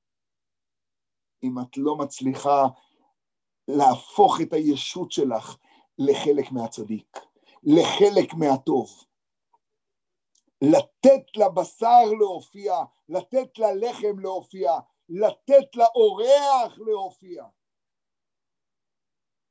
אם 1.44 1.60
את 1.60 1.78
לא 1.78 1.96
מצליחה 1.96 2.68
להפוך 3.68 4.42
את 4.42 4.54
הישות 4.54 5.12
שלך 5.12 5.58
לחלק 5.98 6.52
מהצדיק, 6.52 7.20
לחלק 7.64 8.34
מהטוב. 8.34 9.04
לתת 10.62 11.38
לבשר 11.38 12.12
להופיע, 12.20 12.74
לתת 13.10 13.58
ללחם 13.58 14.20
להופיע, 14.20 14.72
לתת 15.10 15.76
לאורח 15.76 16.78
להופיע. 16.78 17.46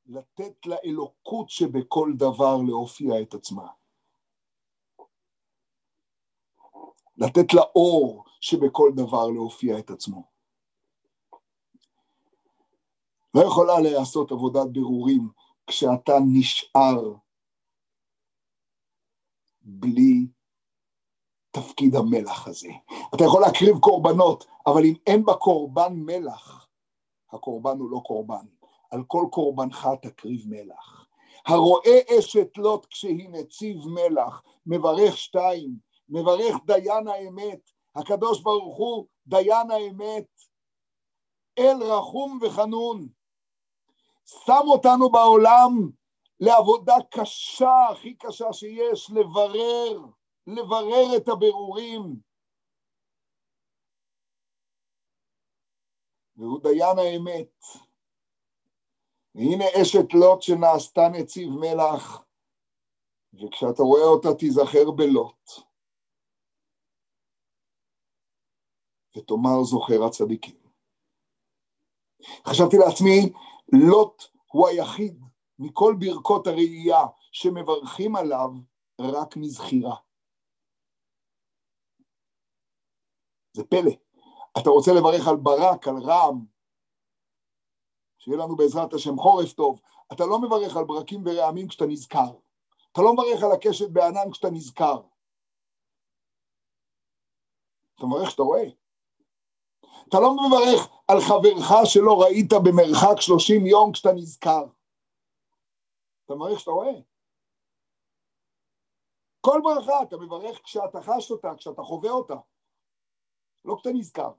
לתת 0.05 0.65
לאלוקות 0.65 1.49
שבכל 1.49 2.11
דבר 2.17 2.57
להופיע 2.67 3.21
את 3.21 3.33
עצמה. 3.33 3.67
לתת 7.17 7.53
לאור 7.53 8.25
שבכל 8.41 8.91
דבר 8.95 9.27
להופיע 9.27 9.79
את 9.79 9.89
עצמו. 9.89 10.31
לא 13.35 13.41
יכולה 13.41 13.73
לעשות 13.79 14.31
עבודת 14.31 14.67
בירורים 14.71 15.29
כשאתה 15.67 16.13
נשאר 16.33 17.15
בלי 19.61 20.27
תפקיד 21.51 21.95
המלח 21.95 22.47
הזה. 22.47 22.69
אתה 23.15 23.23
יכול 23.23 23.41
להקריב 23.41 23.79
קורבנות, 23.79 24.45
אבל 24.65 24.85
אם 24.85 24.93
אין 25.07 25.25
בקורבן 25.25 25.93
מלח, 25.93 26.67
הקורבן 27.31 27.79
הוא 27.79 27.91
לא 27.91 28.01
קורבן. 28.05 28.45
על 28.91 29.03
כל 29.07 29.25
קורבנך 29.31 29.89
תקריב 30.01 30.45
מלח. 30.47 31.07
הרואה 31.45 31.99
אשת 32.19 32.57
לוט 32.57 32.85
כשהיא 32.85 33.29
נציב 33.29 33.77
מלח, 33.87 34.43
מברך 34.65 35.17
שתיים, 35.17 35.75
מברך 36.09 36.55
דיין 36.65 37.07
האמת, 37.07 37.59
הקדוש 37.95 38.41
ברוך 38.41 38.77
הוא 38.77 39.05
דיין 39.27 39.71
האמת, 39.71 40.25
אל 41.59 41.83
רחום 41.83 42.39
וחנון, 42.41 43.07
שם 44.25 44.61
אותנו 44.67 45.09
בעולם 45.09 45.89
לעבודה 46.39 46.95
קשה, 47.09 47.87
הכי 47.91 48.13
קשה 48.13 48.53
שיש, 48.53 49.11
לברר, 49.11 49.99
לברר 50.47 51.17
את 51.17 51.27
הבירורים. 51.27 52.21
והוא 56.35 56.59
דיין 56.63 56.97
האמת. 56.97 57.63
והנה 59.35 59.65
אשת 59.81 60.13
לוט 60.13 60.41
שנעשתה 60.41 61.01
נציב 61.13 61.49
מלח, 61.49 62.25
וכשאתה 63.33 63.83
רואה 63.83 64.03
אותה 64.03 64.29
תיזכר 64.39 64.91
בלוט. 64.91 65.49
ותאמר 69.17 69.63
זוכר 69.63 70.03
הצדיקים. 70.07 70.61
חשבתי 72.47 72.77
לעצמי, 72.77 73.33
לוט 73.89 74.23
הוא 74.51 74.67
היחיד 74.67 75.23
מכל 75.59 75.95
ברכות 75.99 76.47
הראייה 76.47 77.03
שמברכים 77.31 78.15
עליו 78.15 78.49
רק 79.01 79.37
מזכירה. 79.37 79.95
זה 83.53 83.63
פלא. 83.63 83.91
אתה 84.61 84.69
רוצה 84.69 84.91
לברך 84.91 85.27
על 85.27 85.35
ברק, 85.35 85.87
על 85.87 85.97
רעם, 86.03 86.45
שיהיה 88.17 88.37
לנו 88.37 88.55
בעזרת 88.55 88.93
השם 88.93 89.17
חורף 89.17 89.53
טוב. 89.53 89.79
אתה 90.13 90.25
לא 90.25 90.39
מברך 90.41 90.77
על 90.77 90.83
ברקים 90.83 91.23
ורעמים 91.25 91.67
כשאתה 91.67 91.85
נזכר. 91.85 92.31
אתה 92.91 93.01
לא 93.01 93.13
מברך 93.13 93.43
על 93.43 93.51
הקשת 93.51 93.89
בענן 93.89 94.31
כשאתה 94.31 94.49
נזכר. 94.49 95.01
אתה 97.95 98.05
מברך 98.05 98.27
כשאתה 98.27 98.43
רואה. 98.43 98.63
אתה 100.09 100.17
לא 100.19 100.33
מברך 100.33 100.89
על 101.07 101.17
חברך 101.21 101.85
שלא 101.85 102.21
ראית 102.21 102.53
במרחק 102.65 103.21
שלושים 103.21 103.65
יום 103.65 103.91
כשאתה 103.91 104.11
נזכר. 104.15 104.63
אתה 106.25 106.35
מברך 106.35 106.57
כשאתה 106.57 106.71
רואה. 106.71 106.93
כל 109.41 109.61
ברכה 109.63 110.03
אתה 110.03 110.17
מברך 110.17 110.61
כשאתה 110.63 111.01
חש 111.01 111.31
אותה, 111.31 111.55
כשאתה 111.57 111.81
חווה 111.81 112.11
אותה, 112.11 112.35
לא 113.65 113.75
כשאתה 113.75 113.89
נזכר. 113.93 114.31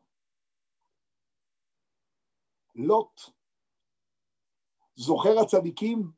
לוט 2.75 3.21
זוכר 4.95 5.39
הצדיקים? 5.39 6.11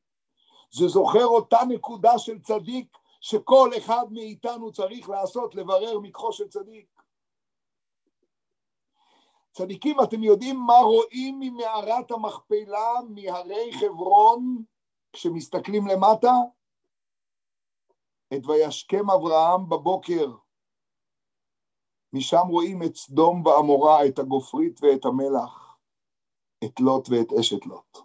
זה 0.70 0.88
זוכר 0.88 1.24
אותה 1.24 1.58
נקודה 1.68 2.18
של 2.18 2.42
צדיק 2.42 2.98
שכל 3.20 3.70
אחד 3.78 4.04
מאיתנו 4.10 4.72
צריך 4.72 5.08
לעשות, 5.08 5.54
לברר 5.54 5.98
מקחו 5.98 6.32
של 6.32 6.48
צדיק. 6.48 7.02
צדיקים, 9.52 9.96
אתם 10.00 10.22
יודעים 10.22 10.60
מה 10.66 10.78
רואים 10.78 11.40
ממערת 11.40 12.10
המכפלה, 12.10 12.92
מהרי 13.08 13.72
חברון, 13.80 14.64
כשמסתכלים 15.12 15.86
למטה? 15.86 16.32
את 18.34 18.46
וישכם 18.46 19.10
אברהם 19.10 19.68
בבוקר. 19.68 20.43
משם 22.14 22.46
רואים 22.48 22.82
את 22.82 22.96
סדום 22.96 23.46
ועמורה, 23.46 24.06
את 24.06 24.18
הגופרית 24.18 24.80
ואת 24.82 25.04
המלח. 25.04 25.76
את 26.64 26.80
לוט 26.80 27.08
ואת 27.08 27.32
אשת 27.40 27.66
לוט. 27.66 27.98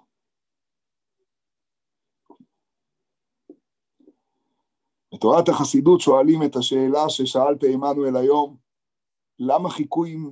בתורת 5.14 5.50
החסידות 5.50 6.02
שואלים 6.02 6.44
את 6.46 6.56
השאלה 6.56 7.10
ששאלת 7.10 7.64
עמנואל 7.74 8.16
היום, 8.16 8.58
למה 9.40 9.70
חיכו 9.70 10.06
עם 10.06 10.32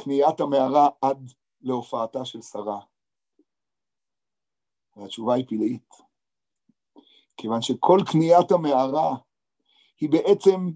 קניית 0.00 0.40
המערה 0.40 0.88
עד 1.02 1.32
להופעתה 1.60 2.24
של 2.24 2.42
שרה? 2.42 2.80
והתשובה 4.96 5.34
היא 5.34 5.44
פלאית. 5.48 5.94
כיוון 7.36 7.62
שכל 7.62 7.98
קניית 8.12 8.50
המערה 8.50 9.16
היא 10.00 10.10
בעצם 10.10 10.70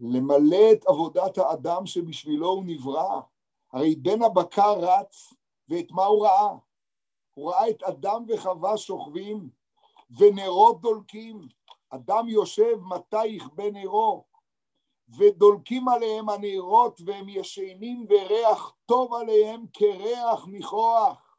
למלא 0.00 0.72
את 0.72 0.86
עבודת 0.86 1.38
האדם 1.38 1.86
שבשבילו 1.86 2.48
הוא 2.48 2.64
נברא. 2.66 3.20
הרי 3.72 3.94
בן 3.94 4.22
הבקר 4.22 4.74
רץ, 4.78 5.34
ואת 5.68 5.90
מה 5.90 6.04
הוא 6.04 6.26
ראה? 6.26 6.56
הוא 7.34 7.50
ראה 7.50 7.70
את 7.70 7.82
אדם 7.82 8.24
וחווה 8.28 8.76
שוכבים, 8.76 9.50
ונרות 10.18 10.80
דולקים. 10.80 11.48
אדם 11.90 12.28
יושב, 12.28 12.76
מתי 12.80 13.26
יכבה 13.26 13.70
נרו? 13.70 14.24
ודולקים 15.18 15.88
עליהם 15.88 16.28
הנרות, 16.28 17.00
והם 17.06 17.28
ישנים 17.28 18.06
וריח 18.08 18.76
טוב 18.86 19.14
עליהם 19.14 19.66
כריח 19.72 20.46
ניחוח. 20.46 21.36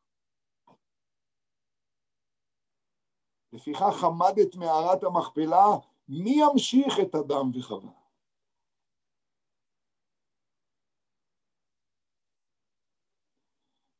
לפיכך 3.53 4.03
עמד 4.03 4.39
את 4.41 4.55
מערת 4.55 5.03
המכפלה, 5.03 5.65
מי 6.09 6.35
ימשיך 6.41 6.99
את 6.99 7.15
אדם 7.15 7.51
וחווה? 7.53 8.00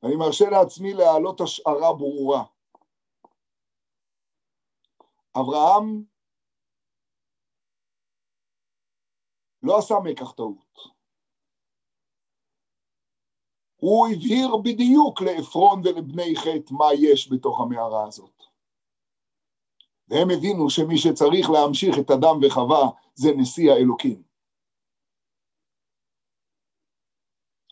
אני 0.03 0.15
מרשה 0.15 0.49
לעצמי 0.49 0.93
להעלות 0.93 1.41
השערה 1.41 1.93
ברורה. 1.93 2.43
אברהם 5.35 6.03
לא 9.63 9.77
עשה 9.77 9.95
מקח 10.03 10.31
טעות. 10.31 11.01
הוא 13.75 14.07
הבהיר 14.07 14.57
בדיוק 14.57 15.21
לעפרון 15.21 15.81
ולבני 15.83 16.35
חטא 16.35 16.73
מה 16.73 16.85
יש 16.99 17.31
בתוך 17.31 17.61
המערה 17.61 18.07
הזאת. 18.07 18.43
והם 20.07 20.29
הבינו 20.37 20.69
שמי 20.69 20.97
שצריך 20.97 21.49
להמשיך 21.49 21.95
את 21.99 22.11
אדם 22.11 22.39
וחווה 22.41 22.89
זה 23.15 23.29
נשיא 23.37 23.71
האלוקים. 23.71 24.30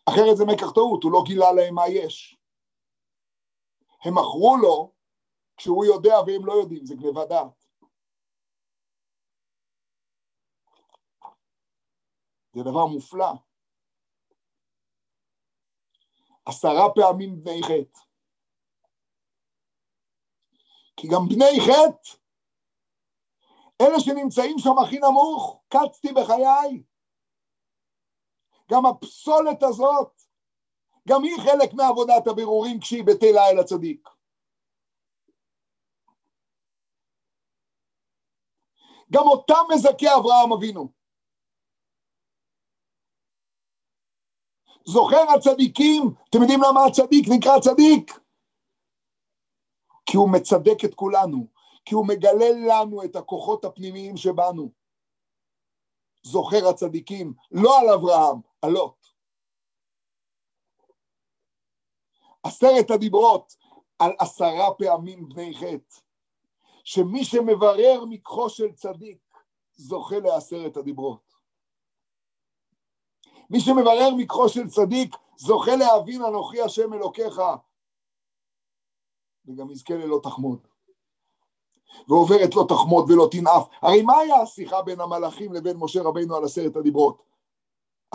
אחרת 0.10 0.38
זה 0.38 0.46
מקח 0.46 0.72
טעות, 0.76 1.04
הוא 1.04 1.12
לא 1.12 1.22
גילה 1.26 1.52
להם 1.52 1.76
מה 1.76 1.88
יש. 1.88 2.38
הם 4.04 4.14
מכרו 4.14 4.58
לו 4.62 4.94
כשהוא 5.58 5.86
יודע 5.86 6.16
והם 6.28 6.46
לא 6.46 6.54
יודעים, 6.54 6.86
זה 6.86 6.96
גניבת 6.96 7.28
דעת. 7.30 7.66
זה 12.54 12.62
דבר 12.64 12.86
מופלא. 12.86 13.32
עשרה 16.46 16.94
פעמים 16.96 17.44
בני 17.44 17.62
חטא. 17.64 18.00
כי 20.98 21.08
גם 21.08 21.22
בני 21.30 21.60
חטא, 21.66 22.18
אלה 23.82 24.00
שנמצאים 24.00 24.60
שם 24.60 24.78
הכי 24.84 25.00
נמוך, 25.00 25.64
קצתי 25.68 26.08
בחיי. 26.14 26.84
גם 28.72 28.86
הפסולת 28.86 29.64
הזאת, 29.64 30.22
גם 31.08 31.24
היא 31.24 31.38
חלק 31.38 31.74
מעבודת 31.74 32.28
הבירורים 32.28 32.80
כשהיא 32.80 33.04
בטלה 33.04 33.50
אל 33.50 33.60
הצדיק. 33.60 34.10
גם 39.12 39.24
אותם 39.28 39.64
מזכה 39.74 40.18
אברהם 40.18 40.54
אבינו. 40.54 40.92
זוכר 44.86 45.26
הצדיקים, 45.36 46.04
אתם 46.30 46.42
יודעים 46.42 46.60
למה 46.70 46.86
הצדיק 46.86 47.26
נקרא 47.30 47.60
צדיק? 47.60 48.20
כי 50.06 50.18
הוא 50.18 50.30
מצדק 50.34 50.86
את 50.86 50.96
כולנו, 50.96 51.48
כי 51.86 51.96
הוא 51.96 52.08
מגלה 52.08 52.50
לנו 52.68 53.04
את 53.04 53.16
הכוחות 53.16 53.66
הפנימיים 53.66 54.18
שבנו. 54.18 54.72
זוכר 56.24 56.68
הצדיקים, 56.70 57.34
לא 57.52 57.80
על 57.80 57.90
אברהם, 57.90 58.49
על 58.62 58.72
לוט. 58.72 59.06
עשרת 62.44 62.92
הדיברות 62.92 63.56
על 64.00 64.12
עשרה 64.20 64.74
פעמים 64.78 65.30
בני 65.30 65.54
חטא, 65.56 66.02
שמי 66.84 67.26
שמברר 67.26 68.06
מקחו 68.10 68.50
של 68.50 68.72
צדיק 68.74 69.18
זוכה 69.76 70.20
לעשרת 70.20 70.78
הדיברות. 70.78 71.34
מי 73.50 73.60
שמברר 73.60 74.10
מקחו 74.18 74.50
של 74.50 74.68
צדיק 74.68 75.16
זוכה 75.38 75.76
להבין 75.76 76.22
אנוכי 76.26 76.62
השם 76.62 76.94
אלוקיך 76.94 77.42
וגם 79.46 79.72
יזכה 79.72 79.94
ללא 79.94 80.20
תחמוד. 80.24 80.68
ועוברת 82.08 82.56
לא 82.56 82.66
תחמוד 82.70 83.12
ולא 83.12 83.28
תנאף. 83.32 83.68
הרי 83.82 84.02
מה 84.02 84.18
היה 84.18 84.42
השיחה 84.42 84.82
בין 84.82 85.02
המלאכים 85.02 85.54
לבין 85.54 85.78
משה 85.78 86.02
רבינו 86.02 86.36
על 86.36 86.44
עשרת 86.44 86.76
הדיברות? 86.76 87.22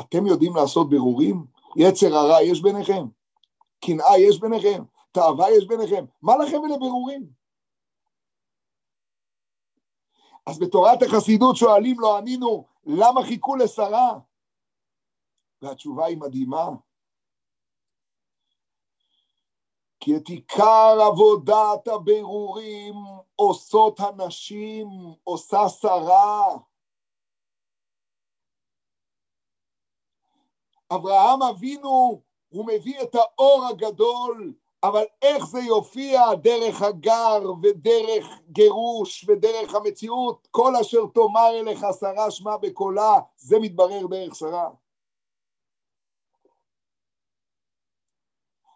אתם 0.01 0.27
יודעים 0.27 0.57
לעשות 0.57 0.91
בירורים? 0.91 1.47
יצר 1.77 2.17
הרע 2.17 2.43
יש 2.43 2.63
ביניכם? 2.63 3.07
קנאה 3.81 4.19
יש 4.19 4.41
ביניכם? 4.41 4.85
תאווה 5.13 5.51
יש 5.51 5.67
ביניכם? 5.67 6.05
מה 6.23 6.37
לכם 6.37 6.57
ולבירורים? 6.61 7.27
אז 10.47 10.59
בתורת 10.59 11.03
החסידות 11.03 11.57
שואלים 11.57 12.01
לא 12.01 12.19
ענינו, 12.19 12.67
למה 12.85 13.23
חיכו 13.23 13.57
לשרה? 13.57 14.19
והתשובה 15.63 16.07
היא 16.07 16.19
מדהימה. 16.19 16.69
כי 20.01 20.17
את 20.17 20.29
עיקר 20.29 20.97
עבודת 21.07 21.89
הבירורים 21.89 22.95
עושות 23.37 24.01
הנשים, 24.01 24.89
עושה 25.25 25.69
שרה. 25.69 26.57
אברהם 30.93 31.43
אבינו, 31.43 32.23
הוא 32.49 32.67
מביא 32.67 33.03
את 33.03 33.15
האור 33.15 33.67
הגדול, 33.71 34.55
אבל 34.83 35.05
איך 35.23 35.47
זה 35.47 35.61
יופיע 35.61 36.35
דרך 36.35 36.83
הגר 36.83 37.53
ודרך 37.63 38.27
גירוש 38.49 39.25
ודרך 39.29 39.75
המציאות, 39.75 40.49
כל 40.51 40.77
אשר 40.77 41.07
תאמר 41.15 41.51
אליך 41.61 41.87
שרה 42.01 42.31
שמע 42.31 42.57
בקולה, 42.57 43.19
זה 43.37 43.59
מתברר 43.59 44.07
דרך 44.07 44.35
שרה. 44.35 44.71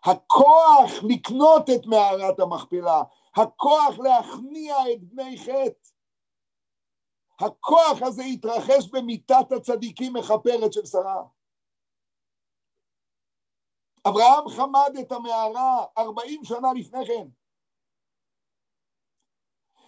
הכוח 0.04 0.90
לקנות 1.02 1.70
את 1.70 1.86
מערת 1.86 2.40
המכפלה, 2.40 3.02
הכוח 3.36 3.98
להכניע 3.98 4.76
את 4.92 5.02
בני 5.02 5.38
חטא. 5.38 5.88
הכוח 7.40 8.02
הזה 8.02 8.22
התרחש 8.22 8.88
במיתת 8.92 9.52
הצדיקים 9.52 10.12
מכפרת 10.12 10.72
של 10.72 10.86
שרה. 10.86 11.22
אברהם 14.06 14.48
חמד 14.48 14.96
את 15.00 15.12
המערה 15.12 15.84
ארבעים 15.98 16.44
שנה 16.44 16.72
לפני 16.72 17.06
כן. 17.06 17.28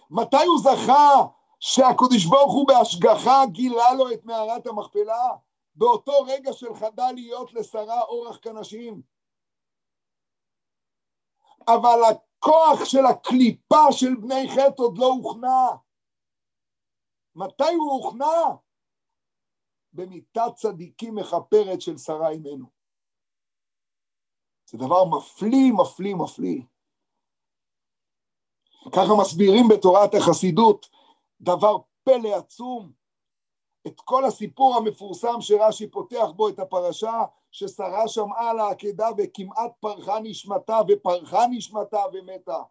מתי 0.09 0.45
הוא 0.45 0.59
זכה 0.59 1.27
שהקדוש 1.59 2.25
ברוך 2.25 2.53
הוא 2.53 2.67
בהשגחה 2.67 3.45
גילה 3.51 3.93
לו 3.93 4.11
את 4.11 4.25
מערת 4.25 4.67
המכפלה? 4.67 5.29
באותו 5.75 6.11
רגע 6.27 6.53
של 6.53 6.75
חדל 6.75 7.11
להיות 7.15 7.53
לשרה 7.53 8.01
אורח 8.01 8.39
כנשים. 8.41 9.01
אבל 11.67 11.99
הכוח 12.09 12.85
של 12.85 13.05
הקליפה 13.05 13.91
של 13.91 14.15
בני 14.21 14.49
חטא 14.49 14.81
עוד 14.81 14.97
לא 14.97 15.05
הוכנע. 15.05 15.67
מתי 17.35 17.73
הוא 17.73 17.91
הוכנע? 17.91 18.55
במיתת 19.93 20.55
צדיקים 20.55 21.15
מכפרת 21.15 21.81
של 21.81 21.97
שרה 21.97 22.29
אימנו. 22.29 22.80
זה 24.71 24.77
דבר 24.77 25.05
מפליא, 25.05 25.71
מפליא, 25.73 26.15
מפליא. 26.15 26.61
ככה 28.91 29.13
מסבירים 29.21 29.65
בתורת 29.67 30.13
החסידות 30.15 30.89
דבר 31.41 31.77
פלא 32.03 32.35
עצום. 32.35 32.91
את 33.87 34.01
כל 34.01 34.25
הסיפור 34.25 34.75
המפורסם 34.75 35.41
שרש"י 35.41 35.91
פותח 35.91 36.25
בו 36.35 36.49
את 36.49 36.59
הפרשה, 36.59 37.23
ששרה 37.51 38.07
שמעה 38.07 38.49
על 38.49 38.59
העקדה 38.59 39.07
וכמעט 39.17 39.71
פרחה 39.79 40.19
נשמתה 40.23 40.79
ופרחה 40.87 41.47
נשמתה 41.51 41.99
ומתה. 42.13 42.63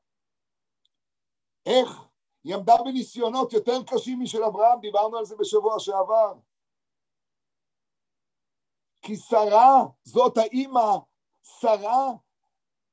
איך? 1.66 2.04
היא 2.44 2.54
עמדה 2.54 2.74
בניסיונות 2.84 3.52
יותר 3.52 3.82
קשים 3.86 4.20
משל 4.20 4.44
אברהם, 4.44 4.80
דיברנו 4.80 5.16
על 5.16 5.24
זה 5.24 5.36
בשבוע 5.36 5.80
שעבר. 5.80 6.32
כי 9.02 9.16
שרה, 9.16 9.84
זאת 10.04 10.36
האימא, 10.38 10.96
שרה 11.42 12.12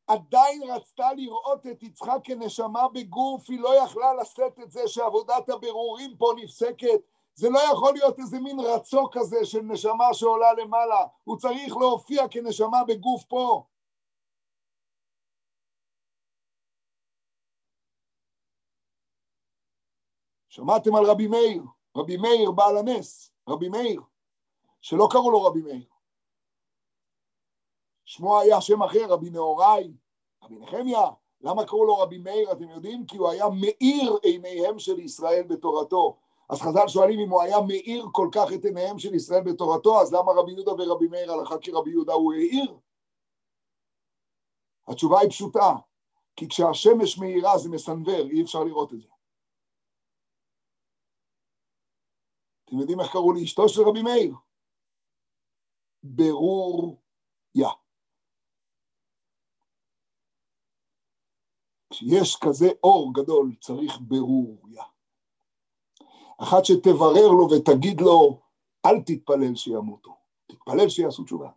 עדיין 0.08 0.64
רצתה 0.64 1.14
לראות 1.14 1.68
את 1.68 1.84
יצחק 1.84 2.20
כנשמה 2.24 2.88
בגוף, 2.94 3.50
היא 3.50 3.60
לא 3.60 3.84
יכלה 3.84 4.14
לשאת 4.14 4.60
את 4.60 4.72
זה 4.72 4.88
שעבודת 4.88 5.50
הבירורים 5.50 6.18
פה 6.18 6.34
נפסקת. 6.36 7.00
זה 7.34 7.50
לא 7.50 7.60
יכול 7.60 7.94
להיות 7.94 8.20
איזה 8.20 8.40
מין 8.40 8.60
רצו 8.60 9.10
כזה 9.12 9.46
של 9.46 9.62
נשמה 9.62 10.14
שעולה 10.14 10.54
למעלה, 10.54 11.06
הוא 11.24 11.38
צריך 11.38 11.78
להופיע 11.78 12.28
כנשמה 12.32 12.84
בגוף 12.88 13.24
פה. 13.24 13.64
שמעתם 20.50 20.96
על 20.96 21.06
רבי 21.06 21.28
מאיר, 21.28 21.64
רבי 21.96 22.18
מאיר 22.18 22.52
בעל 22.52 22.78
הנס, 22.78 23.32
רבי 23.50 23.70
מאיר, 23.70 24.02
שלא 24.82 25.08
קראו 25.12 25.32
לו 25.32 25.44
רבי 25.44 25.62
מאיר. 25.62 25.97
שמו 28.08 28.40
היה 28.40 28.62
שם 28.62 28.84
אחר, 28.84 29.06
רבי 29.10 29.30
נהוראי, 29.30 29.92
רבי 30.44 30.56
נחמיה. 30.56 31.06
למה 31.42 31.66
קראו 31.66 31.86
לו 31.86 31.98
רבי 31.98 32.18
מאיר, 32.18 32.52
אתם 32.52 32.70
יודעים? 32.70 33.06
כי 33.06 33.18
הוא 33.18 33.30
היה 33.30 33.46
מאיר 33.50 34.18
עיניהם 34.24 34.80
של 34.80 35.00
ישראל 35.00 35.44
בתורתו. 35.44 36.18
אז 36.50 36.62
חז"ל 36.62 36.88
שואלים 36.88 37.20
אם 37.20 37.30
הוא 37.30 37.42
היה 37.42 37.58
מאיר 37.68 38.06
כל 38.12 38.30
כך 38.32 38.54
את 38.56 38.66
עיניהם 38.66 39.00
של 39.00 39.16
ישראל 39.16 39.44
בתורתו, 39.44 40.02
אז 40.02 40.14
למה 40.14 40.32
רבי 40.32 40.52
יהודה 40.52 40.72
ורבי 40.72 41.08
מאיר 41.08 41.32
הלכה 41.32 41.56
כרבי 41.62 41.92
יהודה 41.92 42.14
הוא 42.14 42.34
האיר? 42.34 42.78
התשובה 44.88 45.20
היא 45.20 45.30
פשוטה, 45.30 45.76
כי 46.36 46.50
כשהשמש 46.50 47.18
מאירה 47.18 47.58
זה 47.58 47.70
מסנוור, 47.70 48.28
אי 48.30 48.44
אפשר 48.44 48.64
לראות 48.64 48.94
את 48.94 49.02
זה. 49.02 49.08
אתם 52.66 52.80
יודעים 52.80 53.00
איך 53.00 53.12
קראו 53.12 53.34
לאשתו 53.34 53.70
של 53.70 53.82
רבי 53.82 54.02
מאיר? 54.02 54.34
ברור 56.04 56.98
כשיש 61.98 62.36
כזה 62.42 62.68
אור 62.84 63.14
גדול 63.14 63.56
צריך 63.62 63.98
ברור 64.02 64.58
יא. 64.70 64.82
אחת 66.38 66.66
שתברר 66.66 67.28
לו 67.28 67.48
ותגיד 67.52 68.02
לו, 68.02 68.42
אל 68.86 69.02
תתפלל 69.06 69.56
שימותו, 69.56 70.18
תתפלל 70.48 70.90
שיעשו 70.90 71.24
תשובה. 71.24 71.50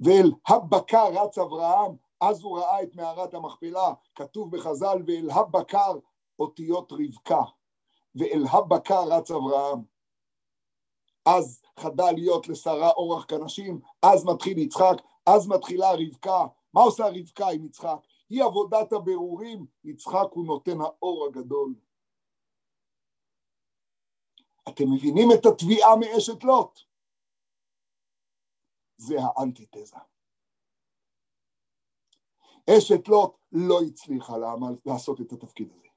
ואל 0.00 0.32
הבקר 0.48 1.06
רץ 1.12 1.38
אברהם, 1.38 1.96
אז 2.20 2.42
הוא 2.42 2.58
ראה 2.58 2.82
את 2.82 2.94
מערת 2.94 3.34
המכפלה, 3.34 3.94
כתוב 4.14 4.56
בחז"ל, 4.56 5.02
ואל 5.06 5.30
הבקר 5.30 5.92
אותיות 6.38 6.92
רבקה, 6.92 7.42
ואל 8.14 8.44
הבקר 8.50 9.04
רץ 9.10 9.30
אברהם. 9.30 9.82
אז 11.26 11.62
חדל 11.80 12.12
להיות 12.14 12.48
לשרה 12.48 12.90
אורח 12.90 13.24
כנשים, 13.24 13.80
אז 14.02 14.24
מתחיל 14.24 14.58
יצחק, 14.58 14.96
אז 15.26 15.48
מתחילה 15.48 15.86
רבקה. 15.92 16.46
מה 16.74 16.80
עושה 16.80 17.04
רבקה 17.06 17.48
עם 17.48 17.64
יצחק? 17.64 17.98
היא 18.28 18.42
עבודת 18.44 18.92
הבירורים, 18.92 19.66
יצחק 19.84 20.28
הוא 20.30 20.46
נותן 20.46 20.80
האור 20.80 21.26
הגדול. 21.26 21.74
אתם 24.68 24.84
מבינים 24.94 25.28
את 25.34 25.46
התביעה 25.46 25.96
מאשת 26.00 26.44
לוט? 26.44 26.80
זה 28.96 29.14
האנטיתזה. 29.20 29.96
אשת 32.70 33.08
לוט 33.08 33.36
לא 33.52 33.80
הצליחה 33.88 34.32
לעשות 34.86 35.20
את 35.20 35.32
התפקיד 35.32 35.70
הזה. 35.72 35.88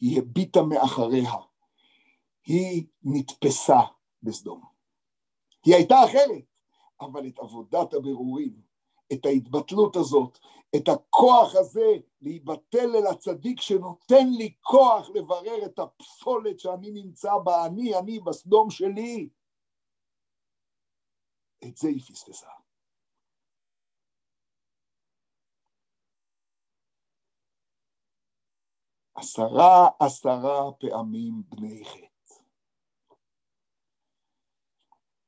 היא 0.00 0.18
הביטה 0.18 0.60
מאחריה, 0.62 1.32
היא 2.44 2.86
נתפסה 3.02 3.80
בסדום. 4.22 4.69
היא 5.66 5.74
הייתה 5.74 6.04
אחרת, 6.04 6.44
אבל 7.00 7.26
את 7.26 7.38
עבודת 7.38 7.94
הבירורים, 7.94 8.60
את 9.12 9.26
ההתבטלות 9.26 9.96
הזאת, 9.96 10.38
את 10.76 10.88
הכוח 10.88 11.54
הזה 11.54 11.96
להיבטל 12.20 12.96
אל 12.96 13.06
הצדיק 13.06 13.60
שנותן 13.60 14.26
לי 14.38 14.54
כוח 14.60 15.10
לברר 15.14 15.64
את 15.66 15.78
הפסולת 15.78 16.60
שאני 16.60 16.90
נמצא 16.90 17.32
בה, 17.44 17.66
אני, 17.66 17.98
אני 17.98 18.20
בסדום 18.20 18.70
שלי. 18.70 19.28
את 21.68 21.76
זה 21.76 21.88
היא 21.88 22.00
פספסה. 22.00 22.48
עשרה 29.14 29.88
עשרה 30.00 30.72
פעמים 30.80 31.42
בני 31.48 31.84
חטא. 31.84 32.09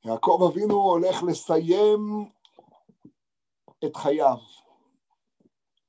יעקב 0.04 0.50
אבינו 0.50 0.74
הולך 0.74 1.22
לסיים 1.22 2.30
את 3.84 3.96
חייו. 3.96 4.36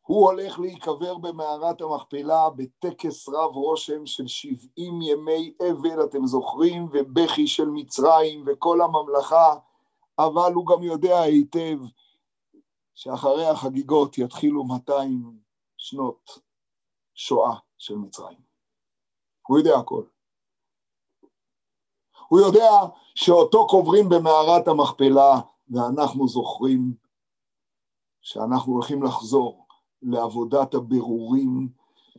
הוא 0.02 0.26
הולך 0.26 0.60
להיקבר 0.60 1.18
במערת 1.18 1.82
המכפלה 1.82 2.50
בטקס 2.50 3.30
רב 3.30 3.52
רושם 3.56 4.06
של 4.06 4.28
שבעים 4.28 5.02
ימי 5.02 5.54
אבל, 5.70 6.04
אתם 6.04 6.26
זוכרים, 6.26 6.88
ובכי 6.94 7.48
של 7.48 7.70
מצרים 7.70 8.44
וכל 8.48 8.82
הממלכה, 8.82 9.56
אבל 10.20 10.54
הוא 10.54 10.68
גם 10.68 10.84
יודע 10.84 11.22
היטב 11.22 11.78
שאחרי 12.96 13.46
החגיגות 13.46 14.18
יתחילו 14.18 14.64
200 14.64 15.40
שנות 15.78 16.40
שואה 17.14 17.56
של 17.78 17.96
מצרים. 17.96 18.42
הוא 19.48 19.60
יודע 19.60 19.78
הכל. 19.80 20.04
הוא 22.34 22.40
יודע 22.40 22.72
שאותו 23.16 23.68
קוברים 23.68 24.10
במערת 24.10 24.68
המכפלה, 24.68 25.42
ואנחנו 25.70 26.28
זוכרים 26.28 26.96
שאנחנו 28.22 28.74
הולכים 28.74 29.04
לחזור 29.04 29.68
לעבודת 30.02 30.74
הבירורים 30.74 31.70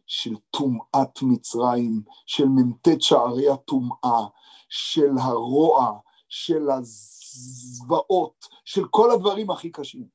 של 0.07 0.37
טומאת 0.51 1.23
מצרים, 1.23 2.03
של 2.27 2.45
מ"ט 2.45 2.89
שערי 3.01 3.51
הטומאה, 3.51 4.27
של 4.69 5.11
הרוע, 5.23 5.99
של 6.29 6.71
הזוועות, 6.71 8.47
של 8.65 8.83
כל 8.91 9.11
הדברים 9.11 9.51
הכי 9.51 9.71
קשים. 9.71 10.09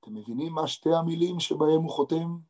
אתם 0.00 0.14
מבינים 0.14 0.52
מה 0.52 0.66
שתי 0.66 0.94
המילים 0.94 1.40
שבהם 1.40 1.82
הוא 1.82 1.90
חותם? 1.90 2.49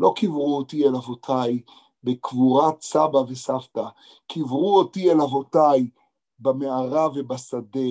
לא 0.00 0.14
קברו 0.16 0.56
אותי 0.56 0.84
אל 0.84 0.96
אבותיי 0.96 1.62
בקבורת 2.04 2.82
סבא 2.82 3.18
וסבתא, 3.28 3.84
קברו 4.32 4.78
אותי 4.78 5.10
אל 5.10 5.20
אבותיי 5.20 5.90
במערה 6.38 7.08
ובשדה 7.14 7.90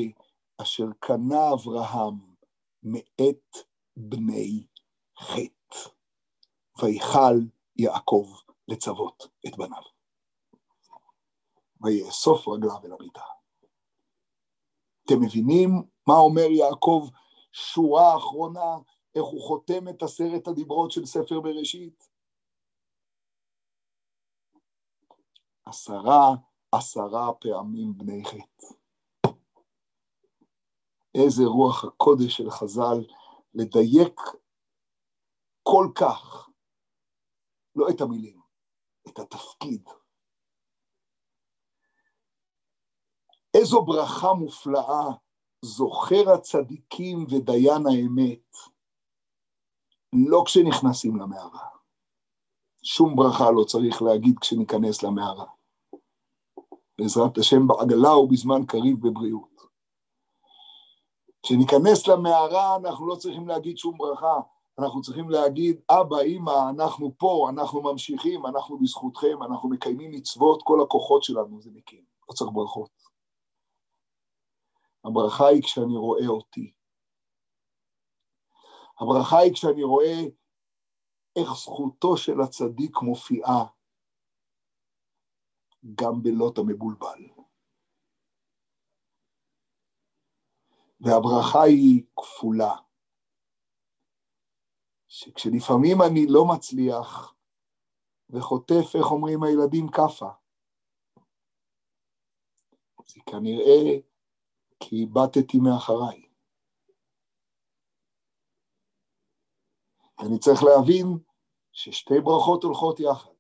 אשר 0.62 0.86
קנה 0.99 1.53
אברהם 1.53 2.16
מאת 2.84 3.57
בני 3.97 4.66
חטא, 5.20 5.89
ויכל 6.82 7.36
יעקב 7.76 8.28
לצוות 8.68 9.28
את 9.47 9.57
בניו. 9.57 9.84
ויאסוף 11.82 12.47
רגליו 12.47 12.86
אל 12.86 12.93
המיטה. 12.99 13.24
אתם 15.05 15.22
מבינים 15.22 15.70
מה 16.07 16.14
אומר 16.14 16.41
יעקב 16.51 17.07
שורה 17.51 18.18
אחרונה, 18.18 18.78
איך 19.16 19.24
הוא 19.24 19.41
חותם 19.47 19.88
את 19.89 20.03
עשרת 20.03 20.47
הדיברות 20.47 20.91
של 20.91 21.05
ספר 21.05 21.39
בראשית? 21.39 22.10
עשרה 25.66 26.36
עשרה 26.72 27.34
פעמים 27.41 27.97
בני 27.97 28.24
חטא. 28.26 28.68
איזה 31.16 31.43
רוח 31.45 31.84
הקודש 31.84 32.38
של 32.38 32.49
חז"ל 32.49 33.14
לדייק 33.53 34.20
כל 35.64 35.88
כך, 35.95 36.49
לא 37.76 37.86
את 37.89 38.01
המילים, 38.01 38.41
את 39.07 39.20
התפקיד. 39.20 39.89
איזו 43.53 43.86
ברכה 43.86 44.34
מופלאה 44.34 45.03
זוכר 45.62 46.34
הצדיקים 46.34 47.18
ודיין 47.24 47.84
האמת, 47.88 48.55
לא 50.14 50.43
כשנכנסים 50.45 51.16
למערה. 51.16 51.68
שום 52.84 53.16
ברכה 53.16 53.51
לא 53.51 53.64
צריך 53.64 54.01
להגיד 54.01 54.39
כשניכנס 54.39 55.03
למערה. 55.03 55.45
בעזרת 56.97 57.38
השם 57.38 57.68
בעגלה 57.68 58.18
ובזמן 58.18 58.66
קריב 58.66 59.07
בבריאות. 59.07 59.62
כשניכנס 61.43 62.07
למערה 62.07 62.76
אנחנו 62.76 63.07
לא 63.07 63.16
צריכים 63.16 63.47
להגיד 63.47 63.78
שום 63.78 63.97
ברכה, 63.97 64.39
אנחנו 64.80 65.01
צריכים 65.01 65.30
להגיד, 65.30 65.82
אבא, 65.89 66.22
אמא, 66.22 66.70
אנחנו 66.70 67.12
פה, 67.18 67.47
אנחנו 67.49 67.82
ממשיכים, 67.82 68.45
אנחנו 68.45 68.80
בזכותכם, 68.80 69.43
אנחנו 69.43 69.70
מקיימים 69.70 70.12
מצוות, 70.12 70.62
כל 70.64 70.82
הכוחות 70.82 71.24
שלנו 71.24 71.62
זה 71.62 71.70
מכם, 71.74 72.03
לא 72.30 72.34
צריך 72.34 72.51
ברכות. 72.53 72.89
הברכה 75.05 75.47
היא 75.47 75.64
כשאני 75.64 75.97
רואה 75.97 76.28
אותי. 76.28 76.74
הברכה 79.00 79.38
היא 79.38 79.54
כשאני 79.54 79.84
רואה 79.84 80.20
איך 81.36 81.50
זכותו 81.54 82.18
של 82.18 82.41
הצדיק 82.41 82.97
מופיעה 83.02 83.66
גם 85.95 86.24
בלוט 86.24 86.58
המבולבל. 86.58 87.30
והברכה 91.02 91.62
היא 91.64 92.04
כפולה, 92.16 92.76
שכשלפעמים 95.08 95.97
אני 96.02 96.26
לא 96.30 96.45
מצליח 96.56 97.36
וחוטף, 98.30 98.95
איך 98.95 99.12
אומרים 99.12 99.43
הילדים, 99.43 99.88
כאפה, 99.88 100.30
זה 103.08 103.20
כנראה 103.26 104.00
כי 104.80 104.95
איבדתי 104.95 105.58
מאחריי. 105.58 106.29
אני 110.20 110.39
צריך 110.39 110.63
להבין 110.63 111.07
ששתי 111.72 112.20
ברכות 112.24 112.63
הולכות 112.63 112.99
יחד, 112.99 113.39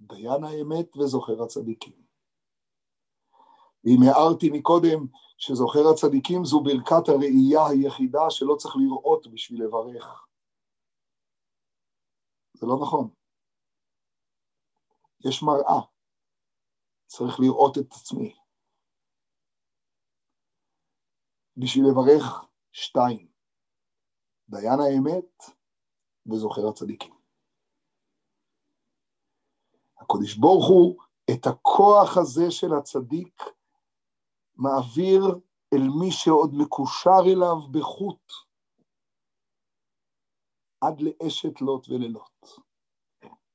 דיין 0.00 0.44
האמת 0.44 0.96
וזוכר 0.96 1.42
הצדיקים. 1.42 2.04
ואם 3.84 4.00
הערתי 4.06 4.50
מקודם 4.52 5.06
שזוכר 5.38 5.84
הצדיקים 5.92 6.44
זו 6.44 6.62
ברכת 6.62 7.08
הראייה 7.08 7.66
היחידה 7.70 8.30
שלא 8.30 8.54
צריך 8.58 8.74
לראות 8.76 9.26
בשביל 9.26 9.64
לברך. 9.64 10.26
זה 12.52 12.66
לא 12.66 12.76
נכון. 12.82 13.10
יש 15.26 15.42
מראה, 15.42 15.80
צריך 17.06 17.40
לראות 17.40 17.78
את 17.78 17.92
עצמי. 17.92 18.36
בשביל 21.56 21.84
לברך 21.90 22.46
שתיים, 22.72 23.28
דיין 24.48 24.80
האמת 24.80 25.63
וזוכר 26.26 26.68
הצדיקים. 26.68 27.14
הקודש 29.98 30.34
ברוך 30.34 30.68
הוא 30.68 31.02
את 31.30 31.46
הכוח 31.46 32.16
הזה 32.16 32.50
של 32.50 32.74
הצדיק 32.78 33.42
מעביר 34.56 35.22
אל 35.74 35.88
מי 36.00 36.10
שעוד 36.10 36.50
מקושר 36.54 37.20
אליו 37.26 37.56
בחוט, 37.70 38.32
עד 40.80 41.00
לאשת 41.00 41.60
לוט 41.60 41.88
וללוט. 41.88 42.46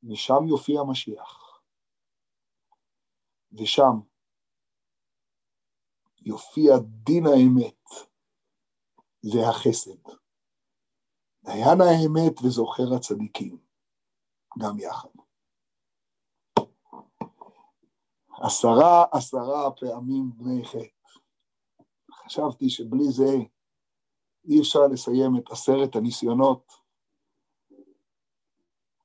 ושם 0.03 0.47
יופיע 0.47 0.81
המשיח. 0.81 1.61
ושם 3.51 3.99
יופיע 6.21 6.71
דין 7.03 7.23
האמת 7.27 7.85
והחסד. 9.23 10.28
דיין 11.49 11.81
האמת 11.81 12.41
וזוכר 12.43 12.93
הצדיקים, 12.95 13.57
גם 14.59 14.79
יחד. 14.79 15.09
עשרה 18.41 19.05
עשרה 19.11 19.71
פעמים 19.71 20.31
בני 20.37 20.65
חטא. 20.65 21.19
חשבתי 22.11 22.69
שבלי 22.69 23.11
זה 23.11 23.37
אי 24.45 24.59
אפשר 24.59 24.79
לסיים 24.91 25.37
את 25.37 25.51
עשרת 25.51 25.95
הניסיונות. 25.95 26.71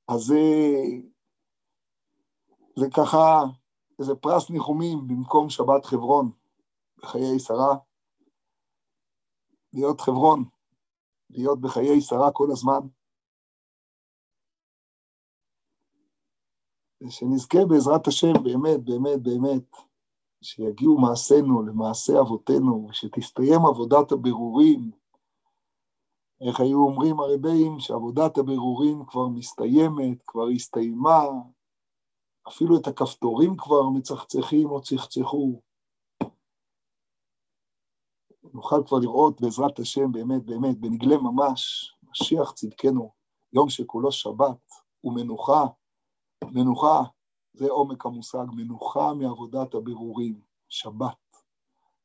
אז 0.08 0.20
זה, 0.20 0.42
זה 2.76 2.86
ככה 2.96 3.42
איזה 3.98 4.14
פרס 4.14 4.50
ניחומים 4.50 5.08
במקום 5.08 5.50
שבת 5.50 5.84
חברון 5.84 6.30
בחיי 6.96 7.38
שרה. 7.38 7.76
להיות 9.72 10.00
חברון, 10.00 10.44
להיות 11.34 11.60
בחיי 11.60 12.00
שרה 12.00 12.32
כל 12.32 12.48
הזמן. 12.50 12.80
ושנזכה 17.02 17.58
בעזרת 17.68 18.06
השם 18.06 18.32
באמת, 18.44 18.84
באמת, 18.84 19.22
באמת, 19.22 19.76
שיגיעו 20.42 20.98
מעשינו 20.98 21.62
למעשה 21.62 22.20
אבותינו, 22.20 22.86
ושתסתיים 22.90 23.66
עבודת 23.66 24.12
הבירורים. 24.12 24.90
איך 26.48 26.60
היו 26.60 26.78
אומרים 26.78 27.20
הרבים 27.20 27.80
שעבודת 27.80 28.38
הבירורים 28.38 29.04
כבר 29.06 29.28
מסתיימת, 29.28 30.22
כבר 30.26 30.48
הסתיימה, 30.54 31.22
אפילו 32.48 32.76
את 32.76 32.86
הכפתורים 32.86 33.56
כבר 33.56 33.88
מצחצחים 33.88 34.70
או 34.70 34.82
צחצחו. 34.82 35.60
נוכל 38.54 38.82
כבר 38.86 38.98
לראות 38.98 39.40
בעזרת 39.40 39.78
השם 39.78 40.12
באמת 40.12 40.44
באמת 40.44 40.78
בנגלה 40.78 41.16
ממש, 41.18 41.92
משיח 42.10 42.52
צדקנו, 42.52 43.12
יום 43.52 43.68
שכולו 43.68 44.12
שבת 44.12 44.70
ומנוחה, 45.04 45.64
מנוחה, 46.44 47.02
זה 47.52 47.70
עומק 47.70 48.06
המושג, 48.06 48.44
מנוחה 48.56 49.14
מעבודת 49.14 49.74
הבירורים, 49.74 50.40
שבת. 50.68 51.16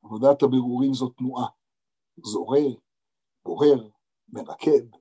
עבודת 0.04 0.44
הבירורים 0.44 0.94
זו 0.94 1.10
תנועה, 1.10 1.48
זורע, 2.24 2.60
בורר, 3.46 3.90
מרקד. 4.30 4.96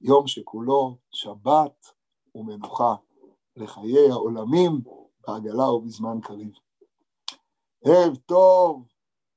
יום 0.00 0.26
שכולו 0.26 0.96
שבת 1.10 1.86
ומנוחה 2.34 2.94
לחיי 3.56 4.10
העולמים 4.10 4.80
בעגלה 5.20 5.70
ובזמן 5.70 6.20
קריב. 6.22 6.52
ערב 7.84 8.16
טוב, 8.16 8.86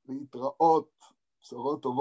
להתראות, 0.09 0.99
בשורות 1.49 1.81
טובות. 1.83 1.97